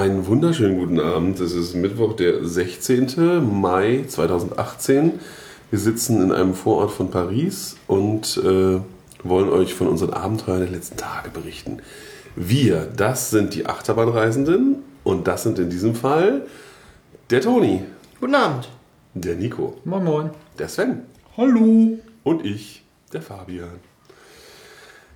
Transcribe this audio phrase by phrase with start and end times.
[0.00, 1.38] Einen wunderschönen guten Abend.
[1.40, 3.60] Es ist Mittwoch, der 16.
[3.60, 5.20] Mai 2018.
[5.68, 8.80] Wir sitzen in einem Vorort von Paris und äh,
[9.22, 11.82] wollen euch von unseren Abenteuern der letzten Tage berichten.
[12.34, 16.46] Wir, das sind die Achterbahnreisenden und das sind in diesem Fall
[17.28, 17.82] der Toni,
[18.20, 18.70] Guten Abend.
[19.12, 20.30] der Nico, Moin Moin.
[20.58, 21.02] der Sven
[21.36, 21.98] Hallo.
[22.24, 23.68] und ich, der Fabian.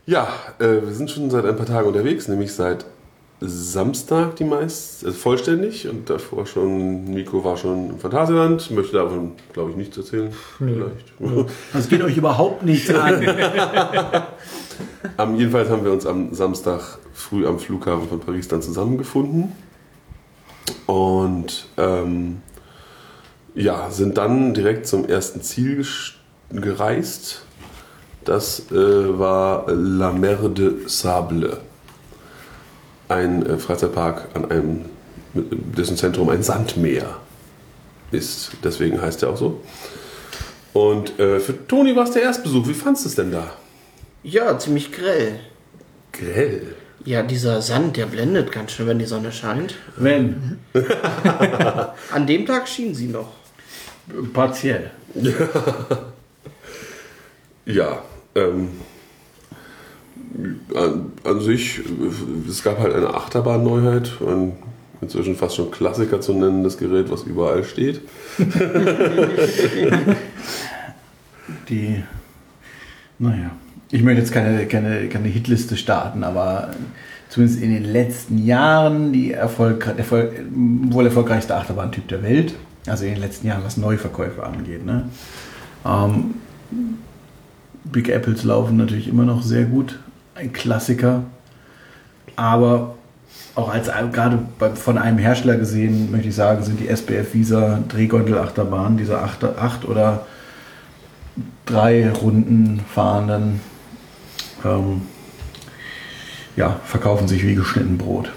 [0.04, 0.28] Ja,
[0.58, 2.84] äh, wir sind schon seit ein paar Tagen unterwegs, nämlich seit
[3.40, 9.32] Samstag die meist, also vollständig und davor schon, Nico war schon im Phantasialand, möchte davon,
[9.52, 10.32] glaube ich, nichts erzählen.
[10.58, 11.12] Vielleicht.
[11.72, 13.26] Das geht euch überhaupt nichts an.
[15.16, 19.52] Am, jedenfalls haben wir uns am Samstag früh am Flughafen von Paris dann zusammengefunden
[20.86, 22.42] und ähm,
[23.54, 25.86] ja, sind dann direkt zum ersten Ziel
[26.50, 27.44] gereist.
[28.24, 31.58] Das äh, war La Mer de Sable,
[33.08, 34.84] ein äh, Freizeitpark an einem,
[35.34, 37.18] dessen Zentrum ein Sandmeer
[38.10, 38.52] ist.
[38.62, 39.60] Deswegen heißt er auch so.
[40.72, 42.66] Und äh, für Toni war es der Erstbesuch.
[42.68, 43.52] Wie fandest du es denn da?
[44.22, 45.38] Ja, ziemlich grell.
[46.12, 46.74] Grell.
[47.04, 49.74] Ja, dieser Sand, der blendet ganz schön, wenn die Sonne scheint.
[49.96, 50.58] Wenn,
[52.12, 53.28] An dem Tag schien sie noch.
[54.32, 54.90] partiell.
[57.66, 58.02] Ja,
[58.34, 58.68] ähm,
[60.74, 64.52] an, an sich, äh, es gab halt eine Achterbahnneuheit, ein
[65.00, 68.00] inzwischen fast schon Klassiker zu nennen, das Gerät, was überall steht.
[71.68, 72.02] Die,
[73.18, 73.50] naja,
[73.90, 76.70] ich möchte jetzt keine, keine, keine Hitliste starten, aber
[77.28, 82.54] zumindest in den letzten Jahren die Erfolg, Erfolg, wohl erfolgreichste Achterbahntyp der Welt.
[82.86, 84.84] Also in den letzten Jahren, was Neuverkäufe angeht.
[84.84, 85.08] Ne?
[85.86, 86.34] Ähm,
[87.84, 89.98] Big Apples laufen natürlich immer noch sehr gut.
[90.34, 91.24] Ein Klassiker.
[92.36, 92.94] Aber
[93.54, 94.40] auch als gerade
[94.74, 99.84] von einem Hersteller gesehen, möchte ich sagen, sind die SBF Visa Drehgondel-Achterbahnen, diese acht, acht
[99.84, 100.26] oder
[101.64, 103.60] drei Runden fahrenden,
[104.64, 105.02] ähm,
[106.56, 108.32] ja, verkaufen sich wie geschnitten Brot.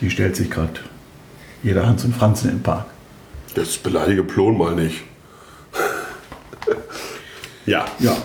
[0.00, 0.80] Die stellt sich gerade
[1.62, 2.86] jeder Hans und Franzen im Park.
[3.54, 5.02] Das beleidige Plon mal nicht.
[7.66, 8.16] ja, Ja,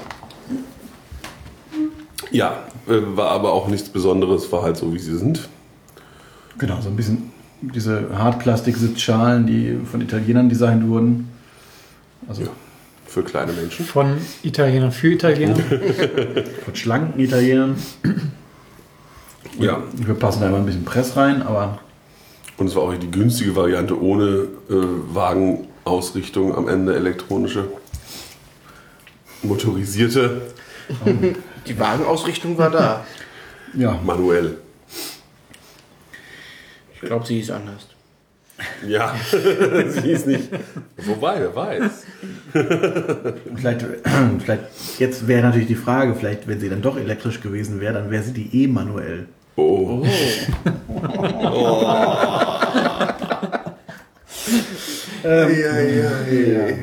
[2.32, 5.48] ja, war aber auch nichts Besonderes, war halt so, wie sie sind.
[6.58, 7.32] genau, so ein bisschen
[7.62, 11.30] diese Hartplastik-Sitzschalen, die von Italienern designt wurden.
[12.28, 12.50] Also Ja.
[13.06, 13.86] Für kleine Menschen.
[13.86, 15.56] Von Italienern für Italiener.
[16.66, 17.76] von schlanken Italienern.
[19.60, 21.80] Ja, Wir passen da immer ein bisschen Press rein, aber
[22.58, 24.76] und es war auch die günstige Variante ohne äh,
[25.14, 27.66] Wagenausrichtung am Ende elektronische.
[29.44, 30.42] Motorisierte,
[31.68, 33.06] Die Wagenausrichtung war da.
[33.74, 34.58] ja, manuell.
[36.94, 37.88] Ich glaube, sie ist anders.
[38.88, 40.50] Ja, sie ist nicht.
[40.98, 41.92] Wobei, wer weiß.
[43.56, 43.86] Vielleicht,
[44.44, 44.64] vielleicht
[45.00, 48.24] jetzt wäre natürlich die Frage, vielleicht, wenn sie dann doch elektrisch gewesen wäre, dann wäre
[48.24, 49.28] sie die eh manuell.
[49.56, 50.06] Oh.
[55.24, 55.48] Ja.
[55.50, 56.76] Ja,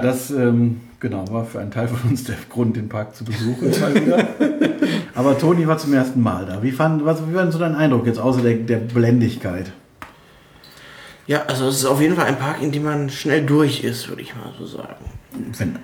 [0.00, 3.72] das ähm, genau war für einen Teil von uns der Grund, den Park zu besuchen.
[5.14, 6.62] Aber Toni war zum ersten Mal da.
[6.62, 9.72] Wie, fand, was, wie war denn so dein Eindruck jetzt außer der, der Blendigkeit?
[11.26, 14.08] Ja, also es ist auf jeden Fall ein Park, in dem man schnell durch ist,
[14.08, 15.04] würde ich mal so sagen.
[15.58, 15.78] Wenn,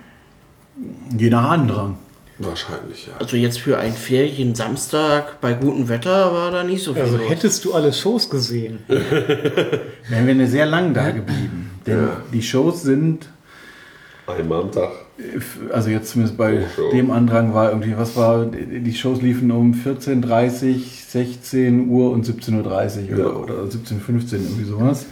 [1.18, 1.98] je nach Andrang.
[2.38, 3.12] Wahrscheinlich, ja.
[3.20, 7.28] Also jetzt für einen Ferien-Samstag bei gutem Wetter war da nicht so viel Also los.
[7.28, 8.80] hättest du alle Shows gesehen.
[8.88, 11.70] Wären wir eine sehr lang da geblieben.
[11.86, 12.16] Denn Ja.
[12.32, 13.28] die Shows sind,
[14.26, 14.88] Einmal am Tag.
[15.72, 16.90] also jetzt zumindest bei Show.
[16.90, 23.12] dem Andrang war irgendwie, was war, die Shows liefen um 14.30 16 Uhr und 17.30
[23.12, 23.26] Uhr Ja.
[23.26, 25.06] oder, oder 17.15 Uhr, irgendwie sowas.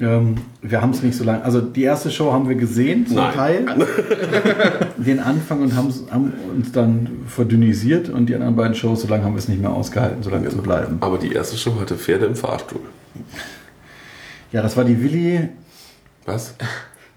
[0.00, 3.16] Ähm, wir haben es nicht so lange, also die erste Show haben wir gesehen, zum
[3.16, 3.34] Nein.
[3.34, 3.66] Teil,
[4.96, 5.88] den Anfang und haben
[6.56, 9.70] uns dann verdünnisiert und die anderen beiden Shows, so lange haben wir es nicht mehr
[9.72, 10.98] ausgehalten, so lange zu bleiben.
[11.00, 12.82] Aber die erste Show hatte Pferde im Fahrstuhl.
[14.52, 15.48] Ja, das war die Willi,
[16.26, 16.54] Was?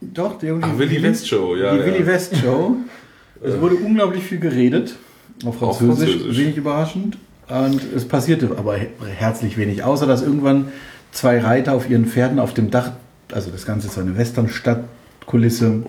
[0.01, 1.73] Doch, die, die Ah, Willy West Show, ja.
[1.73, 1.85] die ja.
[1.85, 2.75] Willy West Show.
[3.43, 4.95] Es wurde unglaublich viel geredet,
[5.45, 6.37] auf Auf Französisch, Französisch.
[6.37, 7.17] wenig überraschend.
[7.49, 10.67] Und es passierte aber he- herzlich wenig, außer dass irgendwann
[11.11, 12.91] zwei Reiter auf ihren Pferden auf dem Dach,
[13.31, 15.83] also das Ganze ist so eine Westernstadtkulisse,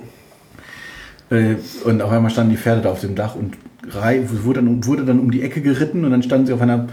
[1.31, 3.59] äh, und auf einmal standen die Pferde da auf dem Dach und
[3.93, 6.89] wurde dann, wurde dann um die Ecke geritten und dann standen sie auf einer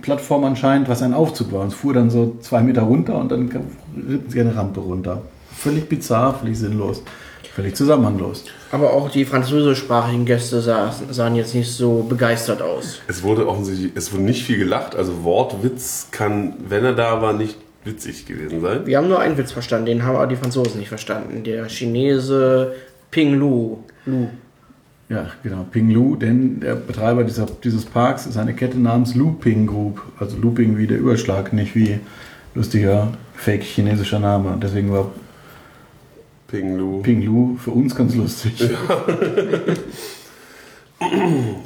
[0.00, 1.60] Plattform anscheinend, was ein Aufzug war.
[1.60, 3.48] Und es fuhr dann so zwei Meter runter und dann
[3.96, 5.22] ritten sie eine Rampe runter.
[5.62, 7.02] Völlig bizarr, völlig sinnlos.
[7.54, 8.44] völlig zusammenhanglos.
[8.70, 13.00] Aber auch die französischsprachigen Gäste sah, sahen jetzt nicht so begeistert aus.
[13.08, 17.32] Es wurde offensichtlich, es wurde nicht viel gelacht, also Wortwitz kann, wenn er da war,
[17.32, 18.86] nicht witzig gewesen sein.
[18.86, 21.44] Wir haben nur einen Witz verstanden, den haben aber die Franzosen nicht verstanden.
[21.44, 22.74] Der Chinese
[23.10, 23.78] Ping Lu.
[24.06, 24.28] Lu.
[25.08, 29.66] Ja, genau, Ping Lu, denn der Betreiber dieser, dieses Parks ist eine Kette namens Looping
[29.66, 30.00] Group.
[30.18, 32.00] Also Looping wie der Überschlag, nicht wie
[32.54, 34.50] lustiger fake chinesischer Name.
[34.50, 35.10] Und deswegen war
[36.52, 37.00] Ping Lu.
[37.00, 38.52] Ping Lu für uns ganz lustig.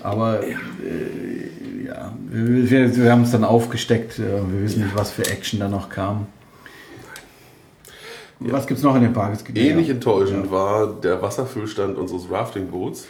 [0.05, 0.55] Aber äh,
[1.85, 4.21] ja, wir, wir, haben es dann aufgesteckt.
[4.21, 6.29] äh, Wir wissen nicht, was für Action da noch kam.
[8.39, 9.37] Was gibt es noch in dem Park?
[9.55, 9.95] Ähnlich ja.
[9.95, 13.09] enttäuschend war der Wasserfüllstand unseres Raftingboots.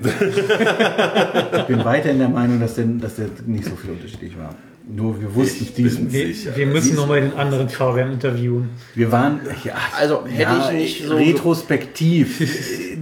[0.00, 4.54] Ich bin weiterhin der Meinung, dass der, dass der nicht so viel unterschiedlich war.
[4.90, 6.04] Nur wir wussten Ich diesen.
[6.04, 6.56] bin- Wir, Sicher.
[6.56, 8.70] wir müssen nochmal den anderen Fabian interviewen.
[8.94, 12.40] Wir waren, ja, Also, hätte ich nicht so- retrospektiv,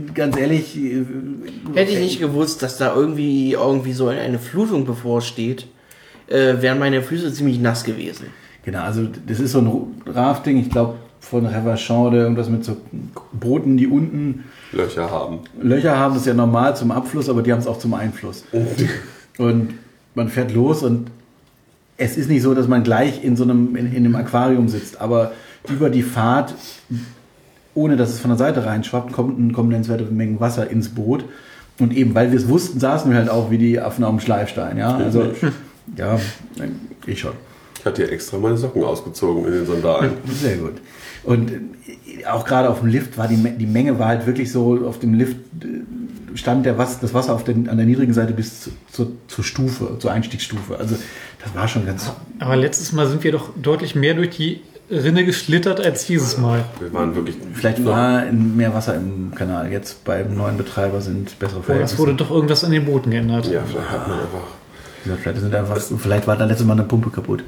[0.14, 1.04] ganz ehrlich, äh,
[1.74, 5.66] Hätte ich nicht gewusst, dass da irgendwie, irgendwie so eine Flutung bevorsteht,
[6.28, 8.26] äh, wären meine Füße ziemlich nass gewesen.
[8.64, 12.76] Genau, also das ist so ein Rafting, ich glaube von Revachon oder irgendwas mit so
[13.32, 15.40] Booten, die unten Löcher haben.
[15.60, 18.44] Löcher haben, das ist ja normal zum Abfluss, aber die haben es auch zum Einfluss.
[19.38, 19.74] Und
[20.14, 21.08] man fährt los und
[21.96, 25.00] es ist nicht so, dass man gleich in so einem, in, in einem Aquarium sitzt,
[25.00, 25.32] aber
[25.68, 26.54] über die Fahrt,
[27.74, 31.24] ohne dass es von der Seite reinschwappt, kommt, kommen nennenswerte Mengen Wasser ins Boot.
[31.78, 34.20] Und eben, weil wir es wussten, saßen wir halt auch wie die Affen auf dem
[34.20, 34.78] Schleifstein.
[34.78, 35.24] Ja, also,
[35.96, 36.18] ja,
[37.06, 37.32] ich schon.
[37.78, 40.12] Ich hatte ja extra meine Socken ausgezogen in den Sandalen.
[40.26, 40.74] Sehr gut.
[41.24, 44.86] Und äh, auch gerade auf dem Lift war die, die Menge war halt wirklich so,
[44.86, 45.66] auf dem Lift äh,
[46.36, 49.44] stand der Was, das Wasser auf den, an der niedrigen Seite bis zu, zur, zur
[49.44, 50.78] Stufe, zur Einstiegsstufe.
[50.78, 50.96] Also
[51.44, 52.10] das war schon ganz.
[52.38, 54.60] Aber letztes Mal sind wir doch deutlich mehr durch die
[54.90, 56.64] Rinne geschlittert als dieses Mal.
[56.78, 57.34] Wir waren wirklich.
[57.54, 59.70] Vielleicht war mehr Wasser im Kanal.
[59.72, 61.98] Jetzt beim neuen Betreiber sind bessere Oh, es Verhältnisse.
[61.98, 63.46] wurde doch irgendwas an den Booten geändert.
[63.50, 64.40] Ja, vielleicht hat man einfach.
[65.22, 67.44] Vielleicht, sind einfach, vielleicht war da letztes Mal eine Pumpe kaputt.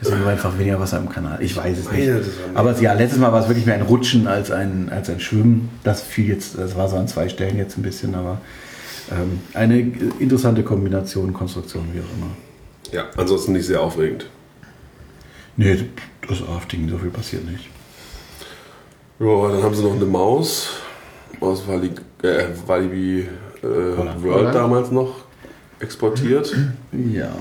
[0.00, 1.42] Deswegen war einfach weniger Wasser im Kanal.
[1.42, 2.10] Ich weiß es nicht.
[2.54, 5.68] Aber ja, letztes Mal war es wirklich mehr ein Rutschen als ein, als ein Schwimmen.
[5.84, 8.40] Das fiel jetzt, das war so an zwei Stellen jetzt ein bisschen, aber
[9.10, 9.78] ähm, eine
[10.18, 12.30] interessante Kombination, Konstruktion, wie auch immer.
[12.92, 14.26] Ja, ansonsten nicht sehr aufregend.
[15.56, 15.84] Nee,
[16.26, 17.68] das Rafting, so viel passiert nicht.
[19.18, 20.70] Ja, dann haben sie noch eine Maus
[21.40, 21.90] aus Wali,
[22.22, 23.28] äh, Walibi
[23.62, 25.24] äh, World damals noch
[25.78, 26.56] exportiert.
[26.92, 27.32] Ja.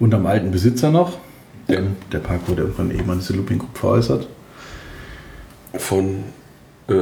[0.00, 1.18] Unterm alten Besitzer noch.
[1.68, 4.26] Ähm, Der Park wurde irgendwann eben an diese Looping Group veräußert.
[5.74, 6.24] von
[6.88, 6.94] äh,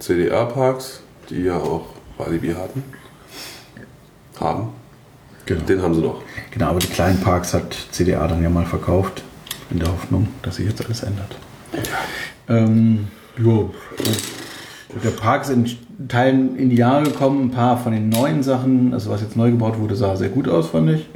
[0.00, 1.86] CDA-Parks, die ja auch
[2.18, 2.82] Walibi hatten.
[4.40, 4.70] Haben.
[5.46, 5.60] Genau.
[5.62, 6.22] Den haben sie noch.
[6.50, 9.22] Genau, aber die kleinen Parks hat CDA dann ja mal verkauft,
[9.70, 11.36] in der Hoffnung, dass sich jetzt alles ändert.
[12.48, 13.08] Ähm,
[13.38, 13.72] jo.
[15.04, 17.46] Der Park ist in Teilen in die Jahre gekommen.
[17.46, 20.48] Ein paar von den neuen Sachen, also was jetzt neu gebaut wurde, sah sehr gut
[20.48, 21.06] aus, fand ich.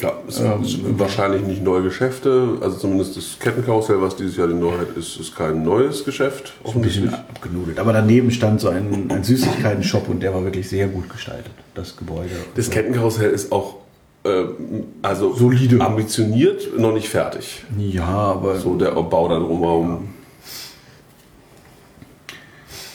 [0.00, 2.56] Ja, es Ähm, sind wahrscheinlich nicht neue Geschäfte.
[2.60, 6.54] Also zumindest das Kettenkarussell, was dieses Jahr die Neuheit ist, ist kein neues Geschäft.
[6.64, 7.78] Ein bisschen abgenudelt.
[7.78, 11.96] Aber daneben stand so ein, ein Süßigkeiten-Shop und der war wirklich sehr gut gestaltet, das
[11.96, 12.30] Gebäude.
[12.54, 13.76] Das Kettenkarussell ist auch
[14.24, 14.44] äh,
[15.02, 15.80] also Solide.
[15.80, 17.64] ambitioniert, noch nicht fertig.
[17.78, 20.08] Ja, aber So der Bau da drumherum.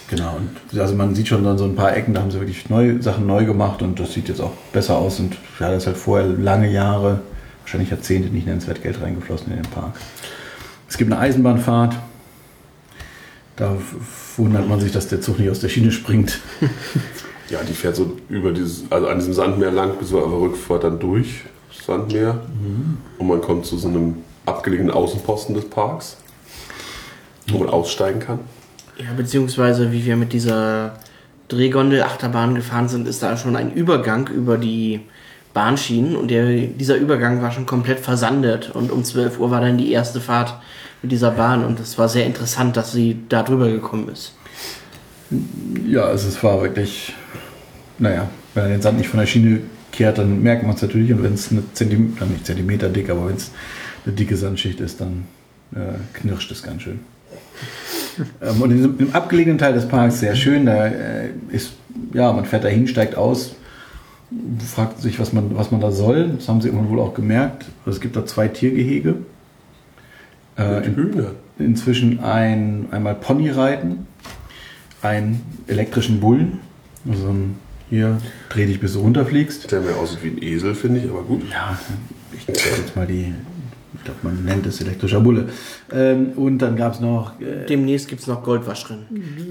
[0.10, 2.70] Genau, und also man sieht schon dann so ein paar Ecken, da haben sie wirklich
[2.70, 5.20] neu, Sachen neu gemacht und das sieht jetzt auch besser aus.
[5.20, 7.20] Und ja, da ist halt vorher lange Jahre,
[7.62, 10.00] wahrscheinlich Jahrzehnte nicht nennenswert Geld reingeflossen in den Park.
[10.88, 11.96] Es gibt eine Eisenbahnfahrt.
[13.58, 13.76] Da
[14.38, 16.40] wundert man sich, dass der Zug nicht aus der Schiene springt.
[17.50, 20.40] Ja, die fährt so über dieses, also an diesem Sandmeer lang, bis wir auf der
[20.40, 22.34] Rückfahrt dann durch das Sandmeer.
[22.34, 22.98] Mhm.
[23.18, 26.18] Und man kommt zu so einem abgelegenen Außenposten des Parks,
[27.48, 28.40] wo man aussteigen kann.
[28.98, 31.00] Ja, beziehungsweise wie wir mit dieser
[31.50, 35.02] Drehgondel-Achterbahn gefahren sind, ist da schon ein Übergang über die
[35.54, 39.78] Bahnschienen und der, dieser Übergang war schon komplett versandet und um 12 Uhr war dann
[39.78, 40.60] die erste Fahrt
[41.02, 44.34] mit dieser Bahn und es war sehr interessant, dass sie da drüber gekommen ist.
[45.86, 47.14] Ja, es war wirklich,
[47.98, 49.62] naja, wenn er den Sand nicht von der Schiene
[49.92, 51.12] kehrt, dann merkt man es natürlich.
[51.12, 53.52] Und wenn es eine Zentimeter, nicht Zentimeter dick, aber wenn es
[54.06, 55.26] eine dicke Sandschicht ist, dann
[55.76, 57.00] äh, knirscht es ganz schön.
[58.42, 60.66] Ähm, und in im abgelegenen Teil des Parks sehr schön.
[60.66, 61.74] Da äh, ist,
[62.14, 63.56] ja, man fährt dahin, steigt aus,
[64.74, 66.32] fragt sich, was man, was man da soll.
[66.38, 67.66] Das haben sie irgendwann wohl auch gemerkt.
[67.86, 69.16] Also es gibt da zwei Tiergehege.
[70.58, 71.26] Äh, in,
[71.60, 74.08] inzwischen ein, einmal Ponyreiten,
[75.02, 76.60] einen elektrischen Bullen,
[77.10, 77.56] also ein,
[77.90, 78.18] hier
[78.50, 79.72] dreh dich bis du runterfliegst.
[79.72, 81.44] Der mehr aussieht wie ein Esel, finde ich, aber gut.
[81.50, 81.78] Ja,
[82.34, 83.34] ich zeig jetzt mal die
[84.08, 85.46] glaube, man nennt es elektrischer Bulle.
[85.94, 89.06] Ähm, und dann gab es noch, äh, Demnächst gibt es noch Goldwaschrennen.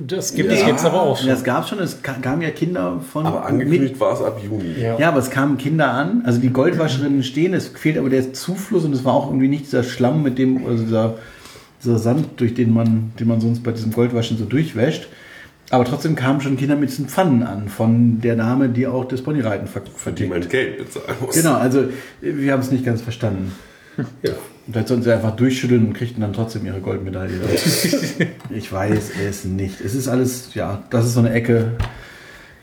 [0.06, 0.56] Das gibt Ja.
[0.58, 1.28] es jetzt aber auch schon.
[1.28, 3.25] das gab schon, es ka- kamen ja Kinder von.
[3.26, 4.75] Aber angekündigt war es ab Juni.
[4.80, 4.98] Ja.
[4.98, 8.84] Ja, aber es kamen Kinder an, also die Goldwascherinnen stehen, es fehlt aber der Zufluss
[8.84, 11.14] und es war auch irgendwie nicht dieser Schlamm mit dem, also dieser,
[11.82, 15.08] dieser Sand, durch den man, den man sonst bei diesem Goldwaschen so durchwäscht.
[15.70, 19.20] Aber trotzdem kamen schon Kinder mit diesen Pfannen an, von der Dame, die auch das
[19.22, 20.30] Ponyreiten ver Die verdient.
[20.30, 21.34] mein Geld bezahlen muss.
[21.34, 21.86] Genau, also
[22.20, 23.50] wir haben es nicht ganz verstanden.
[24.22, 24.32] Ja.
[24.70, 27.38] Vielleicht sollten sie einfach durchschütteln und kriegten dann trotzdem ihre Goldmedaille.
[28.50, 29.80] ich weiß es nicht.
[29.80, 31.72] Es ist alles, ja, das ist so eine Ecke.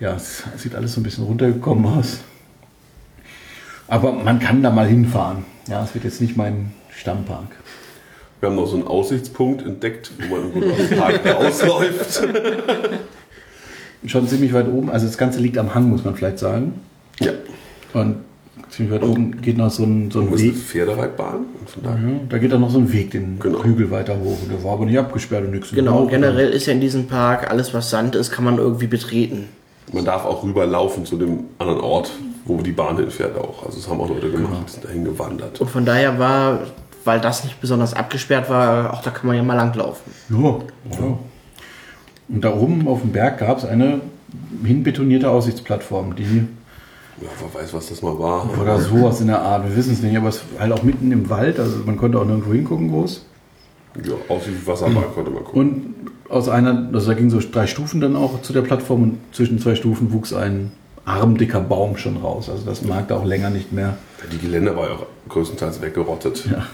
[0.02, 2.20] Ja, es sieht alles so ein bisschen runtergekommen aus.
[3.88, 5.46] Aber man kann da mal hinfahren.
[5.70, 7.48] Ja, es wird jetzt nicht mein Stammpark.
[8.42, 12.28] Wir haben noch so einen Aussichtspunkt entdeckt, wo man gut aus dem Park ausläuft.
[14.06, 14.90] Schon ziemlich weit oben.
[14.90, 16.82] Also das Ganze liegt am Hang, muss man vielleicht sagen.
[17.22, 17.32] Ja.
[17.94, 18.18] Und
[18.76, 20.58] ziemlich weit oben geht noch so ein, so ein Wo ist eine Weg.
[20.58, 21.36] Pferdereitbahn?
[21.60, 22.00] Und von daher.
[22.10, 23.64] Ja, da geht auch noch so ein Weg den Genau.
[23.64, 24.38] Hügel weiter hoch.
[24.42, 25.72] Und der war aber nicht abgesperrt und nichts.
[25.72, 29.50] Genau, generell ist ja in diesem Park alles, was Sand ist, kann man irgendwie betreten.
[29.92, 32.12] Man darf auch rüberlaufen zu dem anderen Ort,
[32.46, 33.66] wo die Bahn hinfährt auch.
[33.66, 35.62] Also das haben auch Leute gemacht, die sind dahin gewandert.
[35.62, 36.60] Und von daher war,
[37.04, 40.12] weil das nicht besonders abgesperrt war, auch da kann man ja mal langlaufen.
[40.30, 40.38] Ja,
[41.00, 41.18] ja.
[42.30, 44.00] Und da oben auf dem Berg gab es eine
[44.64, 46.48] hinbetonierte Aussichtsplattform, die
[47.22, 48.50] Ja, wer weiß, was das mal war.
[48.60, 51.12] oder sowas in der Art, wir wissen es nicht, aber es war halt auch mitten
[51.12, 53.26] im Wald, also man konnte auch nirgendwo hingucken groß.
[54.04, 55.62] Ja, aus wie Wasserbahn konnte man gucken.
[55.62, 59.18] Und aus einer, also da ging so drei Stufen dann auch zu der Plattform und
[59.32, 60.72] zwischen zwei Stufen wuchs ein
[61.06, 62.50] armdicker Baum schon raus.
[62.50, 63.98] Also das mag da auch länger nicht mehr.
[64.32, 66.46] Die Geländer war ja auch größtenteils weggerottet.
[66.50, 66.66] Ja.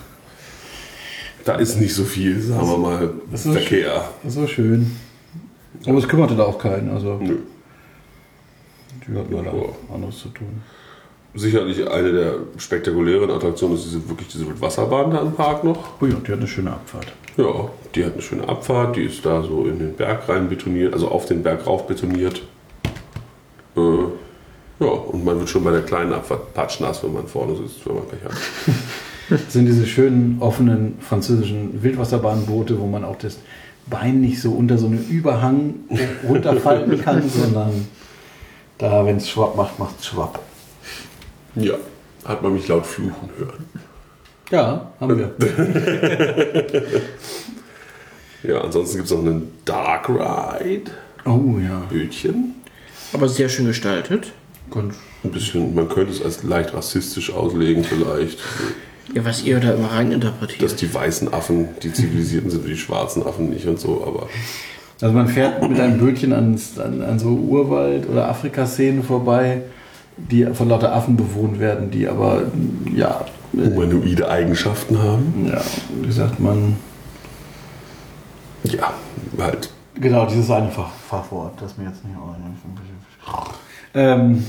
[1.46, 4.04] Da ist nicht so viel, sagen wir mal, Das ist Verkehr.
[4.28, 4.96] So schön.
[5.86, 7.38] Aber es kümmerte da auch keinen, also Nö.
[9.18, 9.94] Hatten da Ja.
[9.96, 10.62] anderes zu tun.
[11.36, 16.02] Sicherlich eine der spektakulären Attraktionen ist diese, wirklich diese Wasserbahn da im Park noch.
[16.02, 17.08] Oh ja, die hat eine schöne Abfahrt.
[17.38, 20.94] Ja, die hat eine schöne Abfahrt, die ist da so in den Berg rein betoniert,
[20.94, 22.42] also auf den Berg rauf betoniert.
[23.78, 23.80] Äh,
[24.80, 27.96] ja, und man wird schon bei der kleinen Abfahrt patschnass, wenn man vorne sitzt, wenn
[27.96, 28.32] man Pech hat.
[29.30, 33.38] Das sind diese schönen, offenen französischen Wildwasserbahnboote, wo man auch das
[33.88, 35.76] Bein nicht so unter so einen Überhang
[36.28, 37.88] runterfalten kann, sondern
[38.80, 40.40] da, wenn es schwapp macht, macht es schwapp.
[41.56, 41.76] Ja,
[42.26, 43.66] hat man mich laut fluchen hören.
[44.52, 45.32] Ja, haben wir.
[48.42, 50.92] Ja, ansonsten gibt es noch einen Dark Ride,
[51.26, 51.80] Oh ja.
[51.90, 52.56] Bötchen.
[53.12, 54.32] Aber sehr schön gestaltet.
[54.72, 54.96] Ganz
[55.26, 58.40] Ein bisschen, man könnte es als leicht rassistisch auslegen vielleicht,
[59.14, 60.62] Ja, was ihr da immer reininterpretiert.
[60.62, 64.30] dass die weißen Affen die zivilisierten sind und die schwarzen Affen nicht und so, aber
[65.02, 69.62] Also man fährt mit einem Bötchen an, an, an so Urwald- oder Afrika-Szenen vorbei,
[70.18, 72.44] die von lauter Affen bewohnt werden, die aber,
[72.94, 73.22] ja,
[73.54, 75.50] humanoide Eigenschaften haben.
[75.52, 75.62] ja,
[76.02, 76.76] wie sagt man,
[78.64, 78.94] Ja,
[79.40, 79.70] halt.
[79.96, 82.16] Genau, dieses eine Fach, Fachwort, das mir jetzt nicht
[83.94, 84.46] ähm, Anthropo, promo,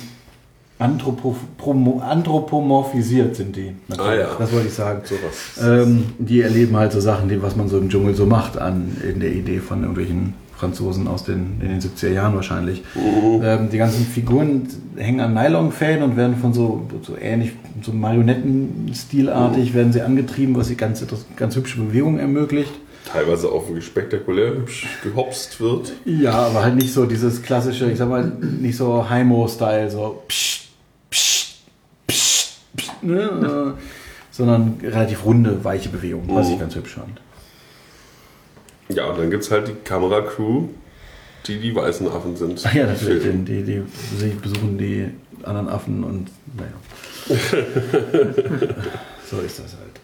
[0.80, 3.72] anthropomorphisiert sind die.
[3.96, 4.28] Ah, ja.
[4.38, 5.02] Das wollte ich sagen.
[5.04, 5.58] Sowas.
[5.62, 8.96] Ähm, die erleben halt so Sachen, die, was man so im Dschungel so macht, an,
[9.06, 12.82] in der Idee von irgendwelchen Franzosen aus den, in den 70er Jahren wahrscheinlich.
[12.96, 19.74] Ähm, die ganzen Figuren hängen an Nylonfäden und werden von so, so ähnlich, so Marionettenstilartig
[19.74, 21.04] werden sie angetrieben, was sie ganz,
[21.36, 22.72] ganz hübsche Bewegungen ermöglicht.
[23.10, 25.92] Teilweise auch wirklich spektakulär hübsch gehopst wird.
[26.04, 30.68] Ja, aber halt nicht so dieses klassische, ich sag mal, nicht so Heimo-Style, so psst,
[31.10, 31.62] psst,
[32.06, 33.76] psst, psst, ne?
[33.76, 33.82] äh,
[34.30, 37.20] sondern relativ runde, weiche Bewegungen, was ich ganz hübsch fand.
[38.88, 40.68] Ja, und dann gibt es halt die Kameracrew,
[41.46, 42.62] die die weißen Affen sind.
[42.64, 43.44] Ach ja, natürlich, Filmen.
[43.44, 43.82] die, die,
[44.20, 45.10] die besuchen die
[45.42, 46.72] anderen Affen und naja.
[49.30, 50.00] so ist das halt.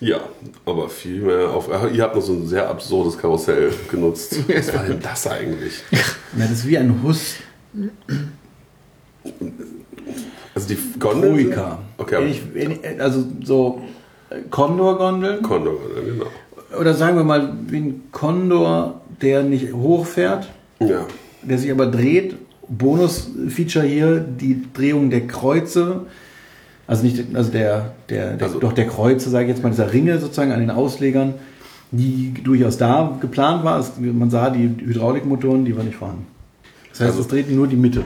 [0.00, 0.20] Ja,
[0.66, 1.68] aber viel mehr auf.
[1.92, 4.36] Ihr habt noch so ein sehr absurdes Karussell genutzt.
[4.54, 5.82] Was war denn das eigentlich?
[5.90, 6.00] Ja,
[6.36, 7.36] das ist wie ein Huss
[10.54, 11.30] Also die Gondel.
[11.32, 11.78] Troika.
[11.98, 13.80] Okay, Ähnlich- ähnlich- Also so
[14.30, 15.42] äh, Kondor-Gondeln.
[15.42, 16.26] Kondor, genau.
[16.80, 20.48] Oder sagen wir mal, wie ein Kondor, der nicht hochfährt,
[20.80, 21.06] Ja.
[21.42, 22.36] der sich aber dreht.
[22.68, 26.02] Bonus-Feature hier, die Drehung der Kreuze.
[26.86, 29.92] Also nicht, also der, der, der Also- doch der Kreuze, sage ich jetzt mal, dieser
[29.92, 31.34] Ringe sozusagen an den Auslegern,
[31.90, 33.78] die durchaus da geplant war.
[33.80, 36.26] Es, man sah die Hydraulikmotoren, die waren nicht vorhanden.
[36.90, 38.02] Das heißt, Also- es dreht nur die Mitte.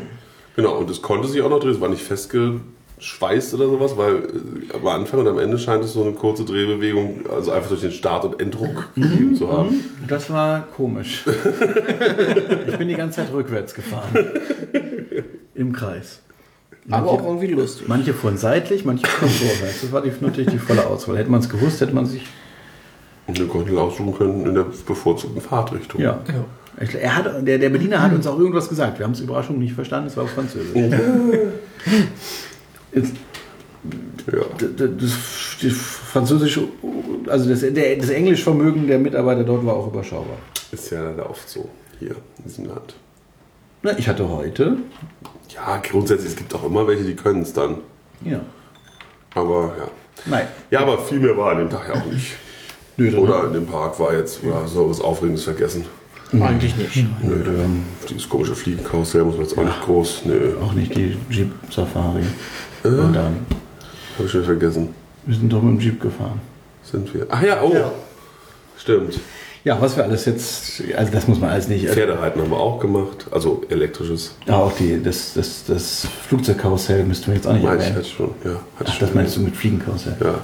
[0.58, 4.16] Genau, und es konnte sich auch noch drehen, es war nicht festgeschweißt oder sowas, weil
[4.16, 7.82] äh, am Anfang und am Ende scheint es so eine kurze Drehbewegung, also einfach durch
[7.82, 9.84] den Start- und Enddruck gegeben zu haben.
[10.08, 11.24] Das war komisch.
[12.66, 14.12] ich bin die ganze Zeit rückwärts gefahren.
[15.54, 16.22] Im Kreis.
[16.90, 17.86] Aber auch irgendwie lustig.
[17.86, 19.82] Manche fuhren seitlich, manche fuhren vorwärts.
[19.82, 21.18] Das war die, natürlich die volle Auswahl.
[21.18, 22.22] Hätte man es gewusst, hätte man sich.
[23.28, 26.00] Und wir konnten aussuchen können in der bevorzugten Fahrtrichtung.
[26.00, 26.18] Ja.
[26.80, 28.98] Ich- Er hat, der, der Bediener hat uns auch irgendwas gesagt.
[28.98, 30.74] Wir haben es Überraschung nicht verstanden, es war auf Französisch.
[32.92, 33.12] Jetzt,
[34.32, 34.38] Ja.
[34.58, 35.12] das,
[35.62, 36.68] das französische,
[37.28, 40.36] also das, der, das Englischvermögen der Mitarbeiter dort war auch überschaubar.
[40.72, 41.68] Ist ja leider oft so
[41.98, 42.94] hier in diesem Land.
[43.82, 44.76] Na, ich hatte heute,
[45.54, 47.76] Ja, grundsätzlich, es gibt auch immer welche, die können es dann.
[48.24, 48.40] ja,
[49.34, 49.88] Aber ja.
[50.26, 50.46] nein.
[50.70, 52.36] Ja, aber viel mehr war an dem Tag ja auch nicht.
[52.98, 55.84] Nö, Oder in dem Park war jetzt oder so was Aufregendes vergessen.
[56.32, 57.06] Eigentlich nicht.
[57.22, 60.22] Nö, ähm, dieses komische Fliegenkarussell muss man jetzt auch nicht groß.
[60.24, 62.22] Nö, auch nicht die Jeep Safari.
[62.84, 62.88] Äh?
[62.88, 63.36] Und dann,
[64.16, 64.88] habe ich schon vergessen.
[65.24, 66.40] wir sind doch mit dem Jeep gefahren.
[66.82, 67.26] Sind wir.
[67.30, 67.72] Ach ja, oh.
[68.76, 69.20] Stimmt.
[69.64, 71.88] Ja, was wir alles jetzt, also das muss man alles nicht.
[71.88, 73.26] Pferdereiten haben wir auch gemacht.
[73.30, 74.34] Also elektrisches.
[74.46, 77.94] Ja, auch die, das, das, das Flugzeugkarussell müssten wir jetzt auch nicht ich erwähnen.
[77.94, 78.30] halt schon.
[78.44, 80.16] Ja, hatte Ach, ich das schon meinst du mit Fliegenkarussell?
[80.20, 80.34] Ja.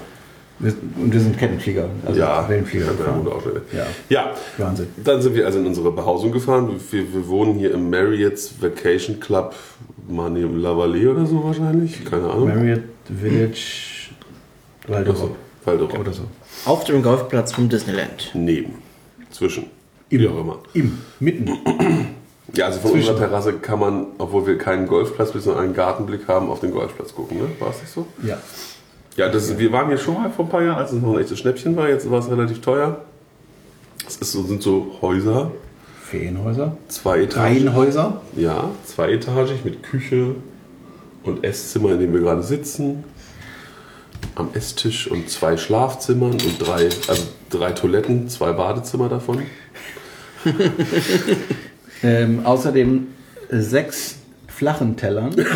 [0.59, 3.27] Wir, und wir sind Kettenflieger, also ja, Wellenflieger ja, gefahren.
[3.27, 3.53] auch schon.
[3.73, 3.87] Ja.
[4.09, 4.87] ja, Wahnsinn.
[5.03, 6.71] dann sind wir also in unsere Behausung gefahren.
[6.91, 9.55] Wir, wir wohnen hier im Marriott's Vacation Club
[10.09, 12.05] Mani Lavalley oder so wahrscheinlich.
[12.05, 12.49] Keine Ahnung.
[12.49, 14.11] Marriott Village
[14.87, 15.31] Waldorf.
[15.65, 15.99] Waldorf.
[15.99, 16.23] Oder so.
[16.67, 18.31] Auf dem Golfplatz vom Disneyland.
[18.35, 18.75] Neben.
[19.31, 19.67] Zwischen.
[20.11, 20.59] Im, Wie auch immer.
[20.75, 21.59] Im, mitten.
[22.55, 23.09] Ja, also von Zwischen.
[23.11, 27.15] unserer Terrasse kann man, obwohl wir keinen Golfplatz, sondern einen Gartenblick haben, auf den Golfplatz
[27.15, 27.39] gucken.
[27.39, 27.49] Ne?
[27.59, 28.07] War es nicht so?
[28.23, 28.39] Ja.
[29.17, 31.21] Ja, das, wir waren hier schon mal vor ein paar Jahren, als es noch ein
[31.21, 31.89] echtes Schnäppchen war.
[31.89, 33.01] Jetzt war es relativ teuer.
[34.07, 35.53] Es ist so, sind so Häuser,
[36.03, 36.77] Ferienhäuser.
[36.89, 37.55] zwei Etagen.
[37.69, 38.21] Reihenhäuser.
[38.37, 40.35] Ja, zweietagig mit Küche
[41.23, 43.05] und Esszimmer, in dem wir gerade sitzen.
[44.35, 49.43] Am Esstisch und zwei Schlafzimmern und drei, also drei Toiletten, zwei Badezimmer davon.
[52.03, 53.07] Ähm, außerdem
[53.51, 54.17] sechs
[54.47, 55.33] flachen Tellern.
[55.33, 55.49] Flachen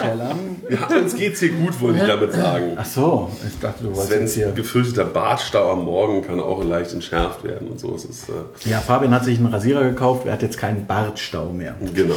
[0.00, 0.47] Tellern.
[0.70, 2.72] Ja, uns geht's hier gut, wollte ich damit sagen.
[2.76, 4.52] Ach so, ich dachte, du wolltest Svens hier.
[4.52, 7.94] gefürchteter Bartstau am Morgen kann auch leicht entschärft werden und so.
[7.94, 11.46] Es ist, äh, Ja, Fabian hat sich einen Rasierer gekauft, er hat jetzt keinen Bartstau
[11.52, 11.74] mehr.
[11.94, 12.16] genau.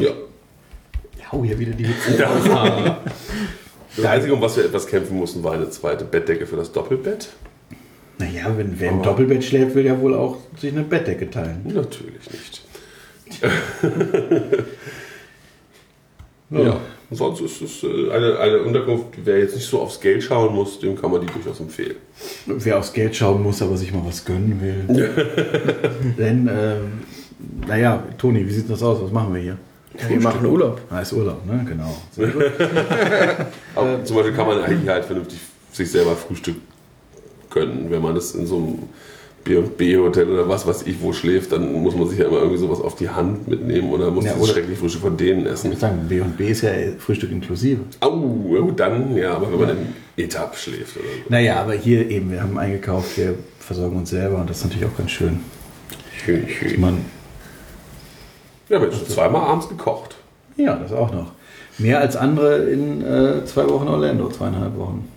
[0.00, 0.10] Ja.
[1.30, 2.26] Hau hier wieder die Witze.
[3.96, 7.28] Das Einzige, um was wir etwas kämpfen mussten, war eine zweite Bettdecke für das Doppelbett.
[8.18, 11.60] Naja, wenn wer im Doppelbett schläft, will ja wohl auch sich eine Bettdecke teilen.
[11.64, 12.62] Natürlich nicht.
[16.52, 16.60] Ja.
[16.60, 16.80] Ja.
[17.10, 20.80] Sonst ist es äh, eine, eine Unterkunft, wer jetzt nicht so aufs Geld schauen muss,
[20.80, 21.96] dem kann man die durchaus empfehlen.
[22.46, 24.86] Wer aufs Geld schauen muss, aber sich mal was gönnen will.
[26.18, 27.02] Denn, ähm,
[27.66, 29.02] naja, Toni, wie sieht das aus?
[29.02, 29.58] Was machen wir hier?
[30.00, 30.80] Ja, wir machen Urlaub.
[30.88, 31.66] Ah, ist Urlaub, ne?
[31.68, 31.96] Genau.
[33.74, 35.38] Aber zum Beispiel kann man eigentlich halt vernünftig
[35.70, 36.56] sich selber Frühstück
[37.50, 37.90] gönnen.
[37.90, 38.78] Wenn man das in so einem
[39.44, 42.80] B&B-Hotel oder was weiß ich wo schläft, dann muss man sich ja immer irgendwie sowas
[42.80, 45.70] auf die Hand mitnehmen oder muss Ja, das schreckliche Frühstück von denen Ich essen.
[45.70, 47.80] würde sagen, B und B ist ja Frühstück inklusive.
[48.00, 49.70] Au, oh, dann, ja, aber wenn man
[50.16, 51.30] in Etapp schläft oder so.
[51.30, 54.86] Naja, aber hier eben, wir haben eingekauft, wir versorgen uns selber und das ist natürlich
[54.86, 55.40] auch ganz schön.
[56.24, 56.80] Schön, schön.
[56.80, 56.98] Man,
[58.68, 60.16] Wir haben jetzt schon zweimal abends gekocht.
[60.56, 61.32] ja, das auch noch.
[61.78, 65.08] Mehr als andere in äh, zwei Wochen Orlando, zweieinhalb Wochen.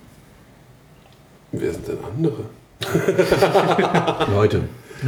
[1.51, 2.43] Wer sind denn andere?
[4.31, 4.63] Leute,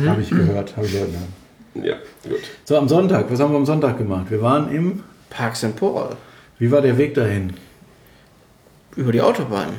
[0.05, 1.09] habe ich gehört, habe ich gehört.
[1.11, 1.83] Ja.
[1.83, 1.95] Ja,
[2.27, 2.39] gut.
[2.63, 4.27] So, am Sonntag, was haben wir am Sonntag gemacht?
[4.29, 5.75] Wir waren im, Park St.
[5.75, 6.15] Paul.
[6.57, 7.53] wie war der Weg dahin?
[8.95, 9.69] Über die Autobahn.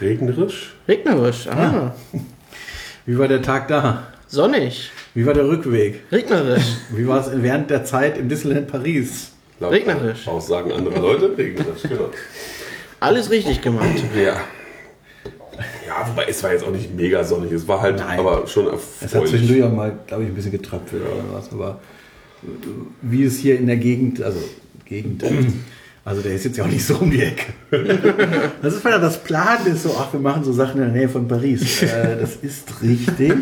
[0.00, 0.74] Regnerisch?
[0.86, 1.48] Regnerisch.
[1.48, 1.94] Ah.
[3.06, 4.04] Wie war der Tag da?
[4.28, 4.90] Sonnig.
[5.14, 6.02] Wie war der Rückweg?
[6.12, 6.76] Regnerisch.
[6.90, 9.32] Wie war es während der Zeit im Disneyland Paris?
[9.58, 10.28] Laut Regnerisch.
[10.28, 12.10] Aussagen anderer Leute, regnerisch, genau.
[13.00, 13.88] Alles richtig gemacht.
[14.14, 14.36] Ja.
[15.88, 18.18] Ja, wobei es war jetzt auch nicht mega sonnig, es war halt Nein.
[18.20, 19.30] aber schon Es hat erfreulich.
[19.30, 21.80] zwischendurch auch mal, glaube ich, ein bisschen getröpfelt oder was, aber
[23.02, 24.38] wie es hier in der Gegend, also
[24.84, 25.24] Gegend,
[26.04, 27.52] also der ist jetzt ja auch nicht so um die Ecke.
[28.62, 31.08] Das ist, weil das Plan ist, so, ach, wir machen so Sachen in der Nähe
[31.08, 31.82] von Paris.
[31.82, 33.32] Äh, das ist richtig.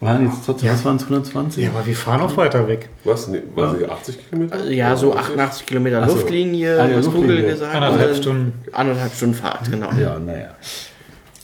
[0.00, 1.64] Waren jetzt trotzdem, was waren es, 120?
[1.64, 2.90] Ja, aber wir fahren auch weiter weg.
[3.04, 3.28] Was?
[3.28, 4.64] Nee, war sie 80 Kilometer?
[4.70, 6.16] Ja, so 88 Kilometer Ach so.
[6.16, 7.06] Luftlinie, Ah, ja, was.
[7.10, 8.14] Google gesagt Anderthalb.
[8.16, 8.52] Stunden.
[8.72, 9.90] Anderthalb Stunden Fahrt, genau.
[9.98, 10.48] Ja, naja.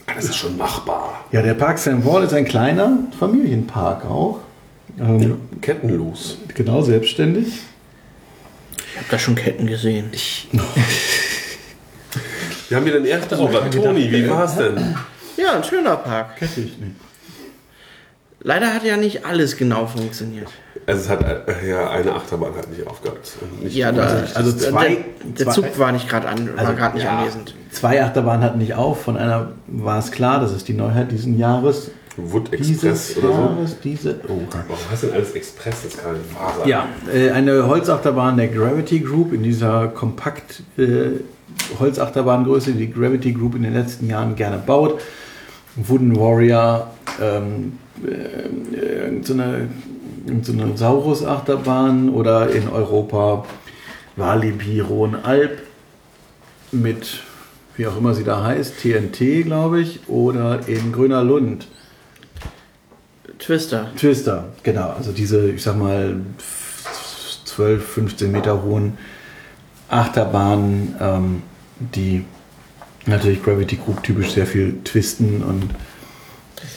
[0.05, 1.25] Ah, Das ist schon machbar.
[1.31, 2.03] Ja, der Park St.
[2.03, 4.39] Paul ist ein kleiner Familienpark auch.
[4.99, 6.37] Ähm, Kettenlos.
[6.53, 7.47] Genau, selbstständig.
[8.77, 10.11] Ich habe da schon Ketten gesehen.
[12.69, 13.35] Wir haben hier den ersten.
[13.35, 14.95] Toni, wie war's denn?
[15.37, 16.37] Ja, ein schöner Park.
[16.37, 16.77] Kenn ich nicht.
[18.43, 20.47] Leider hat ja nicht alles genau funktioniert.
[20.85, 23.19] Also es hat äh, ja eine Achterbahn halt nicht aufgehört.
[23.61, 24.97] Nicht Ja, da, Also zwei- der,
[25.37, 27.55] der zwei- Zug war nicht gerade an, war Also, gerade nicht ja, anwesend.
[27.71, 29.01] Zwei Achterbahnen hatten nicht auf.
[29.03, 31.91] Von einer war es klar, das ist die Neuheit diesen Jahres.
[32.17, 33.33] Wood Express Dieses oder so.
[33.41, 34.15] Jahres, diese.
[34.27, 34.37] Oh.
[34.51, 35.75] Warum heißt denn alles Express?
[35.83, 36.67] Das kann nicht wahr sein.
[36.67, 41.21] Ja, äh, eine Holzachterbahn der Gravity Group in dieser kompakt äh,
[41.79, 45.01] Holzachterbahn-Größe, die Gravity Group in den letzten Jahren gerne baut.
[45.75, 49.69] Wooden Warrior, ähm, äh, irgendeine
[50.43, 53.45] so eine Saurus-Achterbahn oder in Europa
[54.15, 55.61] Walibi Rhone Alp
[56.71, 57.21] mit,
[57.75, 61.67] wie auch immer sie da heißt, TNT, glaube ich, oder in Grüner Lund.
[63.39, 63.91] Twister.
[63.97, 64.91] Twister, genau.
[64.91, 66.15] Also diese, ich sag mal,
[67.45, 68.97] 12, 15 Meter hohen
[69.89, 71.43] Achterbahnen, ähm,
[71.79, 72.25] die
[73.05, 75.69] natürlich Gravity Group typisch sehr viel twisten und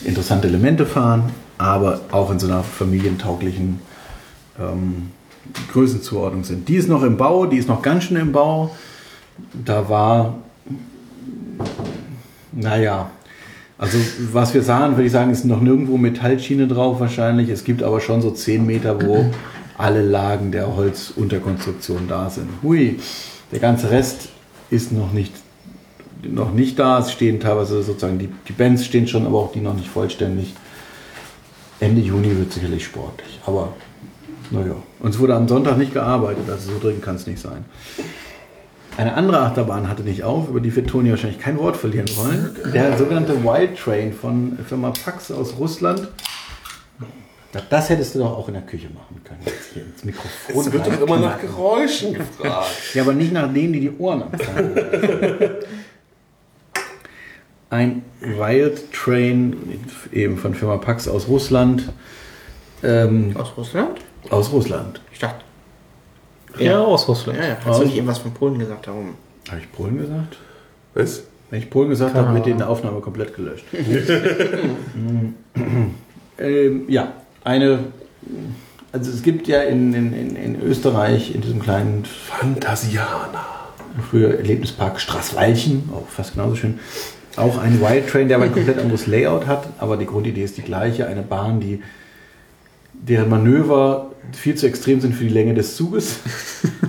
[0.04, 3.80] interessante Elemente fahren, aber auch in so einer familientauglichen
[4.58, 5.10] ähm,
[5.72, 6.68] Größenzuordnung sind.
[6.68, 8.74] Die ist noch im Bau, die ist noch ganz schön im Bau.
[9.52, 10.34] Da war,
[12.52, 13.10] naja,
[13.78, 13.98] also
[14.32, 17.50] was wir sahen, würde ich sagen, ist noch nirgendwo Metallschiene drauf wahrscheinlich.
[17.50, 19.26] Es gibt aber schon so 10 Meter, wo
[19.76, 22.48] alle Lagen der Holzunterkonstruktion da sind.
[22.62, 22.98] Hui,
[23.52, 24.30] der ganze Rest
[24.70, 25.32] ist noch nicht,
[26.22, 26.98] noch nicht da.
[26.98, 30.54] Es stehen teilweise sozusagen, die, die Bands stehen schon, aber auch die noch nicht vollständig.
[31.80, 33.74] Ende Juni wird sicherlich sportlich, aber
[34.50, 34.76] naja.
[35.00, 37.64] Und es wurde am Sonntag nicht gearbeitet, also so dringend kann es nicht sein.
[38.96, 42.56] Eine andere Achterbahn hatte nicht auf, über die wird Toni wahrscheinlich kein Wort verlieren wollen.
[42.72, 46.08] Der sogenannte Wild Train von Firma Pax aus Russland.
[47.70, 49.40] Das hättest du doch auch in der Küche machen können.
[49.44, 50.60] Jetzt hier ins Mikrofon.
[50.60, 52.68] Es wird doch immer nach Geräuschen gefragt.
[52.94, 54.76] Ja, aber nicht nach denen, die die Ohren abfangen.
[57.70, 59.56] Ein Wild Train,
[60.12, 61.82] eben von Firma Pax aus Russland.
[62.82, 63.98] Ähm, Aus Russland?
[64.30, 65.00] aus Russland.
[65.12, 65.44] Ich dachte.
[66.58, 67.38] Ja, aus Russland.
[67.38, 67.56] Ja, ja.
[67.64, 68.86] Hast du nicht eben was von Polen gesagt?
[68.86, 69.14] Darum.
[69.48, 70.36] Habe ich Polen gesagt?
[70.94, 71.22] Was?
[71.50, 72.52] Wenn ich Polen gesagt habe, wird die Ahnung.
[72.52, 73.64] in der Aufnahme komplett gelöscht.
[76.38, 77.12] ähm, ja,
[77.44, 77.78] eine.
[78.92, 83.44] Also es gibt ja in, in, in, in Österreich, in diesem kleinen Fantasiana.
[84.10, 86.78] früher Erlebnispark Straßwalchen, auch fast genauso schön,
[87.36, 90.56] auch ein Wild Train, der aber ein komplett anderes Layout hat, aber die Grundidee ist
[90.56, 91.06] die gleiche.
[91.06, 91.80] Eine Bahn, die
[92.92, 96.20] deren Manöver viel zu extrem sind für die Länge des Zuges,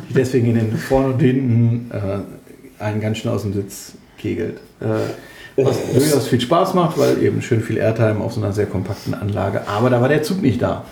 [0.10, 4.60] die deswegen in den vorne und hinten äh, einen ganz schön aus dem Sitz kegelt.
[4.80, 8.68] Äh, was durchaus viel Spaß macht, weil eben schön viel Airtime auf so einer sehr
[8.68, 9.68] kompakten Anlage.
[9.68, 10.86] Aber da war der Zug nicht da.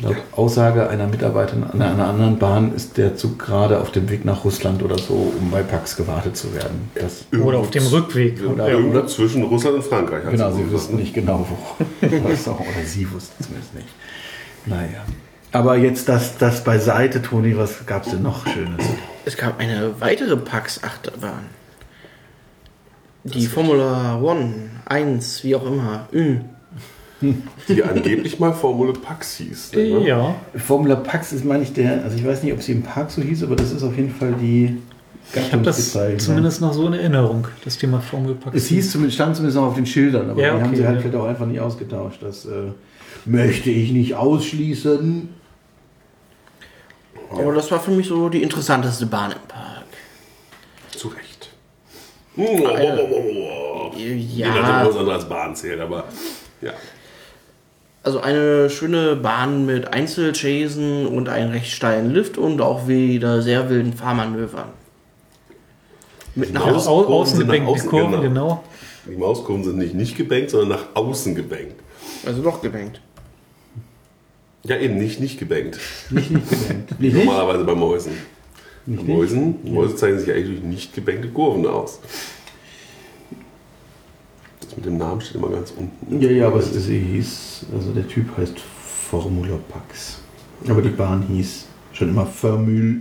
[0.00, 4.24] Laut Aussage einer Mitarbeiterin an einer anderen Bahn ist der Zug gerade auf dem Weg
[4.24, 6.90] nach Russland oder so, um bei Pax gewartet zu werden.
[6.94, 8.40] Das, Oder auf dem Rückweg.
[8.44, 10.22] Oder irgendwo zwischen Russland und Frankreich.
[10.30, 12.06] genau, sie wussten nicht genau, wo.
[12.06, 13.88] Oder sie wussten zumindest nicht.
[14.66, 15.04] Naja.
[15.50, 18.84] Aber jetzt das, das beiseite, Toni, was gab es denn noch Schönes?
[19.24, 21.46] Es gab eine weitere Pax-Achterbahn.
[23.24, 26.08] Die Formula One, 1, wie auch immer.
[27.20, 29.72] Die angeblich mal Formule Pax hieß.
[29.72, 30.06] Ne?
[30.06, 30.36] Ja.
[30.56, 33.22] Formula Pax ist, meine ich, der, also ich weiß nicht, ob sie im Park so
[33.22, 34.76] hieß, aber das ist auf jeden Fall die
[35.34, 36.18] Ich habe das Gattungsbezeichnung.
[36.20, 38.56] zumindest noch so in Erinnerung, das Thema Formel-Pax.
[38.56, 40.96] Es hieß zumindest, stand zumindest noch auf den Schildern, aber Ja, die haben sie halt
[40.96, 41.00] ja.
[41.02, 42.22] vielleicht auch einfach nicht ausgetauscht.
[42.22, 42.72] Das äh,
[43.24, 45.28] möchte ich nicht ausschließen.
[47.30, 49.84] Aber das war für mich so die interessanteste Bahn im Park.
[50.96, 51.50] Zu Recht.
[52.36, 53.96] Hm, oh, oh, oh, oh, oh.
[53.96, 56.04] Jeder hat Ja, was anderes als Bahn zählt, aber
[56.62, 56.72] ja.
[58.02, 63.68] Also eine schöne Bahn mit Einzelchasen und einen recht steilen Lift und auch wieder sehr
[63.70, 64.68] wilden Fahrmanövern.
[66.34, 68.22] Mit einer Maus- Au Kurven außen nach außen, Kurven, genau.
[68.22, 68.64] genau.
[69.06, 71.74] Die Mauskurven sind nicht, nicht gebankt, sondern nach außen gebankt.
[72.26, 73.00] Also doch gebankt.
[74.64, 75.78] Ja, eben nicht nicht gebankt.
[76.10, 76.94] Nicht, nicht gebankt.
[76.98, 78.12] Wie normalerweise bei Mäusen.
[78.86, 82.00] Nicht, Bei Mäusen, Mäuse zeichnen sich eigentlich durch nicht gebankte Kurven aus.
[84.68, 86.20] Das mit dem Namen steht immer ganz unten.
[86.20, 88.60] Ja, ja, aber es, sie hieß, also der Typ heißt
[89.10, 90.18] Formula Pax.
[90.68, 93.00] Aber die Bahn hieß schon immer Formül.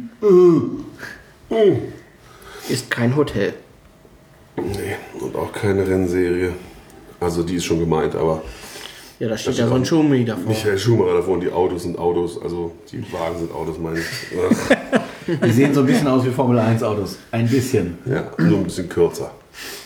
[2.69, 3.53] Ist kein Hotel.
[4.56, 6.53] Nee, und auch keine Rennserie.
[7.19, 8.41] Also die ist schon gemeint, aber
[9.19, 10.47] Ja, da steht ja so ein Schumi davor.
[10.47, 15.38] Michael Schumacher davor und die Autos sind Autos, also die Wagen sind Autos, meine ich.
[15.43, 17.17] Die sehen so ein bisschen aus wie Formel 1 Autos.
[17.32, 17.97] Ein bisschen.
[18.06, 19.32] Ja, nur ein bisschen kürzer.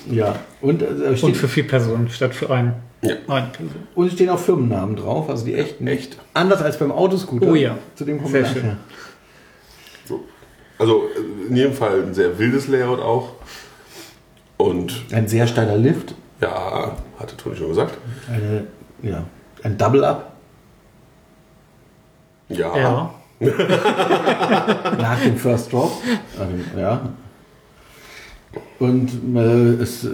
[0.10, 0.36] Ja.
[0.62, 2.74] Und, äh, Und steht, für vier Personen statt für einen.
[3.02, 3.16] Ja.
[3.28, 3.76] Eine Person.
[3.96, 5.88] und es stehen auch Firmennamen drauf, also die echten.
[5.88, 6.18] Echt?
[6.34, 7.48] Anders als beim Autoscooter.
[7.48, 7.78] Oh ja.
[7.96, 8.78] Zu dem kommen Sehr schön.
[10.06, 10.24] So.
[10.78, 11.04] Also
[11.50, 13.34] in jedem Fall ein sehr wildes Layout auch.
[14.58, 16.14] Und Ein sehr steiler Lift.
[16.42, 17.98] ja, hatte Toni schon gesagt.
[18.32, 18.68] Eine,
[19.02, 19.24] ja,
[19.64, 20.34] ein Double-Up
[22.50, 22.78] Ja.
[22.78, 23.14] Ja.
[25.00, 25.92] nach dem First Drop.
[26.40, 27.10] Also, ja.
[28.80, 30.10] Und äh, es, äh,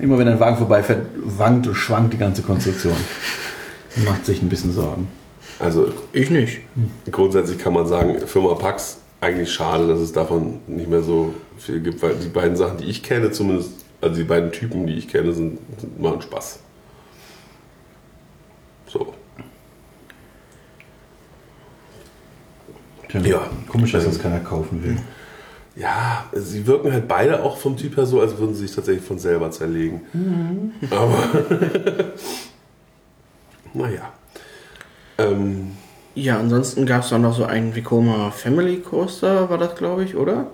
[0.00, 2.96] immer wenn ein Wagen vorbeifährt, wankt und schwankt die ganze Konstruktion.
[4.04, 5.08] Macht sich ein bisschen Sorgen.
[5.58, 6.60] Also Ich nicht.
[7.10, 11.80] grundsätzlich kann man sagen, Firma Pax, eigentlich schade, dass es davon nicht mehr so viel
[11.80, 13.70] gibt, weil die beiden Sachen, die ich kenne, zumindest,
[14.00, 16.58] also die beiden Typen, die ich kenne, sind, sind machen Spaß.
[18.88, 19.14] So.
[23.22, 23.46] Ja.
[23.68, 24.96] Komisch, dass das keiner kaufen will.
[25.74, 29.06] Ja, sie wirken halt beide auch vom Typ her so, als würden sie sich tatsächlich
[29.06, 30.02] von selber zerlegen.
[30.90, 31.16] Aber.
[33.74, 34.12] naja.
[35.18, 35.72] Ähm,
[36.14, 40.14] Ja, ansonsten gab es dann noch so einen Vekoma Family Coaster, war das, glaube ich,
[40.14, 40.48] oder?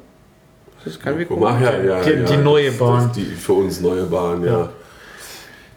[0.84, 1.54] Das ist kein Vekoma.
[1.56, 3.08] Ach ja, ja, Die- ja, die neue Bahn.
[3.08, 4.70] Das, die für uns neue Bahn, ja.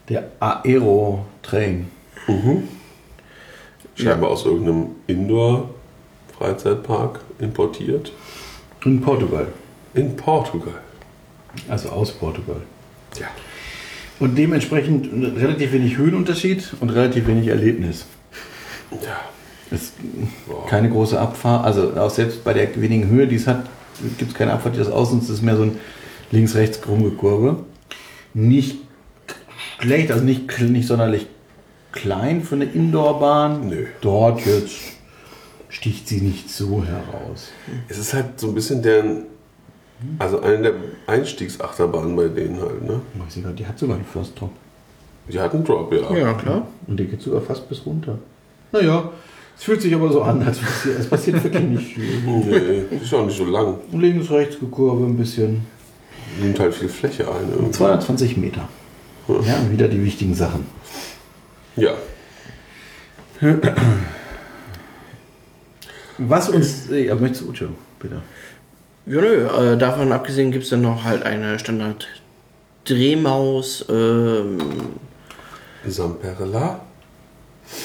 [0.07, 1.89] Der Aero Train.
[3.95, 8.11] Scheinbar aus irgendeinem Indoor-Freizeitpark importiert.
[8.85, 9.47] In Portugal.
[9.93, 10.73] In Portugal.
[11.69, 12.61] Also aus Portugal.
[13.19, 13.27] Ja.
[14.19, 18.05] Und dementsprechend relativ wenig Höhenunterschied und relativ wenig Erlebnis.
[18.91, 19.19] Ja.
[19.71, 19.93] Es
[20.47, 20.67] Boah.
[20.67, 23.65] keine große Abfahrt, also auch selbst bei der wenigen Höhe, die es hat,
[24.17, 25.29] gibt es keine Abfahrt, die das ausnutzt.
[25.29, 25.79] Es ist mehr so ein
[26.31, 27.63] links-rechts krumme Kurve.
[28.33, 28.79] Nicht
[29.79, 31.27] schlecht, also nicht, nicht sonderlich
[31.93, 33.69] klein für eine Indoorbahn.
[33.69, 33.85] Nö.
[34.01, 34.75] Dort jetzt
[35.71, 37.49] sticht sie nicht so heraus.
[37.87, 39.23] Es ist halt so ein bisschen deren.
[40.19, 40.73] Also eine der
[41.07, 43.01] Einstiegsachterbahnen bei denen halt, ne?
[43.15, 44.49] Weiß ich gar nicht, Die hat sogar einen First Top.
[45.31, 46.11] Die hat einen Drop, ja.
[46.15, 46.67] Ja, klar.
[46.87, 48.17] Und der geht sogar fast bis runter.
[48.71, 49.11] Naja,
[49.55, 52.03] es fühlt sich aber so an, als passiert, es passiert wirklich nicht viel.
[52.25, 53.75] Nee, die ist auch nicht so lang.
[53.91, 55.65] Links, rechts Kurve ein bisschen.
[56.41, 57.49] Nimmt halt viel Fläche ein.
[57.51, 57.71] irgendwie.
[57.71, 58.67] 220 Meter.
[59.27, 60.65] Ja, wieder die wichtigen Sachen.
[61.75, 61.91] Ja.
[66.27, 66.89] Was uns.
[66.91, 67.65] äh, Ja, möchtest du, Ucho,
[67.99, 68.21] bitte?
[69.05, 72.07] Ja, nö, äh, davon abgesehen gibt es dann noch halt eine Standard
[72.85, 74.57] Drehmaus, ähm,
[75.87, 76.81] Samperla.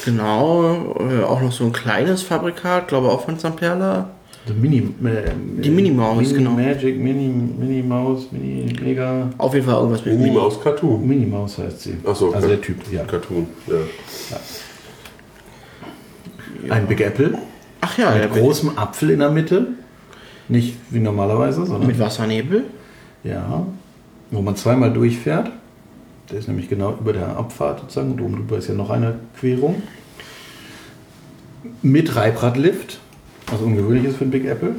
[0.05, 4.09] genau, äh, auch noch so ein kleines Fabrikat, glaube auch von Zamperla.
[4.47, 4.77] Die Mini.
[5.03, 6.51] Äh, Die Mini-Maus, Mini genau.
[6.51, 9.29] Magic, Mini, Mini Maus, Mini Mega.
[9.37, 11.05] Auf jeden Fall irgendwas mit Minnie Maus Cartoon.
[11.05, 11.97] Mini Maus heißt sie.
[12.07, 12.55] Ach so, Also okay.
[12.55, 13.03] der Typ, ja.
[13.03, 13.75] Cartoon, ja.
[16.73, 17.37] Ein Big Apple.
[17.87, 19.67] Ach ja, Mit großem Apfel in der Mitte.
[20.49, 21.87] Nicht wie normalerweise, sondern.
[21.87, 22.65] mit Wassernebel.
[23.23, 23.65] Ja,
[24.31, 25.51] wo man zweimal durchfährt.
[26.29, 28.11] Der ist nämlich genau über der Abfahrt sozusagen.
[28.13, 29.83] Und oben drüber ist ja noch eine Querung.
[31.81, 32.99] Mit Reibradlift.
[33.47, 34.75] Was ungewöhnlich ist für ein Big Apple.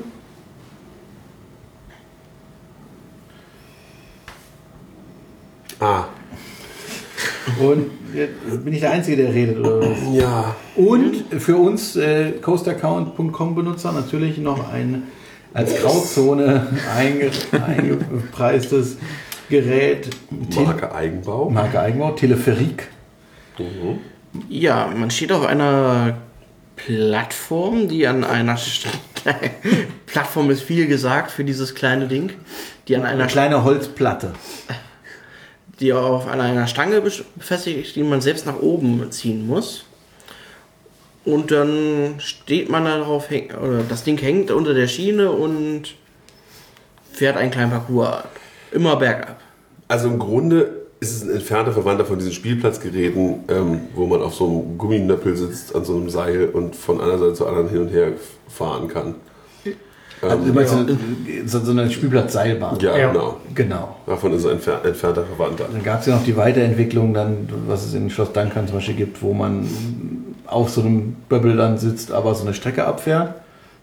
[5.81, 6.05] Ah,
[7.61, 9.99] Und jetzt bin ich der Einzige, der redet, oder was?
[10.13, 10.57] ja.
[10.77, 15.05] Und für uns äh, coastaccount.com Benutzer natürlich noch ein
[15.55, 16.67] als Grauzone
[16.97, 17.31] einge,
[17.67, 18.99] eingepreistes
[19.49, 20.11] Gerät.
[20.55, 21.51] Marke Eigenbau.
[21.51, 22.89] Marke Eigenbau, Teleferik.
[23.59, 23.99] Mhm.
[24.49, 26.19] Ja, man steht auf einer
[26.77, 28.87] Plattform, die an einer St
[30.07, 32.31] Plattform ist viel gesagt für dieses kleine Ding,
[32.87, 34.33] die an einer Eine kleine Holzplatte.
[35.81, 39.85] Die auf einer Stange befestigt die man selbst nach oben ziehen muss.
[41.25, 45.95] Und dann steht man da drauf, häng- oder das Ding hängt unter der Schiene und
[47.13, 48.31] fährt einen kleinen Parcours ab.
[48.73, 49.41] Immer bergab.
[49.89, 54.35] Also im Grunde ist es ein entfernter Verwandter von diesen Spielplatzgeräten, ähm, wo man auf
[54.35, 57.81] so einem Gumminöppel sitzt, an so einem Seil und von einer Seite zur anderen hin
[57.83, 58.13] und her
[58.49, 59.15] fahren kann.
[60.23, 60.75] Also, du meinst
[61.47, 62.79] so, so eine Spielplatzseilbahn.
[62.81, 63.09] Ja, Ja.
[63.13, 63.37] genau.
[63.55, 63.97] Genau.
[64.07, 65.67] Davon ist ein entfer entfernter Verwandter.
[65.73, 68.95] Dann gab es ja noch die Weiterentwicklung, dann, was es in Schloss Dankern zum Beispiel
[68.97, 69.69] gibt, wo man
[70.47, 73.35] auf so einem Böbbel dann sitzt, aber so eine Strecke abfährt.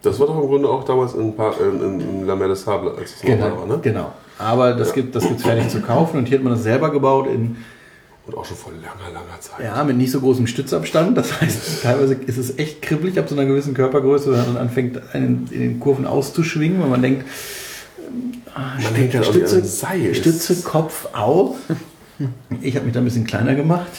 [0.02, 2.56] Das war doch im Grunde auch damals in, Pa- in, in, in La Mer de
[2.56, 3.80] Sable, als es noch da war, ne?
[3.82, 4.12] genau.
[4.38, 7.56] Aber das gibt es fertig zu kaufen und hier hat man das selber gebaut in
[8.28, 9.64] Und auch schon vor langer, langer Zeit.
[9.64, 11.16] ja, mit nicht so großem Stützabstand.
[11.18, 14.58] Das heißt, teilweise ist es echt kribbelig ab so einer gewissen Körpergröße, wenn man dann
[14.58, 17.26] anfängt, einen in den Kurven auszuschwingen, weil man denkt,
[18.56, 20.16] Man denkt an ein Seil.
[20.16, 21.56] Stütze, Kopf, Au.
[22.62, 23.92] Ich habe mich da ein bisschen kleiner gemacht.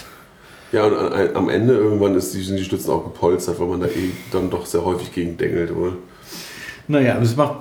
[0.72, 3.86] Ja, und am Ende irgendwann ist die, sind die Stützen auch gepolstert, weil man da
[3.86, 5.92] eh dann doch sehr häufig gegen dengelt, oder?
[6.88, 7.56] Naja, aber es macht.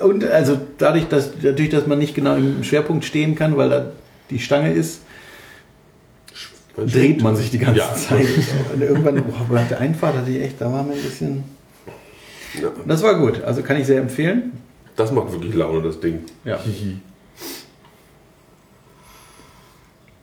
[0.00, 3.86] Und also dadurch, dass, dadurch, dass man nicht genau im Schwerpunkt stehen kann, weil da
[4.30, 5.00] die Stange ist,
[6.76, 7.94] dreht man sich die ganze Ja.
[7.94, 8.26] Zeit.
[8.74, 11.44] Und irgendwann, boah, nach der Einfahrt hatte ich echt, da war mir ein bisschen.
[12.60, 12.68] Ja.
[12.86, 14.52] Das war gut, also kann ich sehr empfehlen.
[14.96, 16.20] Das macht wirklich Laune, das Ding.
[16.44, 16.58] Ja.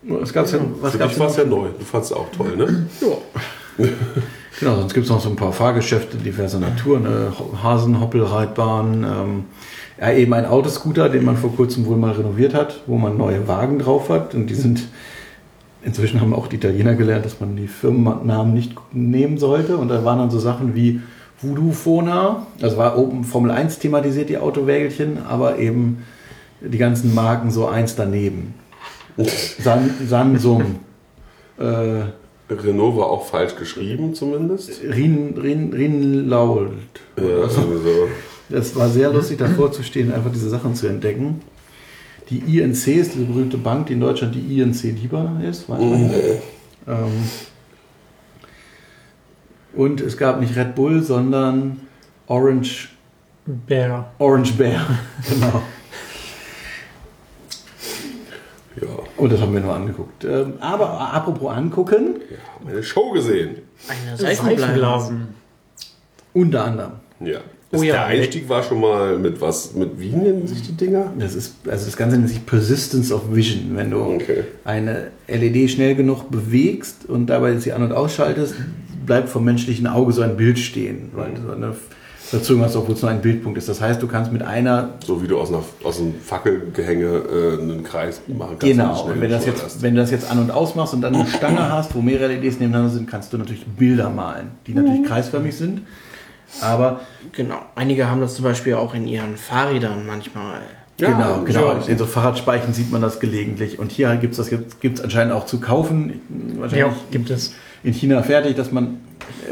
[0.03, 0.62] Was gab's denn?
[0.79, 1.67] Was Für gab's dich war es ja neu.
[1.77, 2.88] Du fandest es auch toll, ne?
[3.01, 3.85] Ja.
[4.59, 7.31] Genau, sonst gibt es noch so ein paar Fahrgeschäfte diverser Natur, eine
[7.63, 9.43] Hasenhoppelreitbahn, ähm,
[9.99, 13.47] Ja, eben ein Autoscooter, den man vor kurzem wohl mal renoviert hat, wo man neue
[13.47, 14.33] Wagen drauf hat.
[14.33, 14.88] Und die sind,
[15.83, 19.77] inzwischen haben auch die Italiener gelernt, dass man die Firmennamen nicht nehmen sollte.
[19.77, 21.01] Und da waren dann so Sachen wie
[21.41, 26.03] Voodoo Fona, also war oben Formel 1 thematisiert, die Autowägelchen, aber eben
[26.61, 28.53] die ganzen Marken so eins daneben.
[29.61, 30.79] San, Samsung,
[31.57, 32.03] äh,
[32.53, 34.81] Renault war auch falsch geschrieben zumindest.
[34.83, 36.71] Rin, Rin, Rinlault.
[37.17, 38.07] Ja, Also, sowieso.
[38.49, 41.41] das war sehr lustig, davor zu stehen, einfach diese Sachen zu entdecken.
[42.29, 45.67] Die INC ist diese berühmte Bank, die in Deutschland die INC lieber ist.
[45.67, 46.11] Weiß man.
[46.87, 47.29] Ähm,
[49.73, 51.81] und es gab nicht Red Bull, sondern
[52.27, 52.89] Orange,
[53.45, 54.11] Bär.
[54.19, 54.85] Orange Bear.
[55.29, 55.63] genau.
[58.81, 58.87] Ja,
[59.17, 60.23] Und das haben wir nur angeguckt.
[60.23, 62.15] Ähm, aber apropos angucken,
[62.55, 63.57] haben eine Show gesehen.
[63.87, 64.61] Eine Seifenblase.
[64.61, 65.27] Seifenblasen.
[66.33, 66.91] unter anderem.
[67.19, 67.39] Ja.
[67.71, 71.13] Oh ja, der Einstieg war schon mal mit was, mit wie nennen sich die Dinger?
[71.19, 73.71] Das ist, also das Ganze nennt sich Persistence of Vision.
[73.75, 74.43] Wenn du Okay.
[74.65, 78.55] eine LED schnell genug bewegst und dabei sie an- und ausschaltest,
[79.05, 81.75] bleibt vom menschlichen Auge so ein Bild stehen, weil du so eine
[82.17, 83.69] Verzögerung hast, obwohl es nur ein Bildpunkt ist.
[83.69, 87.62] Das heißt, du kannst mit einer So wie du aus, einer, aus einem Fackelgehänge äh,
[87.62, 88.62] einen Kreis machen kannst.
[88.62, 91.27] Genau, und wenn, das jetzt, wenn du das jetzt an- und ausmachst und dann eine
[91.27, 95.55] Stange hast, wo mehrere LEDs nebeneinander sind, kannst du natürlich Bilder malen, die natürlich kreisförmig
[95.55, 95.82] sind.
[96.62, 97.57] Aber Genau.
[97.75, 100.62] Einige haben das zum Beispiel auch in ihren Fahrrädern manchmal.
[100.99, 101.73] Ja, genau, genau.
[101.73, 101.88] ja.
[101.88, 103.79] In so Fahrradspeichen sieht man das gelegentlich.
[103.79, 106.21] Und hier gibt es das gibt's anscheinend auch zu kaufen.
[106.57, 107.53] Wahrscheinlich Ja, gibt es.
[107.83, 108.99] in China fertig, dass man.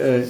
[0.01, 0.23] Äh,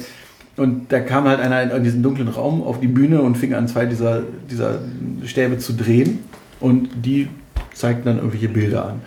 [0.60, 3.68] und da kam halt einer in diesen dunklen Raum auf die Bühne und fing an,
[3.68, 4.80] zwei dieser, dieser
[5.24, 6.20] Stäbe zu drehen.
[6.60, 7.28] Und die
[7.74, 9.02] zeigten dann irgendwelche Bilder an.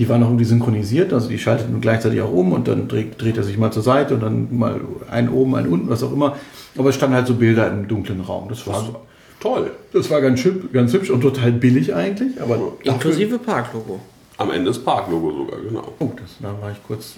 [0.00, 3.36] Die waren auch irgendwie synchronisiert, also die schalteten gleichzeitig auch um und dann dreht, dreht
[3.36, 6.36] er sich mal zur Seite und dann mal einen oben, einen unten, was auch immer.
[6.78, 8.48] Aber es standen halt so Bilder im dunklen Raum.
[8.48, 9.02] Das war,
[9.40, 9.72] Toll.
[9.92, 12.40] das war ganz, hübsch, ganz hübsch und total billig eigentlich.
[12.40, 14.00] Aber Inklusive Parklogo.
[14.38, 15.92] Am Ende das Parklogo sogar, genau.
[15.98, 17.16] Oh, das, da war ich kurz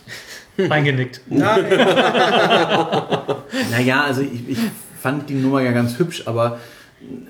[0.68, 1.21] Eingenickt.
[3.71, 4.59] Naja, also ich, ich
[5.01, 6.59] fand die Nummer ja ganz hübsch, aber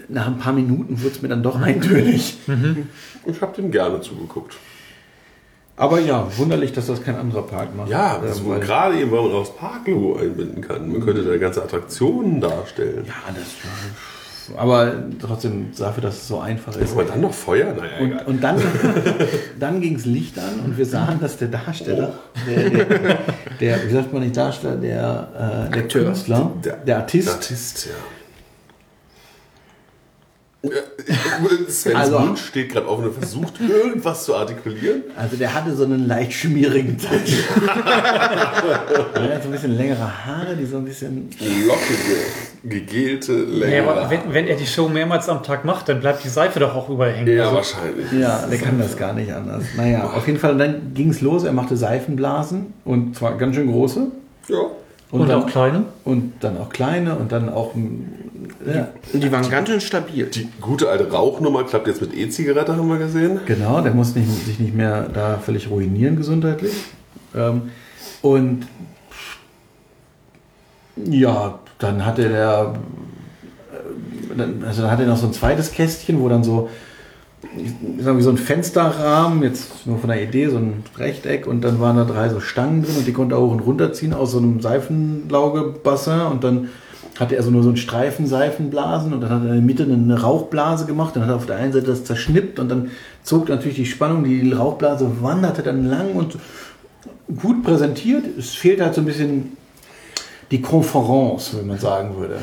[0.08, 2.38] nach ein paar Minuten wurde es mir dann doch eintönig.
[3.26, 4.56] Ich habe dem gerne zugeguckt.
[5.82, 7.88] Aber ja, wunderlich, dass das kein anderer Park macht.
[7.90, 10.90] Ja, Ähm, wohl weil- gerade eben, weil man auch das Parklogo einbinden kann.
[10.92, 13.04] Man könnte da ganze Attraktionen darstellen.
[13.06, 13.46] Ja, das
[14.56, 16.92] aber trotzdem dafür, dass es so einfach ist.
[16.92, 17.72] Aber dann noch Feuer?
[17.74, 18.24] Naja, Und, egal.
[18.26, 18.56] und dann,
[19.60, 22.14] dann ging es Licht an und wir sahen, dass der Darsteller,
[22.46, 23.18] der, der,
[23.60, 25.88] der wie sagt man nicht Darsteller, der, äh, der.
[25.88, 27.92] Künstler, Der- der Artist, Artist, ja.
[31.68, 35.02] Svens Also- Mund steht gerade auf und er versucht, irgendwas zu artikulieren.
[35.16, 37.08] Also der hatte so einen leicht schmierigen Touch.
[39.14, 41.28] er hat so ein bisschen längere Haare, die so ein bisschen.
[41.66, 42.16] Lockige,
[42.64, 43.88] gegelte Ja, Länge.
[43.88, 46.74] aber wenn, wenn er die Show mehrmals am Tag macht, dann bleibt die Seife doch
[46.74, 47.36] auch überall hängen.
[47.36, 48.12] ja, Also, wahrscheinlich.
[48.12, 49.64] Ja, der kann das gar nicht anders.
[49.76, 51.42] Naja, auf jeden Fall, dann ging es los.
[51.44, 54.06] Er machte Seifenblasen und zwar ganz schön große.
[54.48, 54.56] Ja.
[55.20, 55.84] Und dann, auch kleine.
[56.04, 57.74] Und dann auch kleine und dann auch.
[58.66, 60.26] Ja, Und die waren ganz schön stabil.
[60.26, 63.40] Die gute alte Rauchnummer klappt jetzt mit E-Zigarette, haben wir gesehen.
[63.46, 66.72] genau, der muss nicht, sich nicht mehr da völlig ruinieren gesundheitlich.
[67.34, 67.70] Ähm,
[68.22, 68.66] und
[70.96, 72.74] ja, dann hatte der.
[74.36, 76.68] äh, Also dann hatte er noch so ein zweites Kästchen, wo dann so
[77.56, 81.62] ich sag wie so ein Fensterrahmen, jetzt nur von der Idee, so ein Rechteck und
[81.62, 84.14] dann waren da drei so Stangen drin und die konnte er hoch und runter ziehen
[84.14, 86.70] aus so einem Seifenlaugebassin und dann
[87.18, 89.82] hatte er so nur so einen Streifen Seifenblasen und dann hat er in der Mitte
[89.82, 92.90] eine Rauchblase gemacht, dann hat er auf der einen Seite das zerschnippt und dann
[93.22, 96.38] zog natürlich die Spannung, die Rauchblase wanderte dann lang und
[97.40, 98.24] gut präsentiert.
[98.38, 99.56] Es fehlt halt so ein bisschen
[100.50, 102.36] die Konferenz, wenn man sagen würde.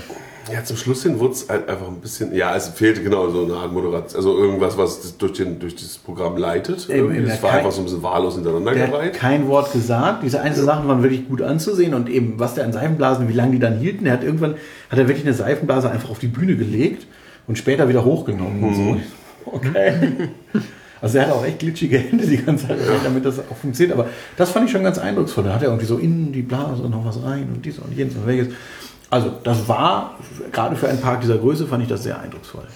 [0.52, 3.44] Ja, zum Schluss hin wurde es halt einfach ein bisschen, ja, es fehlte genau so
[3.46, 6.90] eine Art Moderation, also irgendwas, was das durch, den, durch dieses Programm leitet.
[6.90, 8.74] Eben, der war Kai- einfach so ein bisschen wahllos hintereinander
[9.12, 10.24] kein Wort gesagt.
[10.24, 13.52] Diese einzelnen Sachen waren wirklich gut anzusehen und eben, was der an Seifenblasen, wie lange
[13.52, 14.06] die dann hielten.
[14.06, 14.56] Er hat irgendwann,
[14.90, 17.06] hat er wirklich eine Seifenblase einfach auf die Bühne gelegt
[17.48, 18.64] und später wieder hochgenommen.
[18.64, 18.98] Und so.
[19.46, 19.94] Okay.
[21.02, 23.98] Also er hat auch echt glitschige Hände die ganze Zeit, damit das auch funktioniert.
[23.98, 25.46] Aber das fand ich schon ganz eindrucksvoll.
[25.46, 28.16] Da hat er irgendwie so in die Blase noch was rein und dies und jenes
[28.16, 28.50] und welches.
[29.10, 30.16] Also das war,
[30.52, 32.68] gerade für einen Park dieser Größe, fand ich das sehr eindrucksvoll.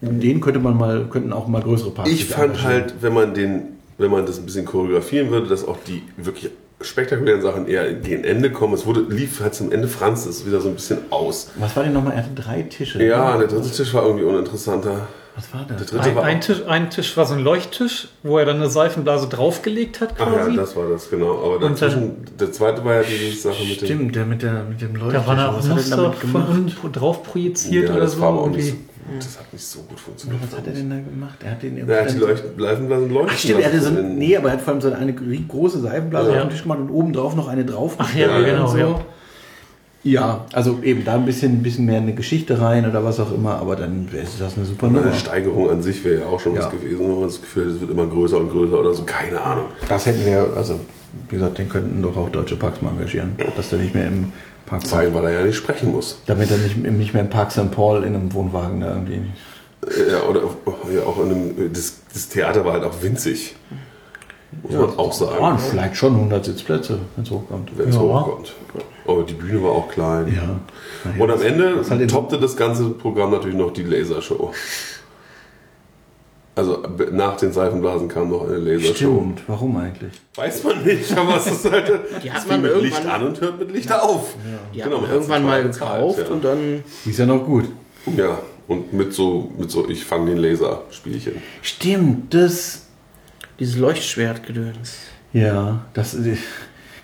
[0.00, 3.78] Den könnte man mal, könnten auch mal größere Parks Ich fand halt, wenn man den,
[3.98, 6.50] wenn man das ein bisschen choreografieren würde, dass auch die wirklich
[6.80, 8.74] spektakulären Sachen eher gegen Ende kommen.
[8.74, 11.50] Es wurde, lief halt zum Ende Franz ist wieder so ein bisschen aus.
[11.56, 12.14] Was war denn nochmal?
[12.14, 13.02] Er hatte drei Tische.
[13.02, 15.06] Ja, der dritte Tisch war irgendwie uninteressanter.
[15.34, 15.86] Was war Der das?
[15.86, 18.68] dritte Ein, war ein, Tisch, ein Tisch war so ein Leuchttisch, wo er dann eine
[18.68, 20.50] Seifenblase draufgelegt hat Ach quasi.
[20.50, 21.30] ja, das war das, genau.
[21.42, 23.86] Aber Und dann- dazwischen, der zweite war ja diese Sache mit dem.
[23.86, 25.20] Stimmt, der mit, der, mit dem Leuchttisch.
[25.22, 26.48] da war da auch Was hat er Muster von gemacht?
[26.50, 28.20] unten drauf projiziert Ja, oder das so.
[28.20, 28.84] war aber auch nicht irgendwie.
[29.10, 30.40] so Das hat nicht so gut funktioniert.
[30.50, 31.38] Was hat er denn da gemacht?
[31.42, 34.10] Er hat den Er hat die Seifenblasen leuchten Ach stimmt, er hatte so lassen ein,
[34.12, 36.36] in- nee, aber er hat vor allem so eine große Seifenblase Ja.
[36.36, 37.94] auf den Tisch gemacht und oben drauf noch eine drauf.
[37.96, 38.66] Ach ja, Ja, genau.
[38.66, 38.76] so.
[38.76, 39.00] Ja.
[40.04, 43.32] Ja, also eben da ein bisschen, ein bisschen mehr eine Geschichte rein oder was auch
[43.32, 45.06] immer, aber dann ist das eine super Nummer.
[45.06, 46.62] Eine Steigerung an sich wäre ja auch schon Ja.
[46.64, 49.04] was gewesen, wenn man das Gefühl hat, es wird immer größer und größer oder so,
[49.04, 49.66] keine Ahnung.
[49.88, 50.80] Das hätten wir, also
[51.28, 54.32] wie gesagt, den könnten doch auch deutsche Parks mal engagieren, dass der nicht mehr im
[54.66, 56.18] Park Vor allem, weil er ja nicht sprechen muss.
[56.26, 57.70] damit er nicht, nicht mehr im Park St.
[57.70, 59.20] Paul in einem Wohnwagen da irgendwie.
[60.10, 60.40] Ja, oder
[60.92, 63.54] ja, auch in einem, das, das Theater war halt auch winzig.
[64.62, 65.36] Muss man auch sagen.
[65.40, 67.70] Ja, vielleicht schon 100 Sitzplätze, wenn es hochkommt.
[67.76, 68.00] wenn es Ja.
[68.00, 68.52] hochkommt.
[69.06, 70.32] Aber die Bühne war auch klein.
[70.34, 70.60] Ja.
[71.18, 74.52] Und am Ende halt toppte das ganze Programm natürlich noch die Lasershow.
[76.54, 76.82] Also
[77.12, 78.94] nach den Seifenblasen kam noch eine Lasershow.
[78.94, 80.12] Stimmt, warum eigentlich?
[80.34, 81.90] Weiß man nicht, aber es ist halt.
[82.22, 84.34] Die hat man mit Licht an und hört mit Licht auf.
[84.74, 86.26] Die Genau, hat man irgendwann mal gekauft ja.
[86.26, 87.64] und dann Die ist ja noch gut.
[88.18, 88.38] Ja,
[88.68, 91.40] und mit so, mit so ich fange den Laser-Spielchen.
[91.62, 92.86] Stimmt, das.
[93.58, 94.96] dieses Leuchtschwertgedöns.
[95.32, 96.42] Ja, das ist.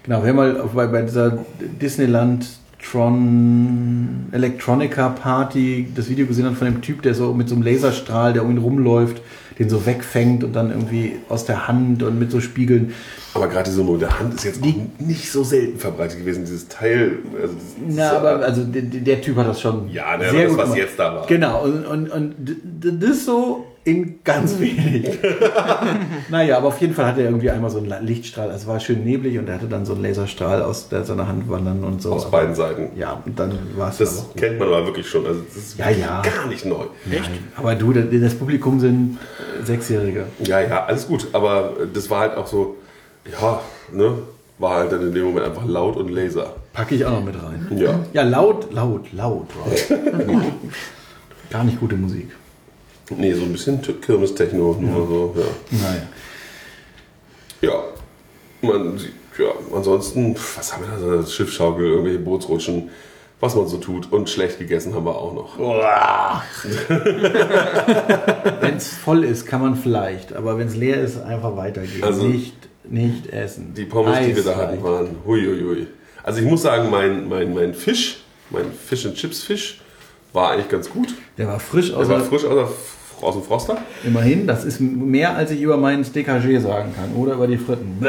[0.08, 1.36] Genau, wir haben mal bei, bei dieser
[1.82, 2.46] Disneyland
[2.82, 7.62] Tron Electronica Party das Video gesehen hat von dem Typ, der so mit so einem
[7.64, 9.20] Laserstrahl, der um ihn rumläuft,
[9.58, 12.94] den so wegfängt und dann irgendwie aus der Hand und mit so Spiegeln.
[13.34, 17.18] Aber gerade diese der Hand ist jetzt auch nicht so selten verbreitet gewesen, dieses Teil.
[17.42, 20.56] Also das- Na, aber also der, der Typ hat das schon Ja, ne, aber das,
[20.56, 20.78] was gemacht.
[20.78, 21.26] jetzt da war.
[21.26, 22.34] Genau, und, und, und
[23.02, 25.18] das so in ganz wenig.
[26.30, 28.46] naja, aber auf jeden Fall hatte er irgendwie einmal so einen Lichtstrahl.
[28.50, 31.26] Also es war schön neblig und er hatte dann so einen Laserstrahl aus der, seiner
[31.26, 32.12] Hand wandern und so.
[32.12, 32.90] Aus Aber- beiden Seiten.
[32.96, 35.26] Ja, und dann war es Das kennt man aber wirklich schon.
[35.26, 36.22] Also das ist Ja, ja.
[36.22, 36.84] gar nicht neu.
[37.10, 37.30] Echt?
[37.56, 39.18] Aber du, das Publikum sind
[39.60, 40.26] äh, Sechsjährige.
[40.44, 41.28] Ja, ja, alles gut.
[41.32, 42.76] Aber das war halt auch so,
[43.30, 43.60] ja,
[43.92, 44.12] ne?
[44.60, 46.56] War halt dann in dem Moment einfach laut und Laser.
[46.72, 47.68] Packe ich auch noch mit rein.
[47.76, 48.00] Ja.
[48.12, 49.46] Ja, laut, laut, laut.
[51.50, 52.30] Gar nicht gute Musik.
[53.10, 55.78] Nee, so ein bisschen Kirmes-Techno, nur so, ja.
[55.78, 56.02] Naja.
[57.60, 57.82] Ja.
[58.60, 60.98] Man sieht, ja, ansonsten, was haben wir da?
[60.98, 62.90] So das Schiffschaukel, irgendwelche Bootsrutschen,
[63.40, 64.10] was man so tut.
[64.12, 65.58] Und schlecht gegessen haben wir auch noch.
[68.60, 72.02] Wenn es voll ist, kann man vielleicht, aber wenn es leer ist, einfach weitergehen.
[72.02, 72.54] Also- nicht,
[72.84, 73.74] nicht essen.
[73.74, 75.86] Die Pommes, die wir da hatten, waren huiuiui.
[76.22, 79.80] Also ich muss sagen, mein, mein, mein Fisch, mein Fish and Chips Fisch,
[80.32, 81.14] war eigentlich ganz gut.
[81.38, 82.68] Der war frisch aus Der der, frisch aus, der,
[83.22, 83.76] aus dem Froster.
[84.04, 84.46] immerhin.
[84.46, 87.14] Das ist mehr, als ich über meinen Steakagé sagen kann.
[87.20, 87.98] Oder über die Fritten.
[88.00, 88.08] Bäh.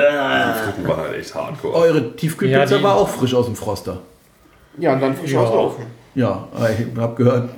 [0.81, 1.73] Die waren halt echt hardcore.
[1.75, 3.97] Eure Tiefkühlpizza Ja, war auch frisch aus dem Froster.
[4.77, 5.41] Ja, und dann frisch Ja.
[5.41, 5.85] auslaufen.
[6.15, 6.47] Ja,
[6.77, 7.49] ich habe gehört,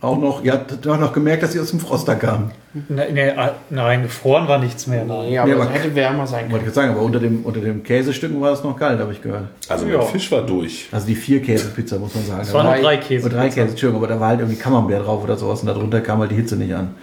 [0.00, 2.50] auch noch, ihr habt doch noch gemerkt, dass sie aus dem Froster kamen.
[2.88, 5.04] Ne, ne, ah, nein, gefroren war nichts mehr.
[5.04, 5.30] Nein.
[5.30, 6.60] Nee, aber, aber- es hätte wärmer sein Wollte können.
[6.60, 9.22] ich jetzt sagen, aber unter dem, unter dem Käsestücken war es noch kalt, habe ich
[9.22, 9.44] gehört.
[9.68, 10.02] Also Ja.
[10.02, 10.88] Fisch war durch.
[10.92, 12.40] Also die vier Käsepizza, muss man sagen.
[12.42, 13.26] Es waren war- nur drei Käse.
[13.26, 16.00] Oder drei Käse, Entschuldigung, aber da war halt irgendwie Camembert drauf oder sowas und darunter
[16.02, 16.94] kam halt die Hitze nicht an.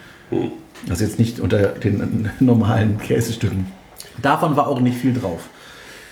[0.87, 3.71] Das ist jetzt nicht unter den normalen Käsestücken.
[4.21, 5.41] Davon war auch nicht viel drauf.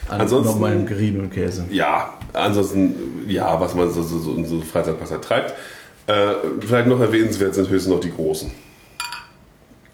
[0.10, 1.66] An Ansonsten- normalem geriebenen Käse.
[1.70, 2.96] Ja, ansonsten,
[3.28, 5.54] ja, was man so, so, so in so Freizeitpark treibt.
[6.12, 8.52] Äh, vielleicht noch erwähnenswert sind höchstens noch die Großen.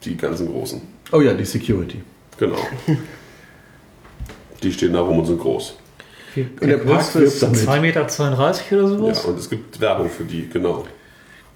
[0.04, 0.82] Die ganzen Großen.
[1.12, 2.02] Oh ja, die Security.
[2.40, 2.58] Genau.
[4.64, 5.76] Die stehen da rum und sind groß.
[6.36, 7.58] Und der wirbt ist damit.
[7.60, 9.26] 2,32 Meter oder Ja, sowas?
[9.26, 10.86] und es gibt Werbung für die, genau.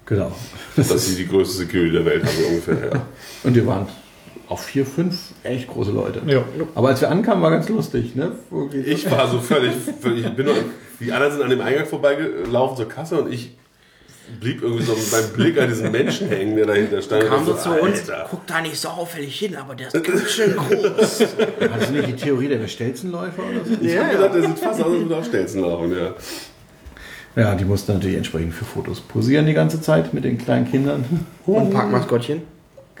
[0.06, 0.32] Genau.
[0.76, 2.90] Dass sie die größte Security der Welt haben, so ungefähr.
[2.92, 3.06] Ja.
[3.44, 3.86] Und wir waren
[4.48, 6.22] auf vier, fünf echt große Leute.
[6.26, 6.44] Ja.
[6.74, 8.16] Aber als wir ankamen, war ganz lustig.
[8.16, 8.32] Ne?
[8.84, 10.56] Ich war so völlig, völlig ich bin noch,
[10.98, 13.56] die anderen sind an dem Eingang vorbeigelaufen zur Kasse und ich
[14.40, 17.24] blieb irgendwie so meinem Blick an diesen Menschen hängen, der dahinter stand.
[17.26, 18.26] Kam so zu uns, Alter.
[18.30, 21.20] guck da nicht so auffällig hin, aber der ist ganz schön groß.
[21.20, 23.74] War das nicht die Theorie der Stelzenläufer oder so?
[23.80, 24.12] Ich Ja, hab ja.
[24.16, 26.14] gesagt, der sieht fast aus, als würde auf Stelzen laufen, ja.
[27.34, 31.04] Ja, die mussten natürlich entsprechend für Fotos posieren die ganze Zeit mit den kleinen Kindern.
[31.46, 32.42] Und Parkmaskottchen.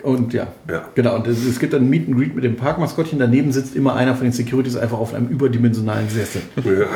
[0.02, 0.88] Und ja, Ja.
[0.94, 1.16] genau.
[1.16, 3.18] Und es es gibt dann ein Meet and Greet mit dem Parkmaskottchen.
[3.18, 6.42] Daneben sitzt immer einer von den Securities einfach auf einem überdimensionalen Sessel.
[6.64, 6.86] Ja.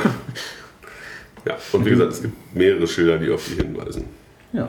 [1.47, 4.05] ja, und wie gesagt, es gibt mehrere Schilder, die auf die hinweisen.
[4.57, 4.69] Ja.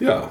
[0.00, 0.28] Ja,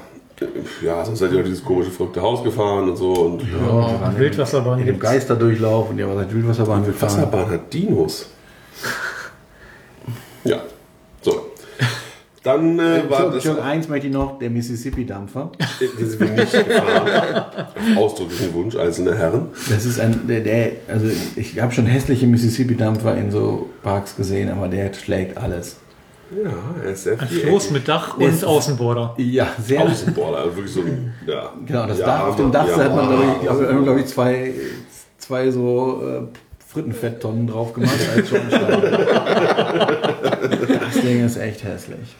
[0.82, 3.12] ja, sonst seid ihr auch dieses komische, verrückte Haus gefahren und so.
[3.12, 4.98] Und Ja, Wildwasserbahn In dem.
[4.98, 7.10] Geisterdurchlauf und ihr seit Wildwasserbahn gefahren.
[7.12, 8.30] Wasserbahn hat Dinos.
[10.44, 10.60] Ja,
[11.20, 11.50] so.
[12.42, 13.34] Dann äh, war das.
[13.46, 15.50] Option 1 möchte ich noch, der Mississippi-Dampfer.
[15.78, 17.66] Den sind wir nicht gefahren.
[17.98, 19.48] Ausdrücklichen Wunsch einzelner Herren.
[19.68, 21.06] Das ist ein, der, der also
[21.36, 25.76] ich habe schon hässliche Mississippi-Dampfer in so Parks gesehen, aber der schlägt alles.
[26.30, 26.50] Ja,
[26.84, 27.40] er ist sehr Ein viel.
[27.40, 29.14] Floß mit Dach und Ist- Außenborder.
[29.18, 29.82] Ja, sehr.
[29.82, 31.12] Außenborder, also wirklich so ein.
[31.26, 31.52] Ja.
[31.66, 34.06] Genau, das ja, Dach, auf dem Dach ja, hat man, glaube ich, glaub, glaub ich,
[34.06, 34.54] zwei,
[35.18, 36.22] zwei so äh,
[36.68, 38.30] Frittenfetttonnen drauf gemacht als.
[40.80, 42.14] Das Ding ist echt hässlich.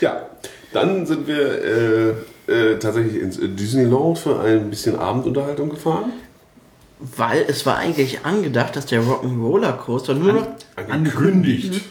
[0.00, 0.26] Ja,
[0.72, 2.14] dann sind wir
[2.48, 6.12] äh, tatsächlich ins Disneyland für ein bisschen Abendunterhaltung gefahren.
[7.16, 10.46] Weil es war eigentlich angedacht, dass der Rock'n'Roller Coaster nur noch.
[10.88, 11.82] Angekündigt.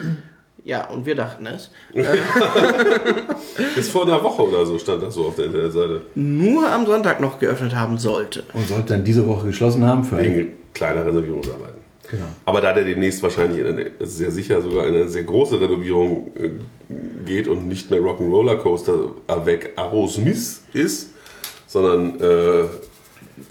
[0.63, 1.71] Ja, und wir dachten es.
[3.75, 6.01] Bis vor einer Woche oder so stand das so auf der Internetseite.
[6.15, 8.43] Nur am Sonntag noch geöffnet haben sollte.
[8.53, 10.23] Und sollte dann diese Woche geschlossen haben für ein.
[10.25, 11.81] Wegen kleiner Renovierungsarbeiten.
[12.11, 12.25] Genau.
[12.45, 16.31] Aber da der demnächst wahrscheinlich in eine, sehr sicher sogar in eine sehr große Renovierung
[16.37, 16.49] äh,
[17.25, 18.93] geht und nicht mehr Rock'n'Roller Coaster
[19.27, 21.11] avec Aerosmith ist,
[21.67, 22.65] sondern äh,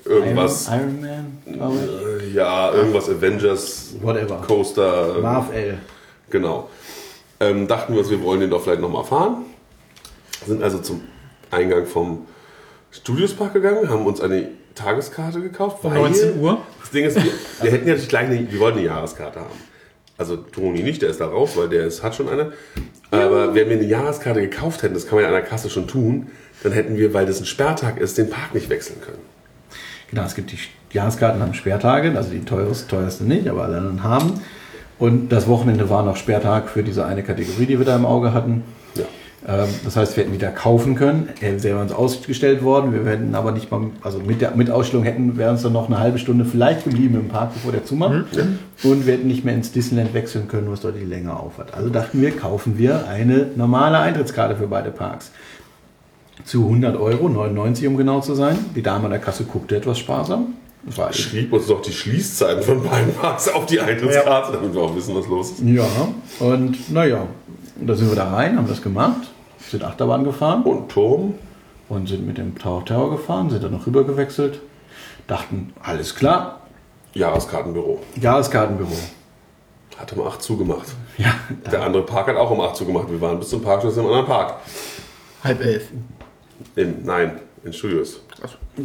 [0.05, 1.77] irgendwas, Iron, Iron Man, glaube
[2.21, 2.29] ich.
[2.33, 4.43] äh, ja, irgendwas Avengers Whatever.
[4.47, 5.79] Coaster, äh, Marv L.
[6.29, 6.69] genau.
[7.41, 9.45] Ähm, dachten wir uns, wir wollen den doch vielleicht nochmal fahren.
[10.47, 11.01] Sind also zum
[11.51, 12.27] Eingang vom
[12.91, 15.79] Studiospark gegangen, haben uns eine Tageskarte gekauft.
[15.83, 16.59] Um weil- 19 Uhr.
[16.81, 17.33] Das Ding ist, wir,
[17.63, 19.71] wir hätten ja gleich eine, wir wollten eine Jahreskarte haben.
[20.19, 22.53] Also Toni nicht, der ist da raus, weil der ist, hat schon eine.
[23.11, 25.89] Aber wenn wir eine Jahreskarte gekauft hätten, das kann man ja an der Kasse schon
[25.89, 26.27] tun,
[26.63, 29.23] dann hätten wir, weil das ein Sperrtag ist, den Park nicht wechseln können.
[30.11, 30.59] Genau, es gibt die
[30.93, 34.41] Jahreskarten haben Sperrtage, also die teuerste, teuerste nicht, aber alle anderen haben.
[35.01, 38.35] Und das Wochenende war noch Sperrtag für diese eine Kategorie, die wir da im Auge
[38.35, 38.63] hatten.
[38.95, 39.05] Ja.
[39.49, 41.31] Ähm, Das heißt, wir hätten wieder kaufen können.
[41.41, 42.93] Er wäre uns ausgestellt worden.
[42.93, 45.87] Wir hätten aber nicht mal, also mit der mit Ausstellung hätten wir uns dann noch
[45.89, 48.13] eine halbe Stunde vielleicht geblieben im Park, bevor der zumacht.
[48.83, 51.73] Und wir hätten nicht mehr ins Disneyland wechseln können, was deutlich länger aufhat.
[51.73, 55.31] Also dachten wir, kaufen wir eine normale Eintrittskarte für beide Parks.
[56.45, 58.59] Zu 100 Euro, 99 um genau zu sein.
[58.77, 60.55] Die Dame an der Kasse guckte etwas sparsam.
[60.85, 64.81] Das war Schrieb uns doch die Schließzeiten von beiden Parks auf die Eintrittskarte, damit wir
[64.81, 65.61] auch wissen, was los ist.
[65.61, 65.87] ja,
[66.39, 67.27] und naja,
[67.77, 69.29] da sind wir da rein, haben das gemacht,
[69.69, 70.63] sind Achterbahn gefahren.
[70.63, 71.35] Und Turm,
[71.89, 74.61] und sind mit dem Tower Tower gefahren, sind dann noch rüber gewechselt,
[75.27, 76.61] dachten, alles klar,
[77.15, 78.01] Jahreskartenbüro.
[78.21, 78.97] Jahreskartenbüro.
[79.99, 80.89] Hat um 8 zugemacht.
[81.19, 81.35] Ja,
[81.71, 83.11] Der andere Park hat auch um 8 zugemacht.
[83.11, 84.55] Wir waren bis zum Parkschluss im anderen Park.
[85.45, 85.89] Halb elf.
[86.77, 87.33] In, nein,
[87.65, 88.21] in Studios.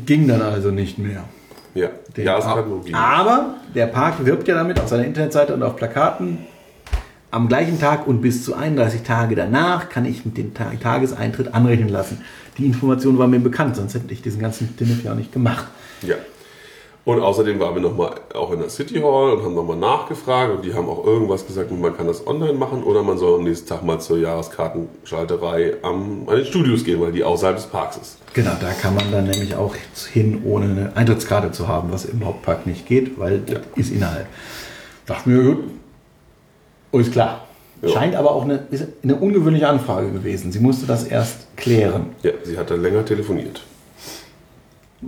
[0.05, 1.23] ging dann also nicht mehr.
[1.75, 2.25] Ja, Den-
[2.85, 2.95] ging.
[2.95, 6.39] Aber der Park wirbt ja damit auf seiner Internetseite und auf Plakaten.
[7.31, 11.53] Am gleichen Tag und bis zu 31 Tage danach kann ich mit dem Ta Tageseintritt
[11.53, 12.21] anrechnen lassen.
[12.57, 15.65] Die Information war mir bekannt, sonst hätte ich diesen ganzen Dinner ja auch nicht gemacht.
[16.01, 16.15] Ja.
[17.05, 20.65] Und außerdem waren wir nochmal auch in der City Hall und haben nochmal nachgefragt und
[20.65, 23.67] die haben auch irgendwas gesagt, man kann das online machen oder man soll am nächsten
[23.67, 28.17] Tag mal zur Jahreskartenschalterei am, an den Studios gehen, weil die außerhalb des Parks ist.
[28.33, 29.75] Genau, da kann man dann nämlich auch
[30.11, 33.59] hin, ohne eine Eintrittskarte zu haben, was im Hauptpark nicht geht, weil Ja.
[33.75, 34.25] ist innerhalb.
[35.05, 35.63] Dachten wir, gut,
[37.01, 37.45] ist klar.
[37.83, 37.89] Ja.
[37.89, 38.65] Scheint aber auch eine,
[39.03, 40.51] eine ungewöhnliche Anfrage gewesen.
[40.51, 42.07] Sie musste das erst klären.
[42.23, 43.61] Ja, sie hat dann länger telefoniert.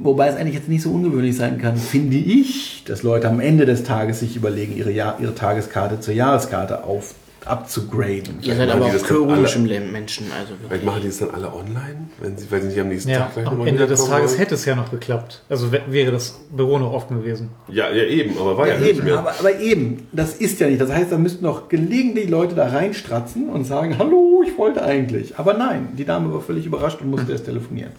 [0.04, 3.66] Wobei es eigentlich jetzt nicht so ungewöhnlich sein kann, finde ich, dass Leute am Ende
[3.66, 7.14] des Tages sich überlegen, ihre, Jahr, ihre Tageskarte zur Jahreskarte auf,
[7.46, 8.40] abzugraden.
[8.42, 10.26] Ihr seid machen aber auch das komische Menschen.
[10.38, 13.10] Also Vielleicht machen die es dann alle online, wenn sie, weil sie nicht am nächsten
[13.10, 14.40] Ja, Tag gleich am Ende des Tages wollen.
[14.40, 15.44] hätte es ja noch geklappt.
[15.50, 17.50] Also wär- wäre das Büro noch offen gewesen.
[17.70, 19.20] Ja, ja, eben, aber war ja, Ja, nicht eben, mehr.
[19.20, 20.82] aber, aber eben, das ist ja nicht.
[20.82, 25.38] Das heißt, da müssten noch gelegentlich Leute da reinstratzen und sagen, hallo, ich wollte eigentlich.
[25.40, 27.92] Aber nein, die Dame war völlig überrascht und musste erst telefonieren.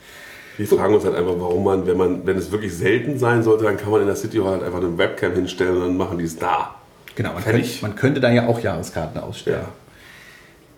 [0.58, 3.64] Wir fragen uns halt einfach, warum man, wenn man, wenn es wirklich selten sein sollte,
[3.64, 6.18] dann kann man in der City Hall halt einfach eine Webcam hinstellen und dann machen
[6.18, 6.74] die es da.
[7.14, 9.60] Genau, man, könnte, man könnte da ja auch Jahreskarten ausstellen.
[9.62, 9.68] Ja.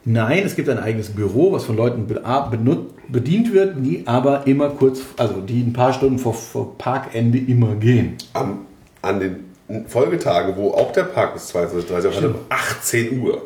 [0.04, 2.06] Nein, es gibt ein eigenes Büro, was von Leuten
[3.08, 7.74] bedient wird, die aber immer kurz, also die ein paar Stunden vor, vor Parkende immer
[7.74, 8.16] gehen.
[8.32, 8.66] Am,
[9.02, 13.42] an den Folgetagen, wo auch der Park bis 22.30 Uhr um 18 Uhr.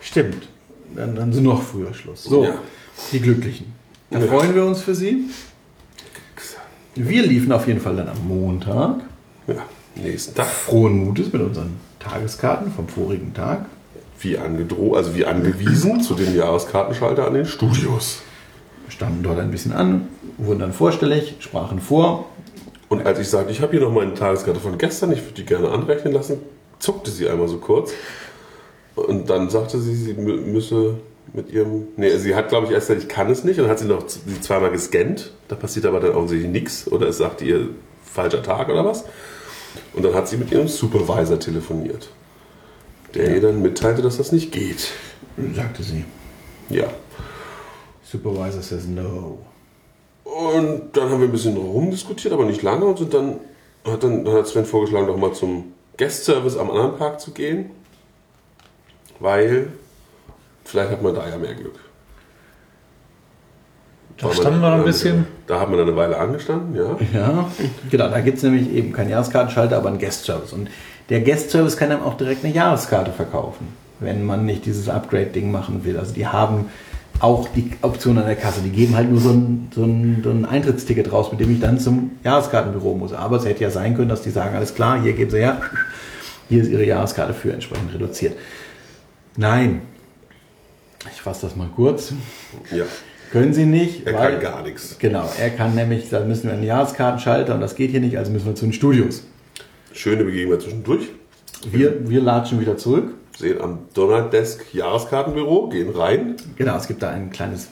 [0.00, 0.48] Stimmt.
[0.94, 2.24] Dann, dann sind noch früher Schluss.
[2.24, 2.54] So, Ja.
[3.12, 3.74] die Glücklichen.
[4.10, 4.26] Da Ja.
[4.26, 5.24] freuen wir uns für Sie.
[7.00, 8.96] Wir liefen auf jeden Fall dann am Montag
[9.46, 9.54] Ja,
[9.94, 10.46] nächsten Tag.
[10.46, 13.66] frohen Mutes mit unseren Tageskarten vom vorigen Tag.
[14.20, 18.18] Wie angedroht, also wie angewiesen zu dem Jahreskartenschalter an den Studios.
[18.88, 22.24] Standen dort ein bisschen an, wurden dann vorstellig, sprachen vor.
[22.88, 25.44] Und als ich sagte, ich habe hier noch meine Tageskarte von gestern, ich würde die
[25.44, 26.38] gerne anrechnen lassen,
[26.80, 27.92] zuckte sie einmal so kurz.
[28.96, 30.94] Und dann sagte sie, sie mü- müsse
[31.32, 31.88] mit ihrem.
[31.96, 33.58] Nee, sie hat, glaube ich, erst gesagt, ich kann es nicht.
[33.58, 35.32] Und dann hat sie noch sie zweimal gescannt.
[35.48, 36.90] Da passiert aber dann offensichtlich nichts.
[36.90, 37.68] Oder es sagt ihr
[38.02, 39.04] falscher Tag oder was.
[39.94, 42.10] Und dann hat sie mit ihrem Supervisor telefoniert.
[43.14, 44.90] Der ihr dann mitteilte, dass das nicht geht.
[45.54, 46.04] Sagte sie.
[46.68, 46.88] Ja.
[48.02, 49.38] Supervisor says no.
[50.24, 52.84] Und dann haben wir ein bisschen rumdiskutiert, aber nicht lange.
[52.84, 53.40] Und sind dann
[53.84, 57.32] hat dann, dann hat Sven vorgeschlagen, doch mal zum Guest Service am anderen Park zu
[57.32, 57.70] gehen.
[59.20, 59.72] Weil
[60.68, 61.74] vielleicht hat man da ja mehr Glück.
[64.20, 65.26] Da standen wir noch ein bisschen.
[65.46, 66.96] Da haben wir dann eine Weile angestanden, ja.
[67.14, 67.48] Ja,
[67.90, 70.52] genau, da gibt es nämlich eben keinen Jahreskartenschalter, aber einen Guest-Service.
[70.52, 70.68] Und
[71.08, 73.68] der Guest-Service kann dann auch direkt eine Jahreskarte verkaufen,
[74.00, 75.96] wenn man nicht dieses Upgrade-Ding machen will.
[75.96, 76.66] Also die haben
[77.20, 78.60] auch die Option an der Kasse.
[78.60, 81.60] Die geben halt nur so ein, so, ein, so ein Eintrittsticket raus, mit dem ich
[81.60, 83.12] dann zum Jahreskartenbüro muss.
[83.12, 85.60] Aber es hätte ja sein können, dass die sagen, alles klar, hier geben Sie her,
[86.48, 88.36] hier ist Ihre Jahreskarte für entsprechend reduziert.
[89.36, 89.82] Nein,
[91.12, 92.12] ich fasse das mal kurz.
[92.70, 92.84] Ja,
[93.30, 94.96] Können Sie nicht, er weil kann gar nichts.
[94.98, 98.32] Genau, er kann nämlich, da müssen wir einen Jahreskartenschalter und das geht hier nicht, also
[98.32, 99.24] müssen wir zu den Studios.
[99.92, 101.08] Schöne Begegnung zwischendurch.
[101.70, 103.14] Wir, wir latschen wieder zurück.
[103.36, 106.36] Sehen am Donald Desk Jahreskartenbüro, gehen rein.
[106.56, 107.68] Genau, es gibt da ein kleines,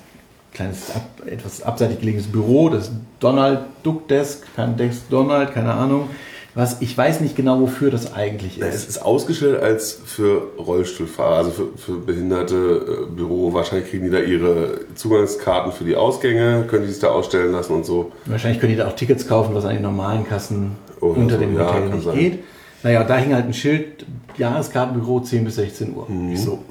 [0.53, 6.09] kleines ab, etwas abseitig gelegenes Büro, das Donald Duck Desk, kein Desk Donald, keine Ahnung.
[6.57, 8.89] Was, ich weiß nicht genau, wofür das eigentlich Es ist.
[8.89, 13.53] ist ausgestellt als für Rollstuhlfahrer, also für, für behinderte äh, Büro.
[13.53, 17.75] Wahrscheinlich kriegen die da ihre Zugangskarten für die Ausgänge, können die sich da ausstellen lassen
[17.75, 18.11] und so.
[18.25, 21.41] Wahrscheinlich können die da auch Tickets kaufen, was an den normalen Kassen Oder unter so,
[21.43, 22.15] dem ja, Hotel kann nicht sein.
[22.19, 22.45] geht.
[22.83, 24.07] Naja, da hing halt ein Schild,
[24.39, 26.09] Jahreskartenbüro 10 bis 16 Uhr.
[26.09, 26.33] Mhm.
[26.33, 26.65] Ich so,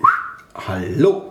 [0.55, 1.21] hallo,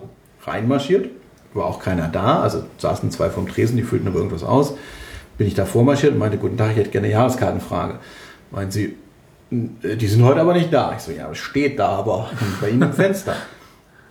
[0.47, 1.11] reinmarschiert,
[1.55, 4.75] war auch keiner da, also saßen zwei vom Tresen, die füllten aber irgendwas aus.
[5.39, 7.99] Bin ich da vormarschiert und meinte, guten Tag, ich hätte gerne eine Jahreskartenfrage.
[8.55, 8.97] Meinen sie,
[9.51, 10.95] "Äh, die sind heute aber nicht da.
[10.97, 12.31] Ich so, ja, es steht da, aber
[12.61, 13.35] bei Ihnen im Fenster.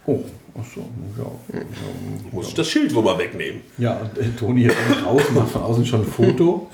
[0.06, 0.20] Oh,
[0.60, 0.82] ach so,
[1.18, 1.60] ja.
[2.32, 3.62] Muss ich das Schild wohl mal wegnehmen?
[3.78, 4.70] Ja, und äh, Toni
[5.06, 6.68] raus, macht von außen schon ein Foto.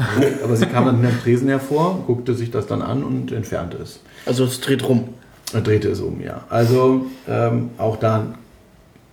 [0.43, 3.77] Aber sie kam dann hinter dem Tresen hervor, guckte sich das dann an und entfernte
[3.77, 3.99] es.
[4.25, 5.09] Also es dreht rum.
[5.53, 6.43] Und drehte es um, ja.
[6.49, 8.33] Also ähm, auch da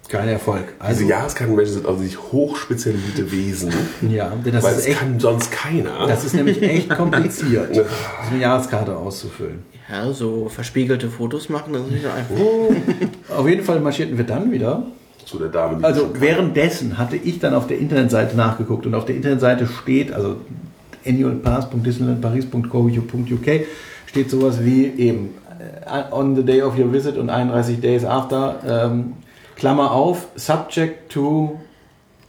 [0.08, 0.64] kein Erfolg.
[0.78, 3.72] Also, Diese Jahreskartenmenschen sind sich hochspezialisierte Wesen,
[4.10, 6.06] ja, denn das weil ist es echt, kann sonst keiner.
[6.06, 7.82] das ist nämlich echt kompliziert, so
[8.30, 9.60] eine Jahreskarte auszufüllen.
[9.90, 12.34] Ja, so verspiegelte Fotos machen, das ist nicht so einfach.
[13.38, 14.82] Auf jeden Fall marschierten wir dann wieder
[15.24, 19.04] zu der Dame, die Also währenddessen hatte ich dann auf der Internetseite nachgeguckt und auf
[19.04, 20.36] der Internetseite steht, also
[21.04, 23.60] annualpass.disneylandparis.co.uk
[24.06, 28.56] steht sowas wie eben äh, on the day of your visit und 31 days after,
[28.66, 29.14] ähm,
[29.56, 31.58] Klammer auf, subject to,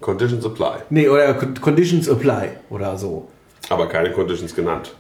[0.01, 0.78] Conditions apply.
[0.89, 3.28] nee, oder con- conditions apply oder so.
[3.69, 4.93] Aber keine Conditions genannt.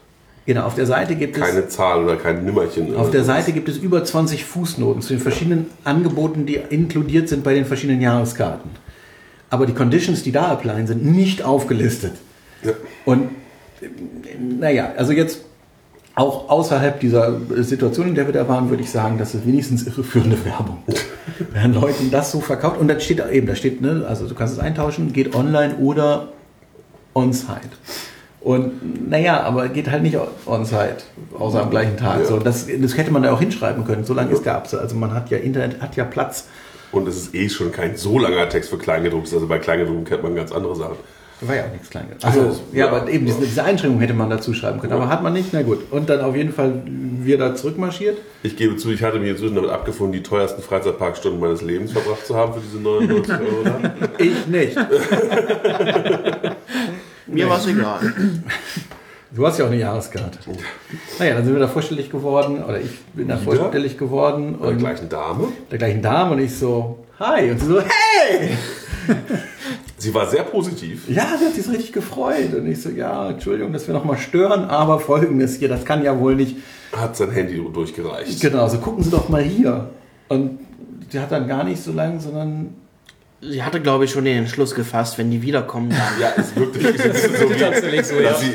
[0.45, 1.43] Genau, auf der Seite gibt es...
[1.43, 2.95] Keine Zahl oder kein Nimmerchen.
[2.95, 7.43] Auf der Seite gibt es über 20 Fußnoten zu den verschiedenen Angeboten, die inkludiert sind
[7.43, 8.71] bei den verschiedenen Jahreskarten.
[9.49, 12.13] Aber die Conditions, die da applyen, sind nicht aufgelistet.
[12.63, 12.71] Ja.
[13.05, 13.29] Und
[13.81, 13.87] äh,
[14.39, 15.41] naja, also jetzt
[16.17, 19.85] auch außerhalb dieser Situation, in der wir da waren, würde ich sagen, das ist wenigstens
[19.85, 20.79] irreführende Werbung.
[21.53, 24.33] Werden Leuten das so verkauft und dann steht da eben, da steht, ne, also du
[24.33, 26.29] kannst es eintauschen, geht online oder
[27.13, 27.69] on-site.
[28.41, 30.97] Und naja, aber geht halt nicht on-site,
[31.37, 32.21] außer am gleichen Tag.
[32.21, 32.25] Ja.
[32.25, 34.73] So, das, das hätte man da auch hinschreiben können, so lange ist gab es.
[34.73, 36.47] Also man hat ja, Internet hat ja Platz.
[36.91, 39.35] Und es ist eh schon kein so langer Text für Kleingedrucktes.
[39.35, 40.95] Also bei Kleingedruckten kennt man ganz andere Sachen.
[41.39, 42.23] Da war ja auch nichts Kleines.
[42.23, 44.93] Also, Also, ja, aber eben diese, diese Einschränkung hätte man dazu schreiben können.
[44.93, 45.91] Aber hat man nicht, na gut.
[45.91, 48.17] Und dann auf jeden Fall wir da zurückmarschiert.
[48.41, 52.25] Ich gebe zu, ich hatte mich inzwischen damit abgefunden, die teuersten Freizeitparkstunden meines Lebens verbracht
[52.25, 53.65] zu haben für diese 99 Euro.
[54.17, 54.75] Ich nicht.
[57.27, 57.99] Mir war es egal.
[59.31, 60.39] Du hast ja auch eine Jahreskarte.
[61.19, 63.55] Naja, dann sind wir da vorstellig geworden, oder ich bin da Wieder?
[63.57, 65.49] vorstellig geworden Bei der und gleichen Dame.
[65.69, 67.51] der gleichen Dame und ich so, hi.
[67.51, 68.57] Und sie so, hey!
[69.99, 71.09] Sie war sehr positiv.
[71.09, 72.53] Ja, sie hat sich so richtig gefreut.
[72.55, 76.19] Und ich so, ja, Entschuldigung, dass wir nochmal stören, aber folgendes hier, das kann ja
[76.19, 76.57] wohl nicht.
[76.95, 78.39] Hat sein Handy durchgereicht.
[78.39, 79.89] Genau, so gucken Sie doch mal hier.
[80.29, 80.59] Und
[81.09, 82.75] sie hat dann gar nicht so lange, sondern
[83.41, 85.99] Sie hatte, glaube ich, schon den Entschluss gefasst, wenn die wiederkommen, dann.
[86.19, 88.29] Ja, ist wirklich ist so, wie, Tatsächlich so, ja.
[88.31, 88.53] dass, sie,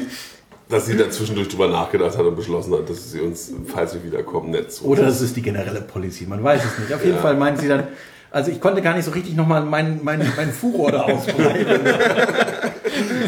[0.69, 4.03] dass sie da zwischendurch drüber nachgedacht hat und beschlossen hat, dass sie uns, falls wir
[4.05, 6.93] wiederkommen, nett zu Oder das ist die generelle Policy, man weiß es nicht.
[6.93, 7.23] Auf jeden Ja.
[7.23, 7.85] Fall meint sie dann,
[8.33, 11.87] also ich konnte gar nicht so richtig nochmal meinen mein, mein Furor da ausbreiten.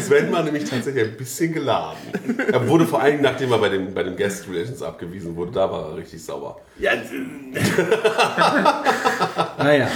[0.01, 1.97] Sven war nämlich tatsächlich ein bisschen geladen.
[2.51, 5.71] Er wurde vor allem, nachdem er bei dem, bei dem Guest Relations abgewiesen wurde, da
[5.71, 6.59] war er richtig sauer.
[6.79, 6.91] ja.
[9.57, 9.87] naja,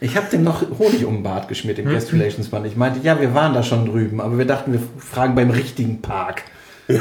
[0.00, 2.64] ich habe dem noch Honig um den Bart geschmiert, dem Guest Relations Mann.
[2.64, 6.02] Ich meinte, ja, wir waren da schon drüben, aber wir dachten, wir fragen beim richtigen
[6.02, 6.42] Park.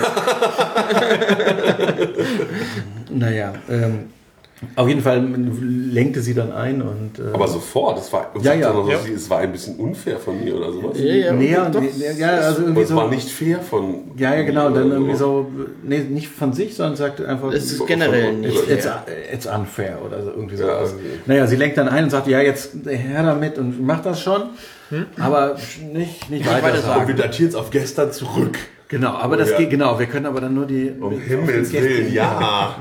[3.09, 4.09] naja, ähm,
[4.77, 5.21] auf jeden Fall
[5.61, 7.19] lenkte sie dann ein und...
[7.19, 8.71] Äh, Aber sofort, es war, Ja, ja.
[8.73, 8.97] so, Ja.
[9.13, 10.97] es war ein bisschen unfair von mir oder sowas.
[10.97, 11.81] Ja, ja, näher, doch.
[11.81, 12.95] nee, ja, also Und irgendwie es so...
[12.95, 14.11] war nicht fair von.
[14.17, 14.69] Ja, ja, genau.
[14.69, 15.47] Dann irgendwie so,
[15.83, 18.69] nee, nicht von sich, sondern sagte einfach, Es ist generell Von- nicht.
[18.69, 19.03] it's, fair.
[19.33, 20.93] it's unfair oder so irgendwie Ja, sowas.
[20.93, 21.03] okay.
[21.25, 24.41] Naja, sie lenkt dann ein und sagt, ja, jetzt her damit und mach das schon,
[25.19, 25.57] aber
[25.91, 27.01] nicht, nicht weiter, weiter sagen.
[27.01, 28.57] Und wir datieren es auf gestern zurück.
[28.87, 29.57] Genau, aber das Ja.
[29.57, 30.91] geht, genau, wir können aber dann nur die...
[30.99, 32.75] Um Himmels Willen, ja.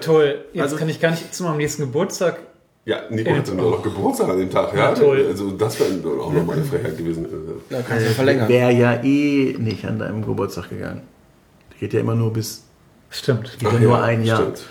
[0.00, 0.44] Toll.
[0.52, 2.38] Jetzt Also- kann ich gar nicht zu meinem nächsten Geburtstag.
[2.84, 4.88] Ja, Nico hatte nur noch Geburtstag an dem Tag, ja.
[4.88, 5.24] Ja, toll.
[5.28, 7.26] Also das wäre auch nochmal eine Frechheit gewesen.
[7.70, 8.48] Da kannst du verlängern.
[8.48, 11.02] Wäre ja eh nicht an deinem Geburtstag gegangen.
[11.78, 12.64] Geht ja immer nur bis,
[13.08, 13.56] Stimmt.
[13.60, 14.40] geht ja nur ein Jahr.
[14.40, 14.62] Stimmt.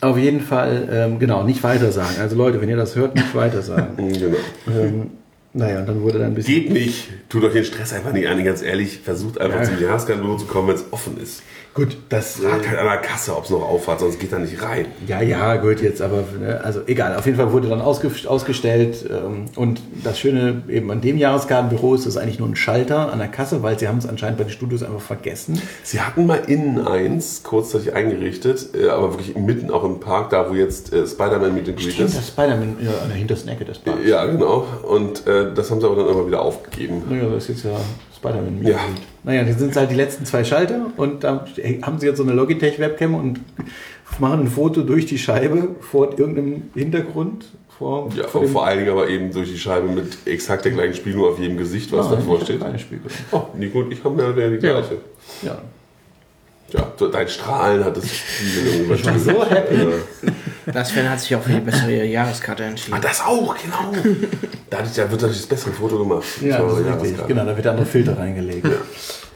[0.00, 2.16] Auf jeden Fall, ähm, genau, nicht weiter sagen.
[2.20, 3.96] Also Leute, wenn ihr das hört, nicht weiter sagen.
[4.12, 4.36] Genau.
[4.68, 5.10] ähm,
[5.52, 6.54] naja, und dann wurde dann ein bisschen.
[6.54, 7.08] Geht nicht.
[7.28, 9.00] Tut euch den Stress einfach nicht an, ganz ehrlich.
[9.00, 9.64] Versucht einfach Ja.
[9.64, 11.42] zum Jahreskandal zu kommen, wenn es offen ist.
[11.72, 12.36] Gut, das.
[12.40, 14.86] Fragt halt an der Kasse, ob es noch aufhat, sonst geht da nicht rein.
[15.06, 17.14] ja, ja, gut, jetzt aber, ne, also egal.
[17.14, 19.08] Auf jeden Fall wurde dann ausge ausgestellt.
[19.08, 23.12] Ähm, und das Schöne eben an dem Jahreskartenbüro ist, das ist eigentlich nur ein Schalter
[23.12, 25.62] an der Kasse, weil sie haben es anscheinend bei den Studios einfach vergessen.
[25.84, 30.50] Sie hatten mal innen eins, kurzzeitig eingerichtet, äh, aber wirklich mitten auch im Park, da
[30.50, 32.16] wo jetzt äh, Spider-Man Meet and Greet ist.
[32.16, 34.00] das Spider-Man ja, an der hintersten Ecke des Parks.
[34.04, 34.66] Ja, genau.
[34.82, 37.02] Und äh, das haben sie aber dann immer wieder aufgegeben.
[37.08, 37.80] Naja, das ist jetzt ja
[38.20, 38.62] Spider-Man.
[38.62, 38.78] Ja.
[39.24, 41.44] Naja, die sind halt die letzten zwei Schalter und da
[41.82, 43.40] haben sie jetzt so eine Logitech-Webcam und
[44.18, 47.46] machen ein Foto durch die Scheibe vor irgendeinem Hintergrund.
[47.78, 50.94] Vor, Ja, vor vor, allen Dingen aber eben durch die Scheibe mit exakt der gleichen
[50.94, 52.60] Spiel, nur auf jedem Gesicht, was Ah, davor steht.
[52.60, 53.10] Keine Spiegel.
[53.32, 54.98] Oh, nicht gut, ich habe mir ja die gleiche.
[55.42, 55.48] Ja.
[55.52, 55.58] Ja,
[56.96, 59.74] so dein Strahlen hat irgendwie Ich war so happy.
[59.76, 60.32] Ja.
[60.72, 62.98] Das Sven hat sich auch für die bessere Jahreskarte Ah, entschieden.
[63.02, 64.02] das auch, genau.
[64.68, 66.24] Da, wird natürlich das bessere Foto gemacht.
[66.42, 67.26] Ja, das ist richtig.
[67.26, 68.66] Genau, da wird andere Filter reingelegt.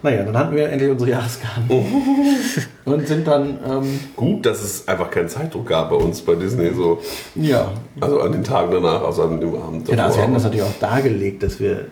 [0.03, 1.64] Naja, dann hatten wir endlich unsere Jahreskarten.
[2.85, 6.70] Und sind dann, ähm, Gut, dass es einfach keinen Zeitdruck gab bei uns bei Disney,
[6.74, 7.01] so.
[7.35, 7.72] ja.
[8.01, 9.87] Also an den Tagen danach, also an dem Abend.
[9.87, 10.12] Genau, davor.
[10.14, 11.87] sie hatten das natürlich auch dargelegt, dass wir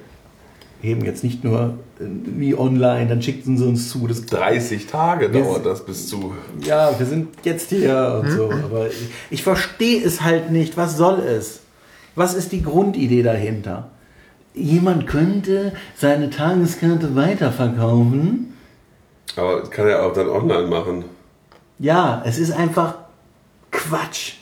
[0.82, 5.32] eben jetzt nicht nur äh, wie online, dann schickten sie uns zu, das 30 Tage
[5.32, 6.34] Wir- dauert das bis zu.
[6.64, 8.50] ja, wir sind jetzt hier und so.
[8.50, 8.94] Aber ich,
[9.30, 10.76] ich verstehe es halt nicht.
[10.76, 11.60] Was soll es?
[12.14, 13.88] Was ist die Grundidee dahinter?
[14.54, 18.52] Jemand könnte seine Tageskarte weiterverkaufen.
[19.36, 21.04] Aber das kann er auch dann online machen.
[21.78, 22.96] Ja, es ist einfach
[23.70, 24.34] Quatsch.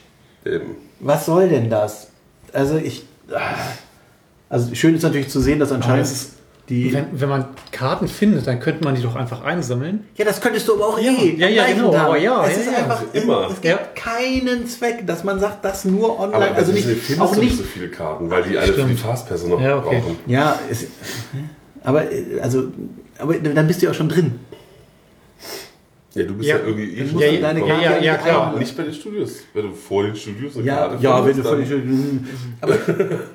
[0.45, 0.75] Eben.
[0.99, 2.09] Was soll denn das?
[2.51, 3.03] Also ich.
[3.33, 3.39] ah.
[4.51, 6.09] Also schön ist natürlich zu sehen, dass anscheinend
[6.69, 6.93] die.
[6.93, 10.05] Wenn, wenn man Karten findet, dann könnte man die doch einfach einsammeln.
[10.15, 11.03] Ja, das könntest du aber auch eh.
[11.03, 12.01] ja, am ja, gleichen genau, Tag.
[12.05, 12.77] aber ja, es ja, ist ja.
[12.77, 13.41] einfach Also immer.
[13.49, 13.77] Es gibt Ja.
[13.95, 16.47] keinen Zweck, dass man sagt, das nur online.
[16.49, 18.81] Aber also nicht, findest auch du nicht so viele Karten, weil die alle für die
[18.83, 18.99] Stimmt.
[18.99, 20.01] Fastpässe noch Ja, okay.
[20.01, 20.17] brauchen.
[20.27, 20.85] Ja, es,
[21.83, 22.65] aber äh, also,
[23.17, 24.39] aber dann bist du ja auch schon drin.
[26.13, 26.63] Ja, du bist ja, Ja.
[26.65, 28.57] irgendwie eh Dann schon ja, deine ja, Karte ja, ja, nicht klar.
[28.59, 29.31] Nicht bei den Studios.
[29.53, 32.27] Wenn du vor den Studios eine Ja, Karte ja, wenn du völlig dann- schön.
[32.61, 32.73] Aber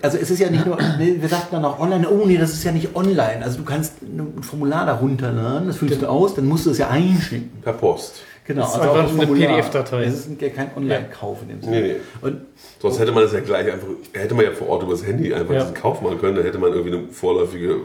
[0.03, 2.64] also es ist ja nicht nur, wir sagten dann auch online, oh nee, das ist
[2.64, 3.41] ja nicht online.
[3.43, 6.79] Also du kannst ein Formular da runterladen, das füllst du aus, dann musst du es
[6.79, 7.51] ja einschicken.
[7.62, 8.22] Per Post.
[8.47, 9.35] Genau, Das ist also auch einfach ein eine.
[9.35, 10.05] PDF-Datei.
[10.05, 11.81] Es ist ja kein Online-Kauf in dem Sinne.
[11.81, 11.97] Nee, nee.
[12.20, 12.43] Und
[12.81, 15.53] Sonst hätte man das ja gleich einfach, hätte man ja vor Ort übers Handy einfach
[15.53, 15.61] Ja.
[15.62, 17.77] diesen Kauf machen können, da hätte man irgendwie eine vorläufige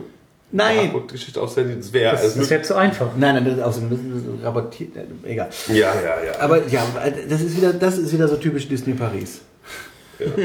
[0.51, 1.75] nein, Geschichte Handy.
[1.77, 3.07] Das wäre Das, das wäre zu einfach.
[3.17, 5.49] nein, nein, das ist, außerdem, das ist rabattiert, äh, egal.
[5.67, 6.39] Ja, ja, ja.
[6.39, 6.83] Aber ja,
[7.29, 9.41] das ist wieder, das ist wieder so typisch Disney Paris.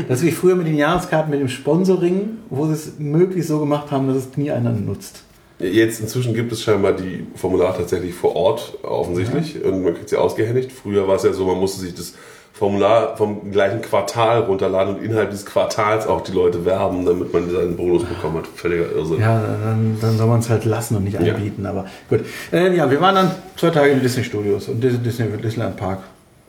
[0.08, 3.58] Das ist wie früher mit den Jahreskarten mit dem Sponsoring, wo sie es möglichst so
[3.60, 5.22] gemacht haben, dass es nie einer nutzt.
[5.58, 10.16] Jetzt inzwischen gibt es scheinbar die Formulare tatsächlich vor Ort offensichtlich und man kriegt sie
[10.16, 10.70] ausgehändigt.
[10.70, 12.14] Früher war es ja so, man musste sich das
[12.58, 17.50] Formular vom gleichen Quartal runterladen und innerhalb des Quartals auch die Leute werben, damit man
[17.50, 18.46] seinen Bonus bekommen hat.
[18.46, 19.20] Völliger Irrsinn.
[19.20, 21.66] Ja, dann, dann soll man es halt lassen und nicht anbieten.
[21.66, 22.20] Aber gut.
[22.52, 25.76] Äh, ja, wir waren dann zwei Tage in den Disney Studios und Dis- Disney Disneyland
[25.76, 25.98] Park.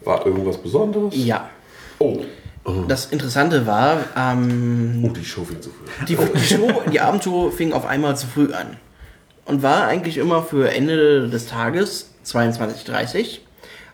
[0.05, 1.13] War irgendwas Besonderes?
[1.13, 1.49] Ja.
[1.99, 2.19] Oh.
[2.87, 6.05] Das Interessante war, ähm, Oh, die Show fing zu früh.
[6.05, 8.77] die, die Show, die Abendtour fing auf einmal zu früh an.
[9.45, 13.39] Und war eigentlich immer für Ende des Tages, 22.30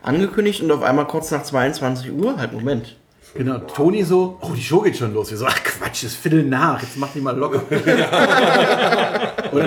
[0.04, 2.96] angekündigt und auf einmal kurz nach 22 Uhr, halt Moment.
[3.36, 5.32] Genau, Toni so, oh, die Show geht schon los.
[5.32, 7.64] Wir so, ach Quatsch, es Viertel nach, jetzt mach die mal locker.
[7.70, 7.82] dann,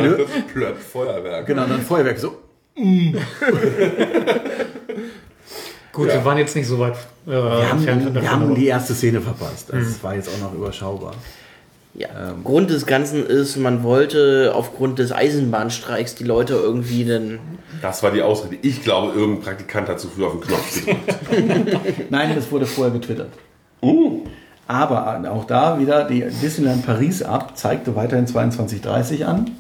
[0.04, 0.18] hör-
[0.52, 1.46] Plöpp, Feuerwerk.
[1.46, 2.36] genau, dann Feuerwerk so.
[2.76, 2.86] Gut,
[6.08, 6.14] Ja.
[6.14, 6.94] wir waren jetzt nicht so weit
[7.26, 9.72] äh, Wir haben, wir haben die erste Szene verpasst.
[9.72, 11.14] Also Es war jetzt auch noch überschaubar.
[11.98, 12.08] Ja.
[12.44, 17.38] Grund des Ganzen ist, man wollte aufgrund des Eisenbahnstreiks die Leute irgendwie dann.
[17.80, 18.56] Das war die Ausrede.
[18.60, 22.10] Ich glaube, irgendein Praktikant hat zu früh auf den Knopf gedrückt.
[22.10, 23.30] Nein, das wurde vorher getwittert.
[24.68, 29.52] Aber auch da wieder die Disneyland Paris App zeigte weiterhin 22.30 an.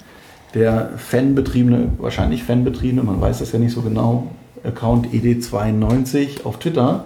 [0.54, 4.28] Der fanbetriebene, wahrscheinlich fanbetriebene, man weiß das ja nicht so genau,
[4.66, 7.04] Account ED92 auf Twitter,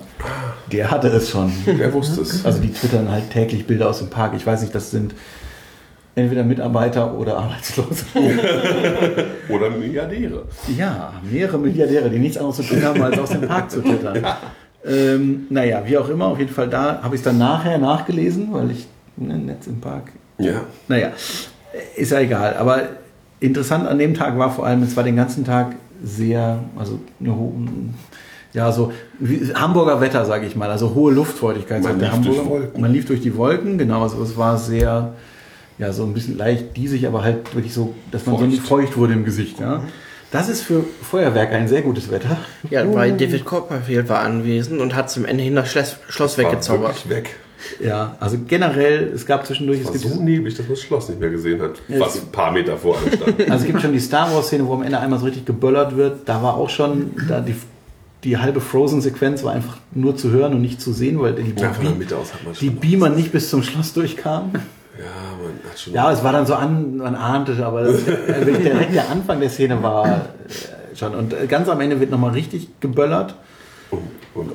[0.73, 1.53] der hatte es schon.
[1.65, 2.45] Wer wusste es?
[2.45, 4.33] Also die twittern halt täglich Bilder aus dem Park.
[4.37, 5.15] Ich weiß nicht, das sind
[6.15, 8.05] entweder Mitarbeiter oder Arbeitslose.
[9.49, 10.45] Oder Milliardäre.
[10.77, 14.25] Ja, mehrere Milliardäre, die nichts anderes zu tun haben, als aus dem Park zu twittern.
[14.85, 18.49] Ähm, naja, wie auch immer, auf jeden Fall da habe ich es dann nachher nachgelesen,
[18.53, 18.87] weil ich
[19.17, 20.13] ne, Netz im Park.
[20.39, 20.63] Ja.
[20.89, 21.13] Naja,
[21.97, 22.57] ist ja egal.
[22.57, 22.83] Aber
[23.41, 27.35] interessant an dem Tag war vor allem, es war den ganzen Tag sehr, also eine
[27.35, 27.55] ho-
[28.53, 31.83] ja, so wie, Hamburger Wetter, sage ich mal, also hohe Luftfeuchtigkeit.
[31.83, 32.47] Man lief durch Hamburger.
[32.51, 32.81] Wolken.
[32.81, 34.03] Man lief durch die Wolken, genau.
[34.03, 35.13] Also es war sehr,
[35.79, 38.89] ja, so ein bisschen leicht diesig, aber halt wirklich so, dass man so nicht Feucht.
[38.89, 39.61] feucht wurde im Gesicht.
[39.61, 39.83] Ja.
[40.33, 42.37] Das ist für Feuerwerk ein sehr gutes Wetter.
[42.71, 47.05] Ja, weil David Copperfield war anwesend und hat zum Ende hin das Schloss, Schloss weggezaubert.
[47.05, 47.37] wirklich weg.
[47.79, 51.09] Ja, also generell, es gab zwischendurch, es War gibt, so neblig, dass man das Schloss
[51.09, 51.73] nicht mehr gesehen hat.
[51.99, 53.41] Was es- ein paar Meter vor einem stand.
[53.51, 55.97] also es gibt schon die Star Wars Szene, wo am Ende einmal so richtig geböllert
[55.97, 56.29] wird.
[56.29, 57.55] Da war auch schon, da die,
[58.25, 61.71] die halbe Frozen-Sequenz war einfach nur zu hören und nicht zu sehen, weil die, Ja,
[61.71, 62.71] aus die.
[62.71, 64.51] Beamer nicht bis zum Schloss durchkamen.
[64.55, 65.05] Ja,
[65.43, 65.93] man hat schon.
[65.95, 69.49] Ja, es war dann so an, man ahnte, aber das, also direkt der Anfang der
[69.49, 71.15] Szene war äh, schon.
[71.15, 73.35] Und ganz am Ende wird nochmal richtig geböllert.
[73.91, 74.01] und,
[74.35, 74.51] und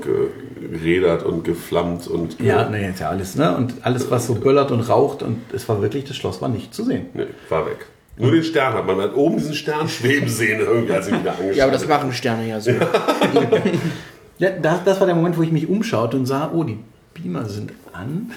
[0.69, 2.37] geredert und geflammt und.
[2.37, 3.55] ge- Ja, nee, ist ja alles, ne?
[3.55, 6.73] Und alles, was so böllert und raucht und es war wirklich, das Schloss war nicht
[6.73, 7.07] zu sehen.
[7.13, 7.85] Nee, war weg.
[8.17, 8.95] Nur den Stern hat man.
[8.97, 11.87] Man hat oben diesen Stern schweben sehen, irgendwie, als ich wieder angeschaut Ja, aber das
[11.87, 12.71] machen Sterne ja so.
[14.37, 16.77] Ja, das, das war der Moment, wo ich mich umschaute und sah, oh, die
[17.13, 18.31] Beamer sind an.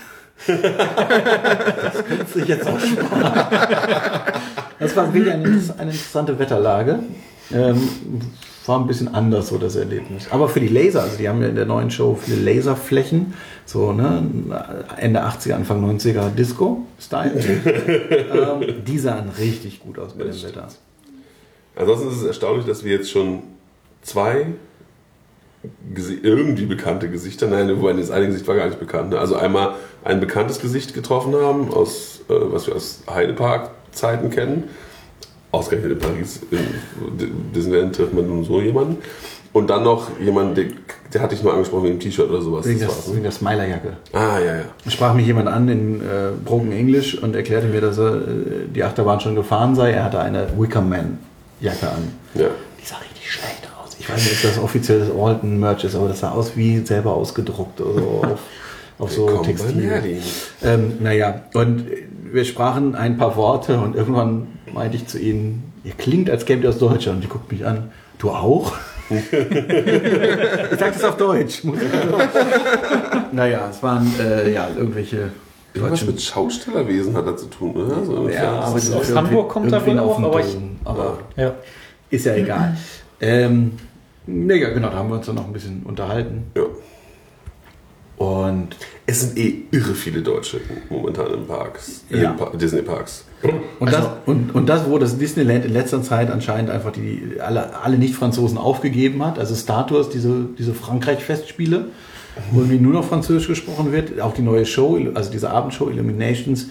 [0.47, 3.33] das könnte sich jetzt auch sparen.
[4.79, 7.01] Das war wirklich eine, eine interessante Wetterlage.
[7.53, 7.89] Ähm,
[8.69, 10.29] war ein bisschen anders so das Erlebnis.
[10.31, 13.93] Aber für die Laser, also die haben ja in der neuen Show viele Laserflächen, so
[13.93, 14.23] ne,
[14.97, 17.33] Ende 80er, Anfang 90er Disco-Style.
[17.35, 20.69] ähm, die sahen richtig gut aus bei dem Wetter.
[21.77, 23.43] Ansonsten ist es erstaunlich, dass wir jetzt schon
[24.03, 24.47] zwei
[26.23, 29.11] irgendwie bekannte Gesichter, nein, wobei das eine Gesicht war gar nicht bekannt.
[29.11, 29.19] ne?
[29.19, 34.65] Also einmal ein bekanntes Gesicht getroffen haben, aus, äh, was wir aus Heidepark-Zeiten kennen.
[35.51, 36.59] Ausgerechnet in Paris, in
[37.19, 38.99] D- Disneyland trifft man nun so jemanden.
[39.55, 40.65] Und dann noch jemanden, der,
[41.13, 42.67] der hatte ich nur angesprochen wegen T-Shirt oder sowas.
[42.67, 43.15] Wegen, Das das, ne?
[43.15, 43.97] wegen der Smilerjacke.
[44.13, 44.63] Ah, ja, ja.
[44.91, 46.05] sprach mich jemand an in äh,
[46.45, 48.21] Broken English und erklärte mir, dass er äh,
[48.75, 49.93] die Achterbahn schon gefahren sei.
[49.93, 52.13] Er hatte eine Wickerman-Jacke an.
[52.35, 52.49] ja.
[52.81, 53.97] Die sah richtig schlecht aus.
[53.99, 57.15] Ich weiß nicht, ob das offiziell das Alton-Merch ist, aber das sah aus wie selber
[57.15, 58.39] ausgedruckt oder so auf,
[58.99, 60.21] auf so Textil.
[60.63, 61.87] Ähm, naja, und
[62.33, 66.63] wir sprachen ein paar Worte und irgendwann meinte ich zu ihnen, ihr klingt, als kämt
[66.65, 67.17] ihr aus Deutschland.
[67.17, 68.73] Und die guckt mich an, du auch?
[69.11, 69.25] ich
[70.79, 71.63] sag das auf Deutsch.
[73.33, 75.31] naja, es waren äh, ja irgendwelche
[75.75, 78.03] Irgendwas mit Schaustellerwesen hat er zu tun, oder?
[78.05, 80.41] So Ja, aber das ist aus irgendwie- Hamburg kommt er irgendwie wohl auf auch, aber
[80.41, 81.55] ich- aber Ja.
[82.11, 82.77] ist ja egal.
[83.21, 83.73] Ähm,
[84.27, 86.45] naja, genau, da haben wir uns dann noch ein bisschen unterhalten.
[86.57, 86.63] ja.
[88.19, 88.71] Und,
[89.07, 90.61] Es sind eh irre viele Deutsche
[90.91, 92.31] momentan in Parks, in Ja.
[92.33, 93.25] den pa Disney-Parks.
[93.79, 97.81] und, das, und, und das, wo das Disneyland in letzter Zeit anscheinend einfach die, alle,
[97.81, 101.87] alle Nicht-Franzosen aufgegeben hat, also Star Tours, diese, diese Frankreich-Festspiele,
[102.51, 106.69] wo irgendwie nur noch Französisch gesprochen wird, auch die neue Show, also diese Abendshow Illuminations,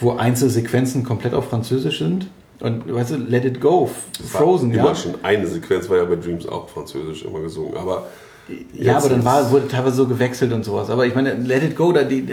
[0.00, 2.28] wo einzelne Sequenzen komplett auf Französisch sind.
[2.60, 3.90] Und weißt du, Let It Go,
[4.32, 4.94] Frozen, Immer ja.
[4.94, 8.06] schon eine Sequenz war ja bei Dreams auch französisch immer gesungen, aber
[8.48, 10.88] Ja, jetzt aber dann war, wurde teilweise so gewechselt und sowas.
[10.88, 12.24] Aber ich meine, Let It Go, da die,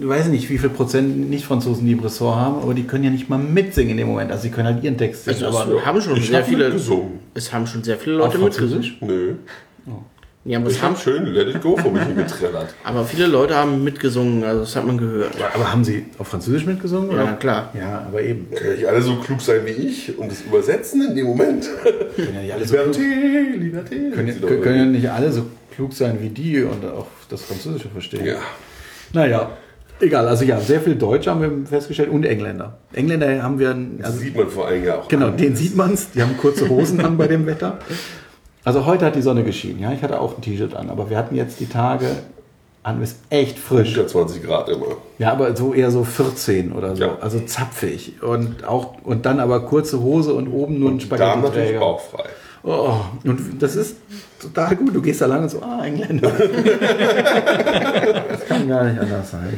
[0.00, 3.10] ich weiß nicht, wie viel Prozent Nicht-Franzosen die im Ressort haben, aber die können ja
[3.10, 4.30] nicht mal mitsingen in dem Moment.
[4.30, 5.42] Also sie können halt ihren Text singen.
[5.44, 6.64] Also aber es haben schon sehr hab viele.
[6.66, 7.20] mitgesungen.
[7.34, 8.96] Es haben schon sehr viele Leute mitgesungen.
[9.00, 9.34] Nö.
[10.46, 12.74] Ja, aber, es Ich haben, hab schön Let It Go vor mich hingetrellert.
[12.84, 15.32] aber viele Leute haben mitgesungen, also das hat man gehört.
[15.54, 17.10] aber haben sie auf Französisch mitgesungen?
[17.16, 17.32] Ja, oder?
[17.34, 17.70] klar.
[17.78, 18.48] Ja, aber eben.
[18.54, 21.68] Können nicht alle so klug sein wie ich und das übersetzen in dem Moment?
[22.14, 24.10] Können ja nicht alle so, Liberté, Liberté.
[24.14, 27.88] können, können, können ja nicht alle so klug sein wie die und auch das Französische
[27.88, 28.24] verstehen.
[28.24, 28.36] Ja.
[29.12, 29.50] Naja,
[30.00, 30.28] egal.
[30.28, 32.78] Also ja, sehr viel Deutsche haben wir festgestellt und Engländer.
[32.92, 33.76] Engländer haben wir...
[33.98, 35.08] Das Also, sieht man vor allem ja auch.
[35.08, 35.36] Genau, an.
[35.36, 36.10] den sieht man's.
[36.12, 37.78] Die haben kurze Hosen an bei dem Wetter.
[38.66, 39.78] Also heute hat die Sonne geschienen.
[39.78, 42.08] Ja, ich hatte auch ein T-Shirt an, aber wir hatten jetzt die Tage
[42.82, 43.96] an, ist echt frisch.
[43.96, 44.86] Unter 20 Grad immer.
[45.18, 47.16] Ja, aber so eher so 14 oder so, Ja.
[47.20, 51.42] also zapfig und auch und dann aber kurze Hose und oben nur ein die Damen
[51.42, 52.24] natürlich bauchfrei.
[52.64, 53.98] Oh, und das ist
[54.42, 54.92] total gut.
[54.96, 56.32] Du gehst da lang und so, ah, Engländer.
[58.28, 59.56] das kann gar nicht anders sein.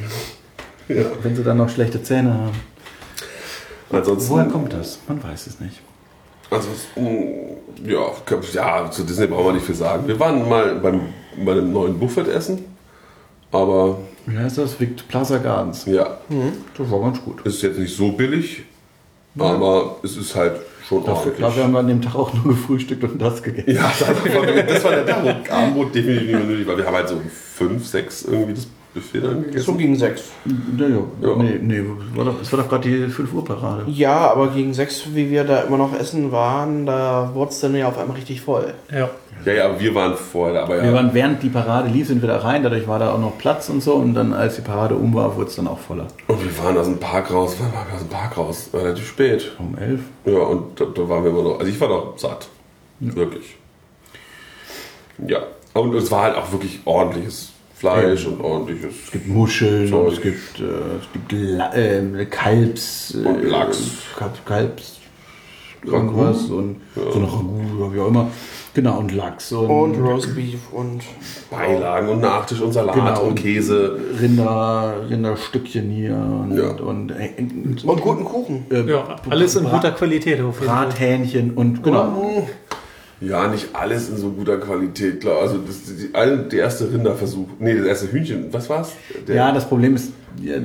[0.89, 1.05] Ja.
[1.23, 2.61] Wenn sie dann noch schlechte Zähne haben.
[3.91, 4.99] Ansonsten, Woher kommt das?
[5.09, 5.81] Man weiß es nicht.
[6.51, 7.27] Ansonsten
[7.85, 8.07] ja,
[8.55, 10.07] ja, zu Disney brauchen wir nicht viel sagen.
[10.09, 11.01] Wir waren mal beim,
[11.45, 12.65] bei einem neuen Buffetessen,
[13.53, 14.79] aber Wie heißt das?
[14.81, 15.85] Vict Plaza Gardens.
[15.87, 16.19] ja,
[16.77, 17.41] Das war ganz gut.
[17.47, 18.65] ist jetzt nicht so billig,
[19.39, 20.57] aber es ist halt
[20.89, 21.41] schon Dafür, ordentlich.
[21.41, 23.71] dafür haben wir an dem Tag auch nur gefrühstückt und das gegessen.
[23.75, 26.77] Ja, das war, das war der Tag, wo Abendbrot definitiv nicht mehr nötig war.
[26.79, 29.79] Wir haben halt so fünf, sechs irgendwie das Buffet dann So gegessen.
[29.79, 30.23] gegen sechs.
[30.79, 30.97] Ja, ja.
[31.21, 31.37] Ja.
[31.37, 33.85] Nee, nee, es war doch, es war doch gerade die 5 Uhr Parade.
[33.89, 37.75] Ja, aber gegen sechs, wie wir da immer noch essen waren, da wurde es dann
[37.77, 38.75] ja auf einmal richtig voll.
[38.91, 39.11] Ja.
[39.45, 40.83] Ja, ja, aber wir waren vorher da, aber ja.
[40.85, 43.39] Wir waren während die Parade lief, sind wir da rein, dadurch war da auch noch
[43.39, 46.09] Platz und so und dann als die Parade um war, wurde es dann auch voller.
[46.27, 48.71] und wir waren aus dem Park raus, wann waren wir aus dem Park raus?
[48.75, 49.53] Relativ spät.
[49.61, 50.01] Um 11.
[50.25, 52.49] Ja, und da, da waren wir immer noch, also ich war doch satt.
[52.99, 53.55] Wirklich.
[55.27, 55.39] Ja.
[55.75, 58.95] Und es war halt auch wirklich ordentliches Fleisch und ordentliches.
[59.05, 60.07] Es gibt Muscheln Zeug.
[60.07, 60.65] und es gibt, äh,
[61.01, 63.15] es gibt La äh, Kalbs...
[63.15, 63.79] Und äh, Lachs.
[64.19, 64.99] Kalb- Kalbs...
[65.85, 68.31] irgendwas und so noch Ragout wie auch immer.
[68.75, 71.03] Genau, und Lachs und, Und Roastbeef und
[71.51, 73.23] Beilagen und Nachtisch und Salat Genau.
[73.23, 73.99] und Käse.
[74.21, 76.71] Rinder, Rinderstückchen hier und, Ja.
[76.85, 77.31] und, äh,
[77.85, 78.67] und guten Kuchen.
[78.71, 80.87] äh, Ja, alles in guter Qualität auf jeden Fall.
[80.87, 82.47] Brathähnchen und genau.
[83.21, 85.41] Ja, nicht alles in so guter Qualität, klar.
[85.41, 88.93] Also das, die, der erste Rinderversuch, nee, das erste Hühnchen, was war's?
[89.27, 90.13] Der, Ja, das Problem ist,
[90.43, 90.57] ja,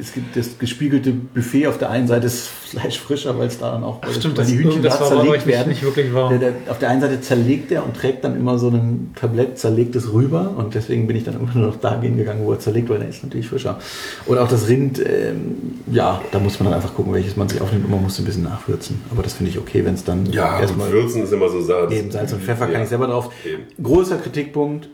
[0.00, 3.72] es gibt das gespiegelte Buffet auf der einen Seite ist Fleisch frischer, weil es da
[3.72, 5.68] dann auch weil Stimmt, weil das, die Hühnchen das da zerlegt werden.
[5.68, 6.28] nicht wirklich wahr.
[6.28, 9.58] Der, der, auf der einen Seite zerlegt er und trägt dann immer so ein Tablett
[9.58, 12.88] zerlegtes rüber und deswegen bin ich dann immer nur noch da gegangen, wo er zerlegt,
[12.90, 13.78] weil der ist natürlich frischer.
[14.26, 17.60] Und auch das Rind, ähm, ja, da muss man dann einfach gucken, welches man sich
[17.60, 19.00] aufnimmt und man muss ein bisschen nachwürzen.
[19.10, 21.94] Aber das finde ich okay, wenn es dann ja erstmal Würzen ist immer so Sache.
[21.94, 22.82] eben Salz und Pfeffer kann ja.
[22.82, 23.30] ich selber drauf.
[23.44, 23.62] Eben.
[23.82, 24.88] Großer Kritikpunkt,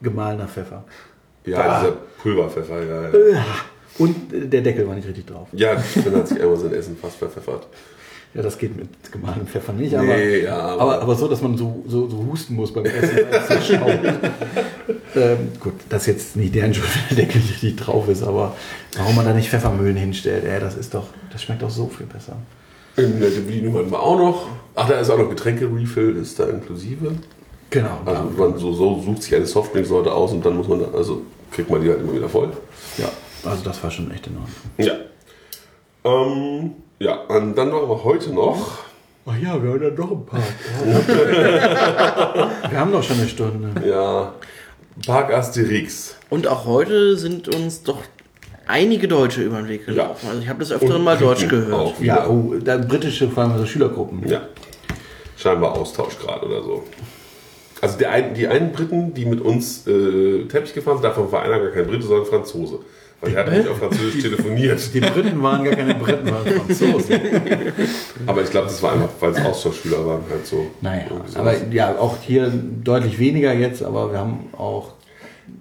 [0.00, 0.84] gemahlener Pfeffer.
[1.46, 1.92] Ja, dieser
[2.22, 3.02] Pulverpfeffer, ja.
[3.34, 3.44] Ja,
[3.98, 5.48] Und äh, der Deckel war nicht richtig drauf.
[5.52, 7.66] ja Sven hat sich einmal sein Essen fast verpfeffert.
[8.34, 11.40] Ja, das geht mit gemahlenem Pfeffer nicht, aber, Nee, ja, aber, aber- aber, so, dass
[11.40, 13.18] man so, so, so husten muss beim Essen.
[13.30, 13.74] es so
[15.20, 18.56] ähm, gut, das ist jetzt nicht deren Schuld, der Deckel nicht richtig drauf ist, aber
[18.96, 22.06] warum man da nicht Pfeffermühlen hinstellt, ey, das ist doch, das schmeckt doch so viel
[22.06, 22.36] besser.
[22.96, 24.46] In der Bedienung hatten wir auch noch.
[24.76, 27.12] Ach, da ist auch noch Getränke-Refill, ist da inklusive.
[27.70, 27.98] Genau.
[28.04, 31.22] Also man so, so sucht sich eine Softdrinksorte aus und dann muss man, da, also
[31.54, 32.50] kriegt man die halt immer wieder voll.
[32.98, 33.08] ja,
[33.44, 34.54] also das war schon echt in Ordnung.
[34.78, 34.94] Ja.
[36.04, 38.78] Ähm, ja, und dann waren wir heute noch.
[39.26, 40.40] Ach ja, wir haben ja doch ein paar.
[42.70, 43.88] wir haben doch schon eine Stunde.
[43.88, 44.34] Ja,
[45.06, 46.16] Park Asterix.
[46.28, 47.98] Und auch heute sind uns doch
[48.66, 50.28] einige Deutsche über den Weg gelaufen.
[50.28, 52.00] Also ich habe des Öfteren mal Deutsch gehört.
[52.00, 54.28] Ja, oh, da britische, vor allem so Schülergruppen.
[54.28, 54.42] Ja.
[55.36, 56.84] Scheinbar Austausch gerade oder so.
[57.84, 61.42] Also der ein, die einen Briten, die mit uns äh, Teppich gefahren sind, davon war
[61.42, 62.78] einer gar kein Brite, sondern Franzose.
[63.20, 64.94] Weil der hat nämlich auf Französisch telefoniert.
[64.94, 67.20] Die Briten waren gar keine Briten, waren Franzosen.
[68.26, 70.70] Aber ich glaube, das war einfach, weil es Austauschschüler waren, halt so.
[70.80, 71.02] Naja,
[71.34, 72.50] aber ja, auch hier
[72.82, 74.92] deutlich weniger jetzt, aber wir haben auch.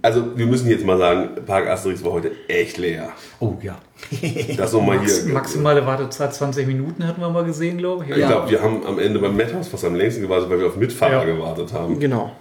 [0.01, 3.09] Also wir müssen jetzt mal sagen, Park Asterix war heute echt leer.
[3.39, 3.77] Oh ja.
[4.57, 5.34] Das nochmal Max, hier.
[5.34, 8.09] maximale Wartezeit 20 Minuten hatten wir mal gesehen, glaube ich.
[8.11, 10.75] Ich glaube, wir haben am Ende beim Madhouse fast am längsten gewartet, weil wir auf
[10.77, 11.36] Mitfahrer Ja.
[11.36, 11.99] gewartet haben.
[11.99, 12.31] Genau.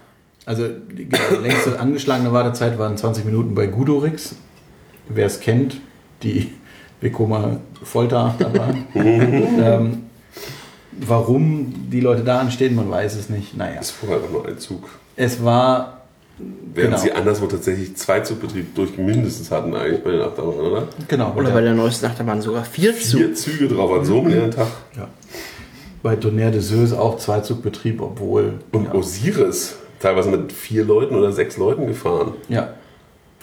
[0.44, 1.08] Also die
[1.40, 4.34] längste angeschlagene Wartezeit waren 20 Minuten bei Gudorix.
[5.08, 5.80] Wer es kennt,
[6.22, 6.52] die
[7.00, 8.74] Vekoma Folter dabei.
[8.94, 10.04] ähm,
[10.92, 13.56] warum die Leute da anstehen, man weiß es nicht.
[13.56, 14.88] Naja, Es fuhr einfach nur ein Zug.
[15.16, 16.01] es war
[16.38, 17.02] Während Genau.
[17.02, 20.88] sie anderswo tatsächlich zwei Zugbetrieb durch mindestens hatten eigentlich bei den Achterbahnen, oder?
[21.06, 23.18] genau Oder bei der neuesten Achterbahn sogar vier zu.
[23.18, 24.68] Vier Züge drauf an so einem leeren Tag.
[24.96, 25.08] ja.
[26.02, 31.30] bei Tonnerre de Seuse auch Zweizugbetrieb, obwohl Und ja, Osiris, teilweise mit vier Leuten oder
[31.32, 32.32] sechs Leuten gefahren.
[32.48, 32.70] Ja,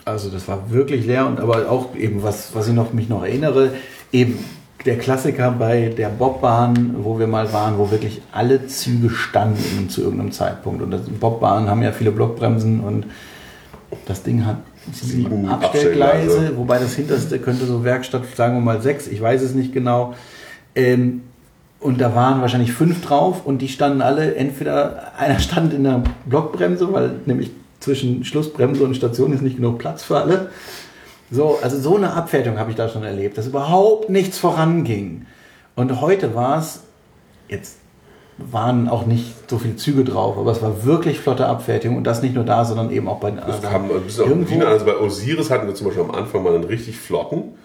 [0.04, 3.24] also das war wirklich leer und aber auch eben, was, was ich noch, mich noch
[3.24, 3.74] erinnere,
[4.12, 4.40] eben
[4.86, 10.02] der Klassiker bei der Bobbahn, wo wir mal waren, wo wirklich alle Züge standen zu
[10.02, 10.82] irgendeinem Zeitpunkt.
[10.82, 13.06] Und das, Bobbahnen haben ja viele Blockbremsen und
[14.06, 14.58] das Ding hat
[14.94, 16.58] sieben Abstellgleise, Abstellgleise.
[16.58, 20.14] wobei das hinterste könnte so Werkstatt, sagen wir mal sechs, ich weiß es nicht genau.
[20.76, 21.24] Ähm,
[21.80, 26.04] und da waren wahrscheinlich fünf drauf und die standen alle, entweder einer stand in der
[26.26, 30.50] Blockbremse, weil nämlich zwischen Schlussbremse und Station ist nicht genug Platz für alle.
[31.32, 35.26] So, also so eine Abfertigung habe ich da schon erlebt, dass überhaupt nichts voranging.
[35.76, 36.82] Und heute war es,
[37.48, 37.78] jetzt
[38.38, 42.22] waren auch nicht so viele Züge drauf, aber es war wirklich flotte Abfertigung und das
[42.22, 43.62] nicht nur da, sondern eben auch bei den anderen.
[43.62, 44.66] kam ein bisschen auf Irgendwo-.
[44.66, 47.56] Also bei Osiris hatten wir zum Beispiel am Anfang mal einen richtig flotten.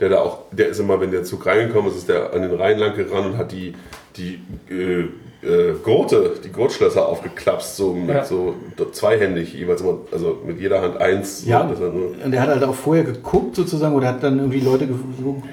[0.00, 2.54] Der da auch, der ist immer, wenn der Zug reingekommen ist, ist der an den
[2.54, 3.74] Rhein lang gerannt und hat die,
[4.16, 5.08] die äh,
[5.42, 8.24] äh, Gurte, die Gurtschlösser aufgeklapst, so mit Ja.
[8.24, 8.54] so
[8.92, 11.44] zweihändig, jeweils immer, also mit jeder Hand eins.
[11.44, 14.22] Ja, so, dass er nur- und er hat halt auch vorher geguckt sozusagen oder hat
[14.22, 14.94] dann irgendwie Leute ge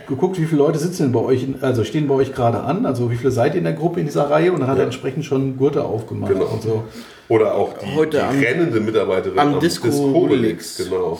[0.07, 2.85] geguckt, wie viele Leute sitzen denn bei euch, in, also stehen bei euch gerade an,
[2.85, 4.83] also wie viele seid ihr in der Gruppe in dieser Reihe und dann hat Ja.
[4.83, 6.45] er entsprechend schon Gurte aufgemacht Genau.
[6.45, 6.83] und so.
[7.27, 10.77] Oder auch die, Heute die am- rennende Mitarbeiterin am Disco Obelix.
[10.77, 11.19] Genau.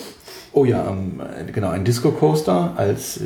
[0.52, 3.20] Oh ja, ähm, äh, genau, ein Disco Coaster als äh,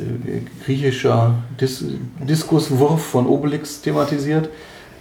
[0.63, 1.83] griechischer Dis
[2.27, 4.49] Diskuswurf von Obelix thematisiert.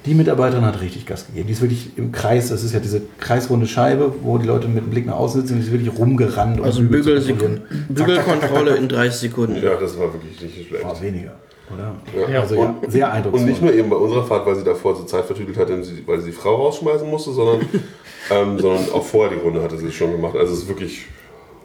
[0.06, 1.46] Die Mitarbeiterin hat richtig Gas gegeben.
[1.46, 4.84] Die ist wirklich im Kreis, das ist ja diese kreisrunde Scheibe, wo die Leute mit
[4.84, 6.58] dem Blick nach außen sitzen, die ist wirklich rumgerannt.
[6.60, 7.86] um Also Bügel zu Bügel kontrollieren.
[7.88, 9.56] Bügelkontrolle in 30 Sekunden.
[9.62, 10.84] Ja, das war wirklich nicht schlecht.
[10.84, 11.32] War weniger,
[11.72, 11.94] oder?
[12.30, 12.40] Ja.
[12.42, 13.48] Also ja, sehr Und eindrucksvoll.
[13.48, 16.02] nicht nur eben bei unserer Fahrt, weil sie davor so Zeit vertüdelt hat, indem sie-
[16.06, 17.60] weil sie die Frau rausschmeißen musste, sondern,
[18.30, 20.36] ähm, sondern auch vorher die Runde hatte sie schon gemacht.
[20.36, 21.06] Also es ist wirklich.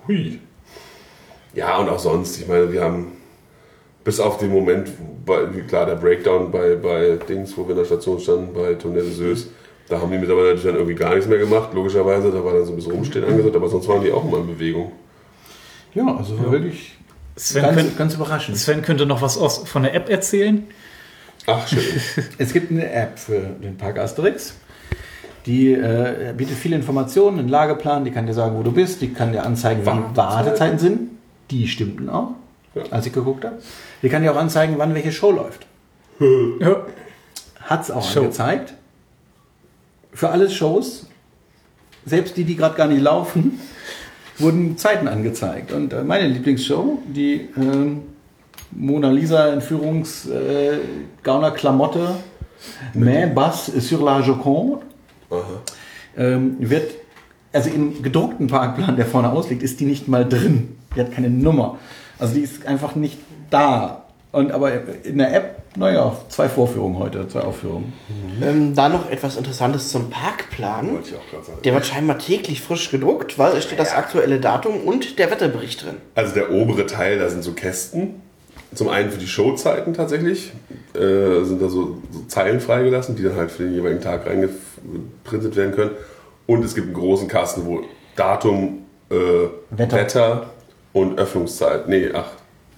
[0.08, 0.40] Hui.
[1.54, 2.40] Ja, und auch sonst.
[2.40, 3.08] Ich meine, wir haben
[4.04, 4.90] bis auf den Moment,
[5.26, 9.02] bei, klar, der Breakdown bei, bei Dings, wo wir in der Station standen, bei Tonne
[9.02, 9.50] de Sös,
[9.88, 12.32] da haben die Mitarbeiter natürlich dann irgendwie gar nichts mehr gemacht, logischerweise.
[12.32, 14.48] Da war dann so ein bisschen Rumstehen angesagt, aber sonst waren die auch immer in
[14.48, 14.92] Bewegung.
[15.96, 16.96] Ja, also wirklich
[17.36, 18.58] Sven, ganz, könnt, ganz überraschend.
[18.58, 20.68] Sven könnte noch was aus, von der App erzählen.
[21.48, 21.82] Ach, schön.
[22.38, 24.56] Es gibt eine App für den Park Asterix.
[25.46, 29.14] Die äh, bietet viele Informationen, einen Lageplan, die kann dir sagen, wo du bist, die
[29.14, 30.18] kann dir anzeigen, Wartezeiten.
[30.18, 31.00] Wartezeiten sind.
[31.50, 32.32] Die stimmten auch,
[32.76, 32.84] Ja.
[32.92, 33.58] als ich geguckt habe.
[34.04, 35.66] Die kann dir auch anzeigen, wann welche Show läuft.
[36.60, 36.86] Ja.
[37.62, 38.22] Hat es auch Show.
[38.22, 38.74] angezeigt.
[40.12, 41.06] Für alle Shows,
[42.06, 43.60] selbst die, die gerade gar nicht laufen,
[44.38, 45.72] wurden Zeiten angezeigt.
[45.72, 48.02] Und äh, meine Lieblingsshow, die ähm,
[48.72, 50.80] Mona Lisa Entführungs äh,
[51.24, 52.16] Gauner Klamotte,
[52.94, 54.80] Mais Bass sur la Joconde,
[56.18, 56.92] ähm, wird,
[57.54, 60.76] also im gedruckten Parkplan, der vorne ausliegt, ist die nicht mal drin.
[60.96, 61.78] Die hat keine Nummer.
[62.20, 63.18] Also die ist einfach nicht
[63.50, 64.04] da.
[64.32, 64.72] Und aber
[65.04, 67.94] in der App, naja, zwei Vorführungen heute, zwei Aufführungen.
[68.42, 70.94] Ähm, da noch etwas Interessantes zum Parkplan.
[70.94, 71.60] Wollte ich auch gerade sagen.
[71.64, 75.84] Der wird scheinbar täglich frisch gedruckt, weil es steht das aktuelle Datum und der Wetterbericht
[75.84, 75.96] drin.
[76.14, 78.22] Also der obere Teil, da sind so Kästen.
[78.76, 80.52] Zum einen für die Showzeiten tatsächlich.
[80.94, 85.56] Äh, sind da so, so Zeilen freigelassen, die dann halt für den jeweiligen Tag reingeprintet
[85.56, 85.92] werden können.
[86.46, 87.82] Und es gibt einen großen Kasten, wo
[88.16, 89.16] Datum, äh,
[89.72, 89.98] Wetter.
[89.98, 90.50] Wetter.
[90.94, 91.88] Und Öffnungszeit.
[91.88, 92.32] Nee, ach,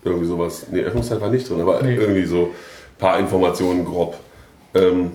[0.03, 0.67] irgendwie sowas.
[0.71, 1.95] Nee, Öffnungszeit war nicht drin, aber Nee.
[1.95, 2.49] irgendwie so ein
[2.97, 4.15] paar Informationen grob
[4.73, 5.11] ähm,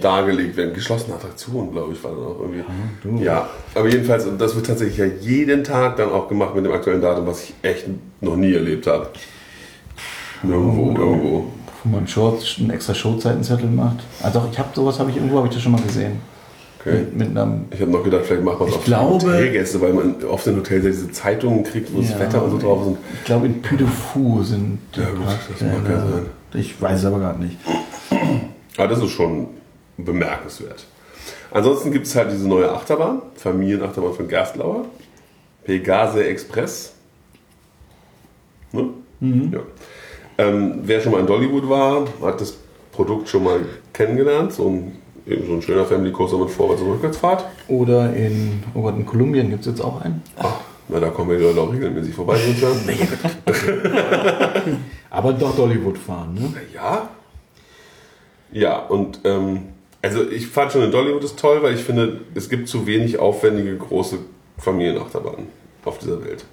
[0.00, 0.74] dargelegt werden.
[0.74, 2.64] Geschlossene Attraktionen, glaube ich, war dann auch irgendwie.
[3.02, 3.22] du.
[3.24, 7.00] Ja, aber jedenfalls, das wird tatsächlich ja jeden Tag dann auch gemacht mit dem aktuellen
[7.00, 7.86] Datum, was ich echt
[8.20, 9.08] noch nie erlebt habe.
[10.42, 11.44] Nirgendwo, irgendwo.
[11.84, 13.98] Wo man einen extra Showzeitenzettel macht.
[14.22, 16.20] Also ich habe sowas, habe ich irgendwo, habe ich das schon mal gesehen.
[16.86, 16.98] Okay.
[16.98, 19.92] Mit, mit einem, Ich habe noch gedacht, vielleicht macht man es auf glaube- Hotelgäste, weil
[19.94, 22.84] man oft in Hotels ja diese Zeitungen kriegt, wo das Ja, Wetter und so drauf
[22.84, 22.98] sind.
[23.20, 26.26] Ich glaube, in Puy de Fou sind Ja, gut, das mag ja sein.
[26.54, 27.56] Ich weiß es aber gerade nicht.
[28.76, 29.46] Aber das ist schon
[29.96, 30.84] bemerkenswert.
[31.50, 34.84] Ansonsten gibt es halt diese neue Achterbahn, Familienachterbahn von Gerstlauer,
[35.64, 36.92] Pegase Express.
[38.72, 38.88] Ne?
[39.20, 39.60] Ja.
[40.36, 42.56] Ähm, wer schon mal in Dollywood war, hat das
[42.92, 43.60] Produkt schon mal
[43.92, 44.52] kennengelernt.
[44.52, 44.96] So ein,
[45.26, 47.44] eben so ein schöner Family Coaster mit Vorwärts- und Rückwärtsfahrt.
[47.68, 50.22] Oder in, oh Gott, in Kolumbien gibt es jetzt auch einen.
[50.38, 52.38] Ach, na, da kommen wir die Leute auch regelmäßig vorbei.
[55.10, 56.52] Aber doch Dollywood fahren, ne?
[56.74, 57.08] Ja.
[58.52, 59.62] Ja, und ähm,
[60.02, 63.18] also ich fand schon in Dollywood ist toll, weil ich finde, es gibt zu wenig
[63.18, 64.18] aufwendige große
[64.58, 65.46] Familienachterbahnen
[65.84, 66.44] auf dieser Welt.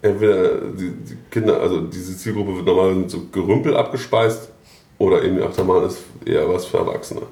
[0.00, 4.50] Entweder die, die Kinder, also diese Zielgruppe wird normalerweise mit so Gerümpel abgespeist
[4.98, 7.22] oder eben die Achterbahn ist eher was für Erwachsene.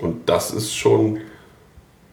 [0.00, 1.18] Und das ist schon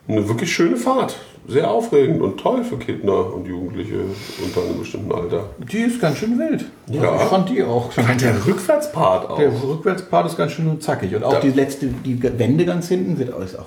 [0.07, 1.15] eine wirklich schöne Fahrt.
[1.47, 3.97] Sehr aufregend und toll für Kinder und Jugendliche
[4.43, 5.45] unter einem bestimmten Alter.
[5.71, 6.65] Die ist ganz schön wild.
[6.88, 7.15] Ja.
[7.17, 7.91] Ich fand die auch.
[7.93, 9.38] Der Rückwärtspart auch.
[9.38, 11.15] Der Rückwärtspart ist ganz schön zackig.
[11.15, 13.65] Und auch Da- die letzte, die Wände ganz hinten wird alles auch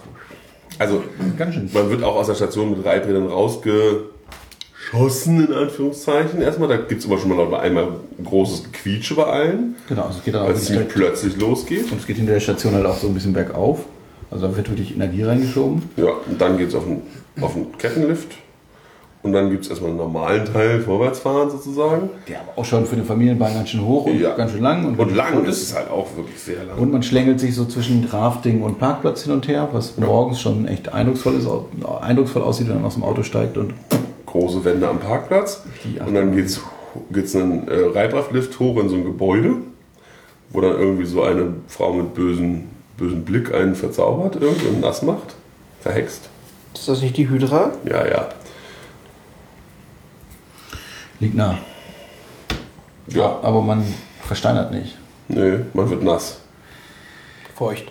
[0.81, 1.05] Also
[1.37, 1.71] ganz schön.
[1.73, 6.43] Man wird auch aus der Station mit Reiträdern rausgeschossen, in Anführungszeichen.
[6.43, 7.85] Erstmal, da gibt es immer schon mal einmal
[8.19, 11.93] ein großes Gequietsche bei allen, Genau, also es geht dann auch weil es plötzlich losgeht.
[11.93, 13.85] und es geht hinter der Station halt auch so ein bisschen bergauf.
[14.31, 15.83] Also da wird wirklich Energie reingeschoben.
[15.97, 17.03] Ja, und dann geht es auf einen,
[17.41, 18.37] auf Kettenlift.
[19.21, 22.09] Und dann gibt es erstmal einen normalen Teil, Vorwärtsfahren sozusagen.
[22.29, 24.37] Der aber auch schon für eine Familienbahn ganz schön hoch und Ja.
[24.37, 24.97] ganz schön lang.
[24.97, 26.79] Und lang ist es halt auch wirklich sehr lang.
[26.79, 30.69] Und man schlängelt sich so zwischen Rafting und Parkplatz hin und her, was morgens schon
[30.69, 31.49] echt eindrucksvoll, ist,
[32.01, 33.59] eindrucksvoll aussieht, wenn man aus dem Auto steigt.
[33.59, 33.75] Und
[34.27, 35.63] Große Wände am Parkplatz.
[36.07, 36.61] Und dann geht es
[37.13, 39.57] geht's einen äh, Reibhaftlift hoch in so ein Gebäude,
[40.51, 42.69] wo dann irgendwie so eine Frau mit bösen,
[42.99, 45.35] bösen Blick einen verzaubert, irgendwie und nass macht.
[45.81, 46.29] Verhext.
[46.75, 47.73] Ist das nicht die Hydra?
[47.85, 48.29] Ja, ja.
[51.21, 51.59] liegt nah.
[53.09, 53.83] Ja, Aber man
[54.23, 54.97] versteinert nicht.
[55.29, 56.41] nö, man wird nass
[57.57, 57.91] Feucht.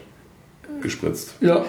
[0.82, 1.34] gespritzt.
[1.41, 1.66] Ja.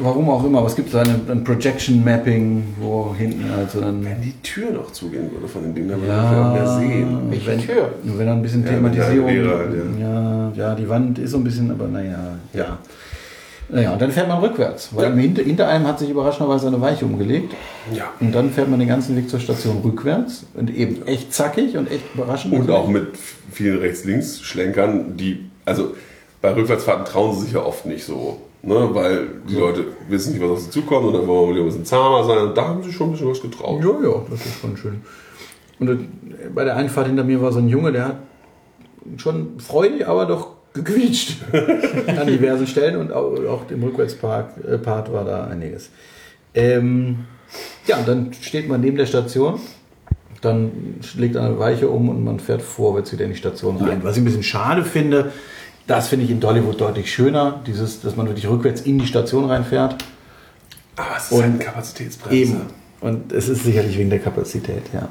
[0.00, 4.04] Warum auch immer, aber es gibt so eine, ein Projection Mapping, wo hinten also dann.
[4.04, 7.18] Wenn die Tür noch zugehen würde von dem Ding, dann würde Ja, man mehr sehen.
[7.30, 7.90] Welche wenn, Tür?
[8.02, 9.28] Wenn dann ein bisschen Ja, Thematisierung.
[9.28, 10.52] Halt, ja.
[10.54, 12.78] ja, die Wand ist so ein bisschen, aber naja, ja.
[13.70, 15.14] Naja, und dann fährt man rückwärts, weil Ja.
[15.14, 17.52] hinter, hinter einem hat sich überraschenderweise eine Weiche umgelegt.
[17.92, 18.04] Ja.
[18.18, 21.90] Und dann fährt man den ganzen Weg zur Station rückwärts und eben echt zackig und
[21.90, 22.54] echt überraschend.
[22.54, 23.08] Und auch mit
[23.52, 25.94] vielen Rechts-Links-Schlenkern, die, also
[26.40, 28.40] bei Rückwärtsfahrten trauen sie sich ja oft nicht so.
[28.60, 31.64] Ne, weil die Leute wissen nicht, was auf sie zukommt und dann wollen wir wieder
[31.64, 32.38] ein bisschen zahmer sein.
[32.38, 33.80] Und da haben sie schon ein bisschen was getraut.
[33.80, 35.00] Ja, ja, das ist schon schön.
[35.78, 35.96] Und äh,
[36.52, 38.16] bei der Einfahrt hinter mir war so ein Junge, der hat
[39.16, 45.12] schon freudig, aber doch gequietscht an diversen Stellen und auch, auch im Rückwärtspart äh, Part
[45.12, 45.90] war da einiges.
[46.54, 47.26] Ähm,
[47.86, 49.60] ja, und dann steht man neben der Station,
[50.40, 54.00] dann legt eine Weiche um und man fährt vorwärts wieder in die Station rein.
[54.02, 55.32] Was ich ein bisschen schade finde,
[55.88, 59.46] das finde ich in Dollywood deutlich schöner, dieses, dass man wirklich rückwärts in die Station
[59.46, 59.96] reinfährt.
[60.96, 62.36] Aber es ist Und halt eine Kapazitätsbremse.
[62.36, 62.60] Eben.
[63.00, 65.08] Und es ist sicherlich wegen der Kapazität, ja.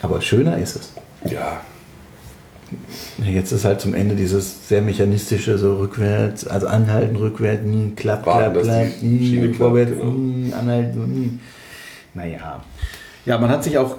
[0.00, 0.92] Aber schöner ist es.
[1.30, 1.60] Ja.
[3.18, 8.26] Jetzt ist halt zum Ende dieses sehr mechanistische, so rückwärts, also anhalten, rückwärts, nie, klapp,
[8.26, 10.10] Warten, klapp, klapp, die nie, klappt, vorwärts, genau.
[10.12, 11.38] nie, anhalten, nie.
[12.14, 12.64] Naja.
[13.26, 13.96] Ja, man hat sich auch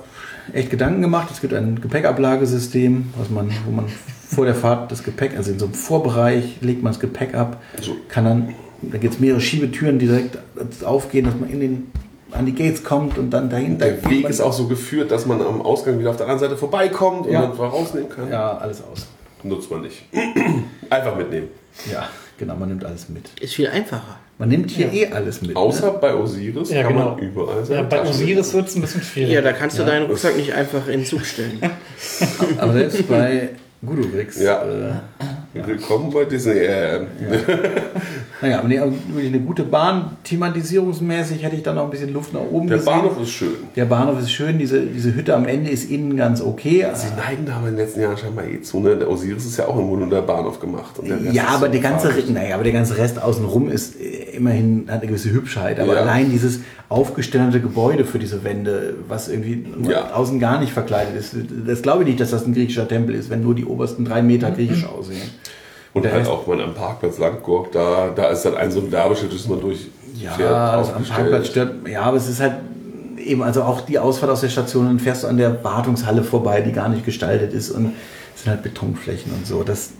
[0.52, 1.30] echt Gedanken gemacht.
[1.32, 3.86] Es gibt ein Gepäckablagesystem, was man, wo man
[4.30, 7.62] vor der Fahrt das Gepäck, also in so einem Vorbereich legt man das Gepäck ab,
[8.10, 10.38] kann dann, da gibt es mehrere Schiebetüren, die direkt
[10.84, 11.92] aufgehen, dass man in den,
[12.32, 13.86] an die Gates kommt und dann dahinter.
[13.86, 16.58] Der Weg ist auch so geführt, dass man am Ausgang wieder auf der anderen Seite
[16.58, 17.42] vorbeikommt und Ja.
[17.44, 18.30] dann rausnehmen kann.
[18.30, 19.08] Ja, alles aus.
[19.44, 20.04] Nutzt man nicht.
[20.90, 21.48] Einfach mitnehmen.
[21.92, 23.30] Ja, genau, man nimmt alles mit.
[23.40, 24.18] Ist viel einfacher.
[24.40, 25.56] Man nimmt hier eh alles mit.
[25.56, 25.98] Außer ne?
[26.02, 27.12] bei Osiris Ja, kann genau.
[27.12, 29.32] man überall Ja, seine bei Taschen Osiris wird es ein bisschen schwierig.
[29.34, 29.88] Ja, da kannst du Ja.
[29.90, 31.60] deinen Rucksack nicht einfach in den Zug stellen.
[32.58, 33.50] Aber selbst bei
[33.82, 34.40] Gudurix.
[34.40, 34.64] Ja.
[34.64, 34.94] Äh.
[35.66, 36.52] Willkommen bei Disney.
[36.60, 37.00] Äh,
[38.42, 40.18] naja, aber nee, wirklich eine gute Bahn.
[40.24, 42.94] Thematisierungsmäßig hätte ich dann noch ein bisschen Luft nach oben Der gesehen.
[42.94, 43.50] Bahnhof ist schön.
[43.76, 46.86] Der Bahnhof ist schön, diese, diese Hütte am Ende ist innen ganz okay.
[46.94, 48.80] Sie neigen da aber in den letzten Jahren scheinbar eh zu.
[48.80, 48.96] Ne?
[48.98, 50.96] Der Osiris ist ja auch irgendwo nur der Bahnhof gemacht.
[51.32, 55.00] Ja, aber so der ganze, naja, aber der ganze Rest außenrum ist äh, immerhin hat
[55.02, 55.80] eine gewisse Hübschheit.
[55.80, 56.02] Aber Ja.
[56.02, 56.60] allein dieses
[56.90, 60.14] aufgestellte Gebäude für diese Wände, was irgendwie Ja.
[60.14, 61.36] außen gar nicht verkleidet ist,
[61.66, 64.22] das glaube ich nicht, dass das ein griechischer Tempel ist, wenn nur die obersten drei
[64.22, 65.18] Meter griechisch aussehen.
[65.98, 68.92] Und der halt auch mal am Parkplatz Langburg, da, da ist dann ein so ein
[68.92, 71.04] Werbeschild, das man durch Ja, das am.
[71.04, 71.88] Parkplatz stört.
[71.88, 72.56] Ja, aber es ist halt
[73.18, 76.62] eben, also auch die Ausfahrt aus der Station, dann fährst du an der Wartungshalle vorbei,
[76.62, 77.94] die gar nicht gestaltet ist und
[78.36, 79.64] es sind halt Betonflächen und so.
[79.64, 79.92] Das,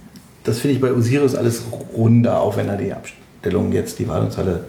[0.44, 1.64] das finde ich bei Osiris alles
[1.96, 4.66] runder, auch wenn da die Abstellung jetzt, die Wartungshalle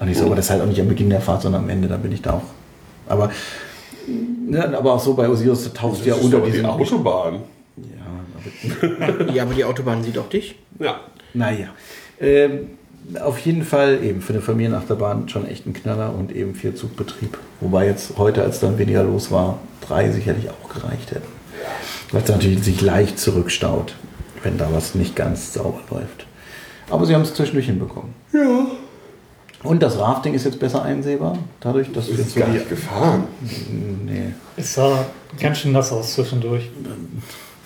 [0.00, 1.68] auch nicht so, aber das ist halt auch nicht am Beginn der Fahrt, sondern am
[1.68, 2.42] Ende, da bin ich da auch.
[3.06, 3.30] Aber,
[4.06, 7.40] ne, aber auch so bei Osiris, da tauchst du ja unter die Autobahn.
[9.34, 10.56] Ja, aber die Autobahn sieht auch dich.
[10.78, 11.00] Ja.
[11.34, 11.68] Naja.
[12.20, 12.70] Ähm,
[13.20, 17.38] auf jeden Fall eben für eine Familienachterbahn schon echt ein Knaller und eben viel Zugbetrieb.
[17.60, 21.26] Wobei jetzt heute, als dann weniger los war, drei sicherlich auch gereicht hätten.
[22.12, 23.94] Weil es natürlich sich leicht zurückstaut,
[24.42, 26.26] wenn da was nicht ganz sauber läuft.
[26.90, 28.12] Aber sie haben es zwischendurch hinbekommen.
[28.32, 28.66] Ja.
[29.62, 32.54] Und das Rafting ist jetzt besser einsehbar, dadurch, dass Das jetzt ist so gar die.
[32.54, 33.24] nicht gefahren.
[34.06, 35.04] Nee, Es sah
[35.38, 36.70] ganz schön nass aus zwischendurch.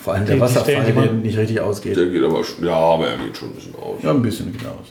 [0.05, 1.97] Vor allem der Die- Wasserfall, der nicht richtig ausgeht.
[1.97, 3.97] Der geht aber schon, ja, aber er geht schon ein bisschen aus.
[4.03, 4.87] Ja, ein bisschen geht aus.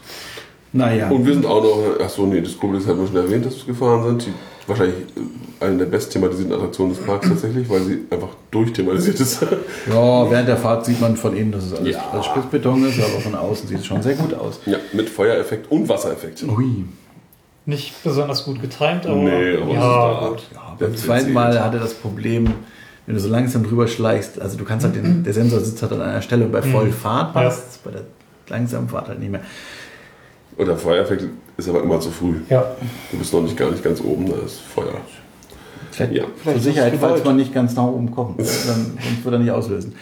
[0.75, 1.07] Naja.
[1.09, 3.73] Und wir sind auch noch, achso, nee, das ist halt nur schon erwähnt, dass wir
[3.73, 4.25] gefahren sind.
[4.25, 4.33] Die,
[4.67, 4.95] wahrscheinlich
[5.61, 9.41] äh, eine der best thematisierten Attraktionen des Parks tatsächlich, weil sie einfach durchthematisiert ist.
[9.87, 12.09] Ja, während der Fahrt sieht man von innen, dass es alles, Ja.
[12.11, 14.59] alles Spitzbeton ist, aber von außen sieht es schon sehr gut aus.
[14.65, 16.43] ja, mit Feuereffekt und Wassereffekt.
[16.43, 16.85] Ui.
[17.65, 20.27] Nicht besonders gut getimt, aber, Nee, aber ja, es ist da.
[20.29, 20.43] gut.
[20.55, 22.47] Ja, beim zweiten Mal hatte das Problem,
[23.05, 25.91] wenn du so langsam drüber schleichst, also du kannst halt den, der Sensor sitzt halt
[25.93, 27.41] an einer Stelle und bei Vollfahrt Ja.
[27.41, 28.01] passt es, bei der
[28.49, 29.41] langsamen Fahrt halt nicht mehr.
[30.57, 31.25] Und der Feuereffekt
[31.57, 32.35] ist aber immer zu früh.
[32.49, 32.65] Ja,
[33.11, 34.93] Du bist noch nicht gar nicht ganz oben, da ist Feuer.
[35.91, 36.23] Vielleicht, Ja.
[36.23, 39.33] zur Vielleicht Sicherheit, ist das falls man nicht ganz nach oben kommt, dann, sonst wird
[39.35, 39.95] er nicht auslösen.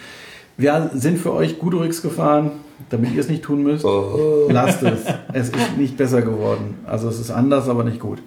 [0.56, 2.52] Wir sind für euch Gudurix gefahren,
[2.90, 3.84] damit ihr es nicht tun müsst.
[3.84, 4.46] Oh.
[4.50, 5.00] Lasst es.
[5.32, 6.78] Es ist nicht besser geworden.
[6.86, 8.18] Also es ist anders, aber nicht gut.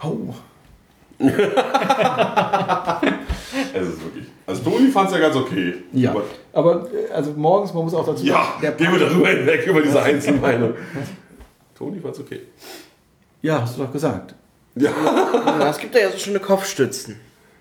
[0.00, 0.34] Au.
[3.74, 4.26] Es ist wirklich.
[4.46, 5.74] Also Toni fand es ja ganz okay.
[5.92, 6.10] Ja.
[6.10, 6.22] Aber,
[6.52, 9.82] Aber äh, also morgens, man muss auch dazu ja, der gehen wir darüber hinweg, über
[9.82, 10.74] diese Einzelmeinung.
[11.76, 12.40] Toni fand es okay.
[13.42, 14.34] Ja, hast du doch gesagt.
[14.74, 14.90] Ja.
[15.60, 17.16] Ja, es gibt da ja so schöne Kopfstützen.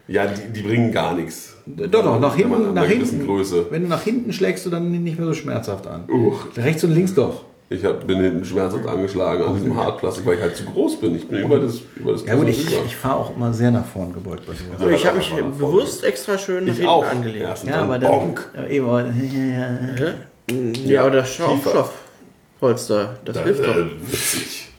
[0.08, 1.58] Ja, die, die bringen gar nichts.
[1.66, 3.26] Doch, doch, nach hinten, nach hinten.
[3.26, 3.68] Größe.
[3.70, 6.06] Wenn du nach hinten schlägst du dann nicht mehr so schmerzhaft an.
[6.10, 6.48] Uch.
[6.56, 7.44] Rechts und links doch.
[7.70, 11.16] Ich hab, bin hinten schmerzhaft angeschlagen an diesem Hartplastik, weil ich halt zu groß bin.
[11.18, 13.86] Ich bin über das, über das Ja gut, ich, ich fahre auch immer sehr nach
[13.86, 14.80] vorn gebeugt bei sowas.
[14.80, 17.06] Also ich habe mich bewusst extra schön nach hinten auch.
[17.06, 17.44] angelegt.
[17.44, 18.10] Erst Ja, aber dann.
[18.12, 18.50] bonk.
[18.56, 19.06] Ja, eben, aber-
[20.86, 21.34] Ja, aber das.
[21.34, 23.76] Schaumstoffpolster, das Das hilft doch.
[23.76, 24.70] äh, witzig.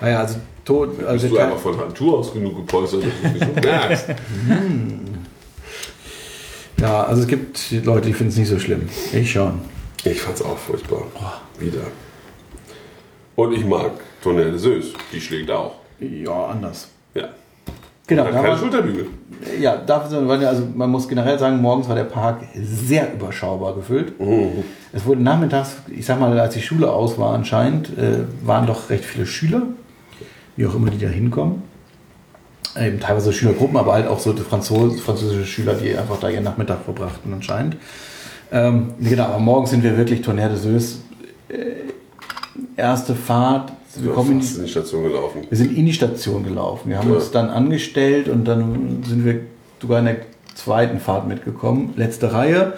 [0.00, 0.98] Naja, also tot.
[1.06, 4.06] Also Bist du einfach von Natur aus genug gepolstert, dass du es nicht so merkst.
[6.80, 8.88] ja, also es gibt Leute, die finden es nicht so schlimm.
[9.12, 9.60] Ich schon.
[10.04, 11.04] Ich fand's auch furchtbar.
[11.62, 11.86] Wieder.
[13.36, 14.92] Und ich mag Tonelle Sös.
[15.12, 15.76] Die schlägt auch.
[16.00, 16.88] Ja, anders.
[17.14, 17.28] Ja.
[18.06, 19.06] Genau, Hat da keine Schulterbügel.
[19.60, 23.74] ja, dafür sind wir, also man muss generell sagen, morgens war der Park sehr überschaubar
[23.74, 24.18] gefüllt.
[24.20, 24.64] Mhm.
[24.92, 28.90] Es wurde nachmittags, ich sag mal, als die Schule aus war anscheinend, äh, waren doch
[28.90, 29.62] recht viele Schüler,
[30.56, 31.62] wie auch immer die da hinkommen.
[32.78, 36.44] Eben teilweise Schülergruppen, aber halt auch so die Franzos, französische Schüler, die einfach da ihren
[36.44, 37.76] Nachmittag verbrachten anscheinend.
[38.50, 41.00] Ähm, genau, aber morgens sind wir wirklich Tonnerre de Sös.
[41.52, 45.42] Äh, erste Fahrt, wir Wir kommen in die Station gelaufen.
[45.48, 46.88] wir sind in die Station gelaufen.
[46.90, 47.16] Wir haben Ja.
[47.16, 49.40] uns dann angestellt und dann sind wir
[49.80, 50.16] sogar in der
[50.54, 51.92] zweiten Fahrt mitgekommen.
[51.96, 52.74] Letzte Reihe.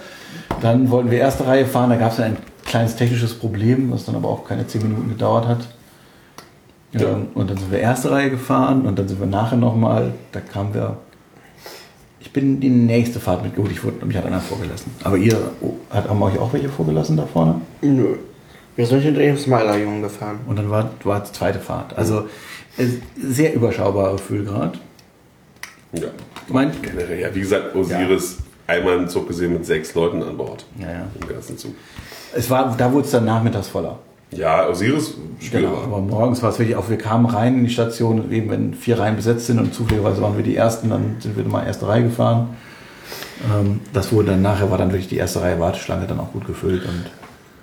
[0.61, 1.91] Dann wollten wir erste Reihe fahren.
[1.91, 5.47] Da gab es ein kleines technisches Problem, was dann aber auch keine zehn Minuten gedauert
[5.47, 5.69] hat.
[6.93, 7.09] Ja.
[7.13, 10.41] Ähm, Und dann sind wir erste Reihe gefahren und dann sind wir nachher nochmal, da
[10.41, 10.97] kamen wir,
[12.21, 13.55] ich bin die nächste Fahrt mit.
[13.57, 14.93] Gut, ich wurde, mich hat einer vorgelassen.
[15.05, 15.37] Aber ihr,
[15.91, 17.61] hat haben euch auch welche vorgelassen da vorne?
[17.83, 18.17] Nö.
[18.77, 20.41] Wir sind hinter dem Smiler-Jungen gefahren.
[20.47, 21.97] Und dann war, war die zweite Fahrt.
[21.97, 22.29] Also
[22.77, 22.87] äh,
[23.21, 24.79] sehr überschaubarer Füllgrad.
[25.93, 26.09] Ja.
[26.49, 30.65] Mein, Generell, ja, wie gesagt, Osiris einmal einen Zug gesehen mit sechs Leuten an Bord.
[30.79, 31.07] Ja, ja.
[31.21, 31.75] Im ganzen Zug.
[32.35, 33.99] es war, da wurde es dann nachmittags voller.
[34.33, 35.85] Ja, Osiris Genau, spürbar.
[35.85, 38.99] aber morgens war es wirklich auch, wir kamen rein in die Station, eben wenn vier
[38.99, 42.03] Reihen besetzt sind und zufälligerweise waren wir die Ersten, dann sind wir mal erste Reihe
[42.03, 42.49] gefahren.
[43.55, 46.47] Ähm, das wurde dann nachher, war dann wirklich die erste Reihe Warteschlange dann auch gut
[46.49, 47.05] gefüllt und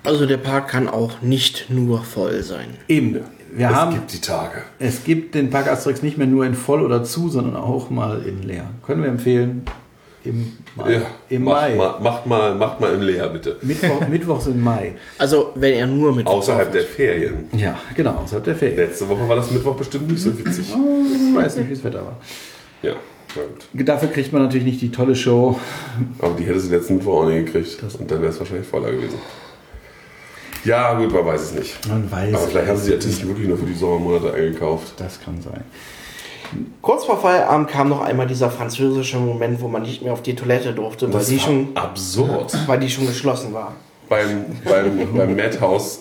[0.04, 2.70] Also der Park kann auch nicht nur voll sein.
[2.88, 3.20] eben,
[3.54, 4.64] wir es haben, gibt die Tage.
[4.80, 8.22] es gibt den Park Asterix nicht mehr nur in voll oder zu, sondern auch mal
[8.26, 8.70] in leer.
[8.86, 9.64] Können wir empfehlen,
[10.24, 10.94] im Mai.
[10.94, 11.76] Ja, Im macht, Mai.
[11.76, 13.58] Mal, macht, mal, macht mal im Leer, bitte.
[13.64, 14.94] Mittwoch, Mittwochs im Mai.
[15.18, 17.50] Also wenn er nur mit Außerhalb der Ferien.
[17.58, 18.78] Ja, genau, außerhalb der Ferien.
[18.78, 20.68] Letzte Woche war das Mittwoch bestimmt nicht so witzig.
[20.70, 22.18] Ich weiß nicht, wie das Wetter war.
[22.84, 22.94] Ja,
[23.36, 23.88] na gut.
[23.88, 25.60] Dafür kriegt man natürlich nicht die tolle Show.
[26.20, 27.78] Aber die hätte sie letzten Mittwoch auch nicht gekriegt.
[28.00, 29.18] Und dann wäre es wahrscheinlich voller gewesen.
[30.64, 31.88] Ja, gut, man weiß es nicht.
[31.88, 32.34] Man weiß.
[32.34, 34.94] Aber vielleicht haben sie die Artisten wirklich nur für die Sommermonate eingekauft.
[34.98, 35.64] Das kann sein.
[36.82, 40.36] Kurz vor Feierabend kam noch einmal dieser französische Moment, wo man nicht mehr auf die
[40.36, 42.58] Toilette durfte, weil, die war schon, absurd.
[42.68, 43.74] weil die schon geschlossen war.
[44.10, 46.00] beim, beim, beim Madhouse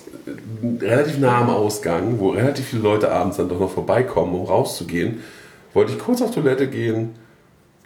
[0.81, 5.21] relativ nah am Ausgang, wo relativ viele Leute abends dann doch noch vorbeikommen, um rauszugehen,
[5.73, 7.15] wollte ich kurz auf Toilette gehen.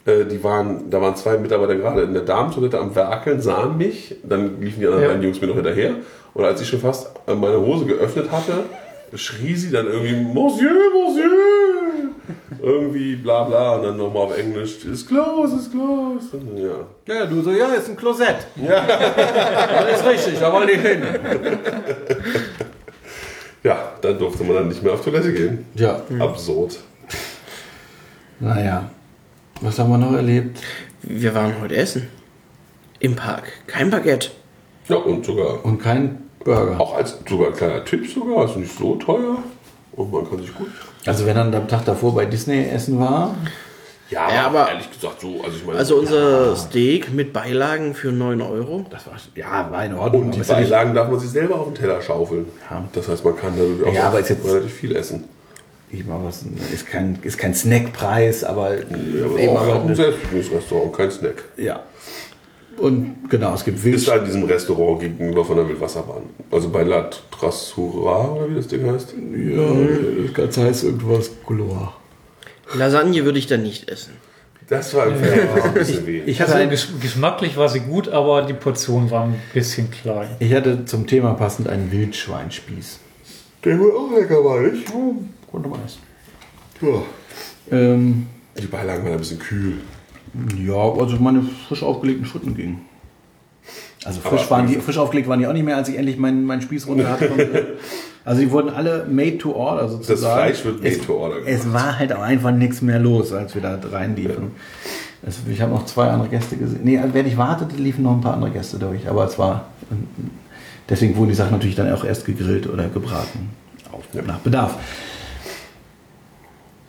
[0.07, 4.17] Äh, Die waren, da waren zwei Mitarbeiter gerade in der Damentoilette am Werkeln, sahen mich,
[4.23, 5.09] dann liefen die anderen Ja.
[5.11, 5.95] beiden Jungs mir noch hinterher.
[6.35, 8.65] Und als ich schon fast äh, meine Hose geöffnet hatte,
[9.15, 11.31] schrie sie dann irgendwie, Monsieur, Monsieur!
[12.63, 16.35] Irgendwie bla bla und dann nochmal auf Englisch, it's close, it's close.
[16.35, 16.87] Und, ja.
[17.07, 18.37] Ja, du so, ja, ist ein Klosett.
[18.57, 18.87] Ja.
[19.89, 21.03] das ist richtig, da wollte ich hin.
[23.63, 25.67] ja, dann durfte man dann nicht mehr auf Toilette gehen.
[25.75, 26.01] Ja.
[26.19, 26.79] Absurd.
[28.41, 28.91] Naja,
[29.65, 30.59] was haben wir noch erlebt?
[31.03, 32.09] Wir waren heute essen.
[33.01, 33.45] Im Park.
[33.67, 34.29] Kein Baguette.
[34.89, 36.81] Ja, und sogar, Und kein Burger.
[36.81, 39.39] auch als sogar ein kleiner Tipp sogar, ist nicht so teuer.
[39.93, 40.69] Und man kann sich gut.
[41.07, 43.35] Also wenn dann am Tag davor bei Disney essen war,
[44.11, 45.79] Ja, Ja, aber- ehrlich gesagt so, also ich meine.
[45.79, 48.85] Also unser Steak mit Beilagen für 9 Euro.
[48.91, 50.25] das war ja war in Ordnung.
[50.25, 52.45] und die ja Beilagen darf man sich selber auf den Teller schaufeln.
[52.71, 52.85] Ja.
[52.93, 55.25] Das heißt, man kann dadurch auch Ja, aber jetzt- relativ viel essen.
[55.95, 58.83] Ich mal was, ist kein, ist kein Snackpreis, aber, Ja,
[59.25, 61.45] aber eben, auch ein Selbstbedienungsrestaurant, kein Snack.
[61.57, 61.83] ja.
[62.77, 64.09] Und genau, es gibt Ist Wild.
[64.09, 66.23] da in diesem Restaurant gegenüber von der Wildwasserbahn.
[66.51, 69.15] Also bei La Trassura, oder wie das Ding heißt.
[69.33, 71.95] Ja, das Ganze heißt irgendwas Color.
[72.75, 74.15] Lasagne würde ich dann nicht essen.
[74.69, 76.23] Das war im Fernsehen ein bisschen weh.
[76.27, 80.31] Ich hatte, Also gesch geschmacklich war sie gut, aber die Portionen waren ein bisschen klein.
[80.41, 82.99] ich hatte zum Thema passend einen Wildschweinspieß.
[83.65, 84.85] Der wohl auch lecker war, nicht?
[85.63, 86.01] Man essen.
[86.81, 87.77] Ja.
[87.77, 88.27] Ähm,
[88.61, 89.75] Die Beilagen waren ein bisschen kühl.
[90.65, 92.81] ja, also meine frisch aufgelegten Fritten gingen.
[94.05, 96.45] Also frisch, waren die, frisch aufgelegt waren die auch nicht mehr, als ich endlich meinen,
[96.45, 97.77] meinen Spieß runter hatte.
[98.27, 100.23] Also die wurden alle made to order sozusagen.
[100.23, 103.35] Das Fleisch wird made es, to order Es war halt auch einfach nichts mehr los,
[103.35, 104.53] als wir da reinliefen.
[105.27, 106.81] Also ich habe noch zwei andere Gäste gesehen.
[106.85, 109.07] Nee, während ich wartete, liefen noch ein paar andere Gäste durch.
[109.09, 109.67] Aber es war.
[110.89, 113.51] Deswegen wurden die Sachen natürlich dann auch erst gegrillt oder gebraten.
[113.93, 114.77] Auf, Nach Bedarf.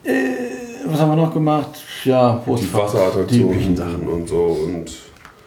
[0.05, 1.69] Äh, was haben wir noch gemacht?
[2.03, 4.07] Ja, Die die Wasserattraktionen Sachen.
[4.07, 4.85] und so und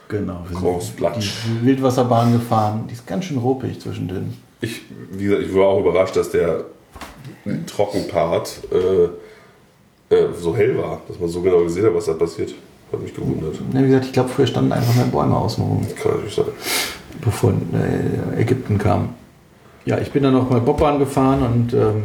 [0.08, 0.40] Genau.
[0.48, 1.34] Wir Groß sind Platsch.
[1.46, 2.84] die Wildwasserbahn gefahren.
[2.88, 4.32] Die ist ganz schön ruppig zwischendrin.
[4.62, 4.80] ich,
[5.12, 6.64] wie gesagt, ich war auch überrascht, dass der
[7.66, 8.60] Trockenpart
[10.10, 12.54] äh, äh, so hell war, dass man so genau gesehen hat, was da passiert.
[12.90, 13.54] Hat mich gewundert.
[13.74, 16.46] Ja, wie gesagt, ich glaube, früher standen einfach mehr Bäume außenrum, Kann natürlich sein.
[17.22, 19.10] bevor äh, Ägypten kam.
[19.84, 22.04] Ja, ich bin dann noch mal Bobbahn gefahren und ähm,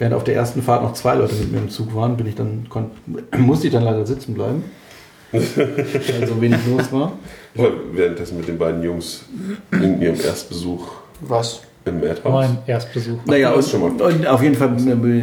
[0.00, 2.34] während auf der ersten Fahrt noch zwei Leute mit mir im Zug waren, bin ich
[2.34, 2.90] dann, kon-
[3.38, 4.64] musste ich dann leider sitzen bleiben.
[5.32, 7.12] weil so wenig los war.
[7.54, 9.22] Ich war währenddessen mit den beiden Jungs
[9.70, 10.88] in ihrem Erstbesuch
[11.20, 11.60] Was?
[11.84, 12.32] im Madhouse.
[12.32, 13.18] Mein Erstbesuch.
[13.26, 14.06] Naja, und, schon mal.
[14.06, 14.76] und auf jeden Fall,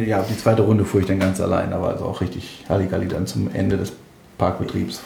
[0.06, 3.26] ja, die zweite Runde fuhr ich dann ganz allein, aber also auch richtig Halligalli dann
[3.26, 3.92] zum Ende des
[4.38, 5.02] Parkbetriebs.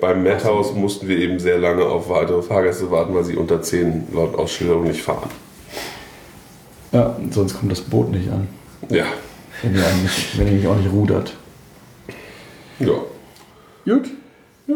[0.00, 4.08] Beim Madhouse mussten wir eben sehr lange auf weitere Fahrgäste warten, weil sie unter 10
[4.14, 5.28] laut Ausschilderung nicht fahren.
[6.92, 8.46] Ja, sonst kommt das Boot nicht an,
[8.90, 9.04] Ja.
[9.62, 11.34] wenn ihr, nicht, wenn ihr auch nicht rudert.
[12.78, 12.92] Ja.
[13.84, 14.08] Gut.
[14.66, 14.74] Ja.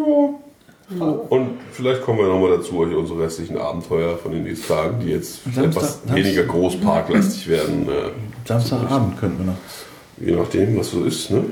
[1.29, 5.11] Und vielleicht kommen wir nochmal dazu, euch unsere restlichen Abenteuer von den nächsten Tagen, die
[5.11, 8.11] jetzt Samstag- etwas Samstag- weniger großparklastig werden, äh,
[8.47, 9.57] Samstagabend könnten wir noch.
[10.19, 11.31] je nachdem, was so ist.
[11.31, 11.45] Ne?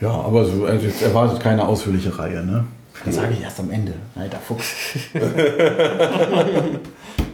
[0.00, 2.64] Ja, aber so, also jetzt erwartet keine ausführliche Reihe, ne?
[3.04, 3.92] Das sage ich erst am Ende.
[4.16, 4.74] Alter Fuchs.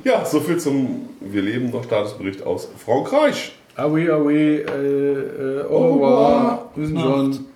[0.05, 3.53] Ja, soviel zum Wir leben noch Statusbericht aus Frankreich.
[3.77, 6.71] Ah oui, ah oui, äh, äh, au revoir.
[6.77, 7.54] Sind schon.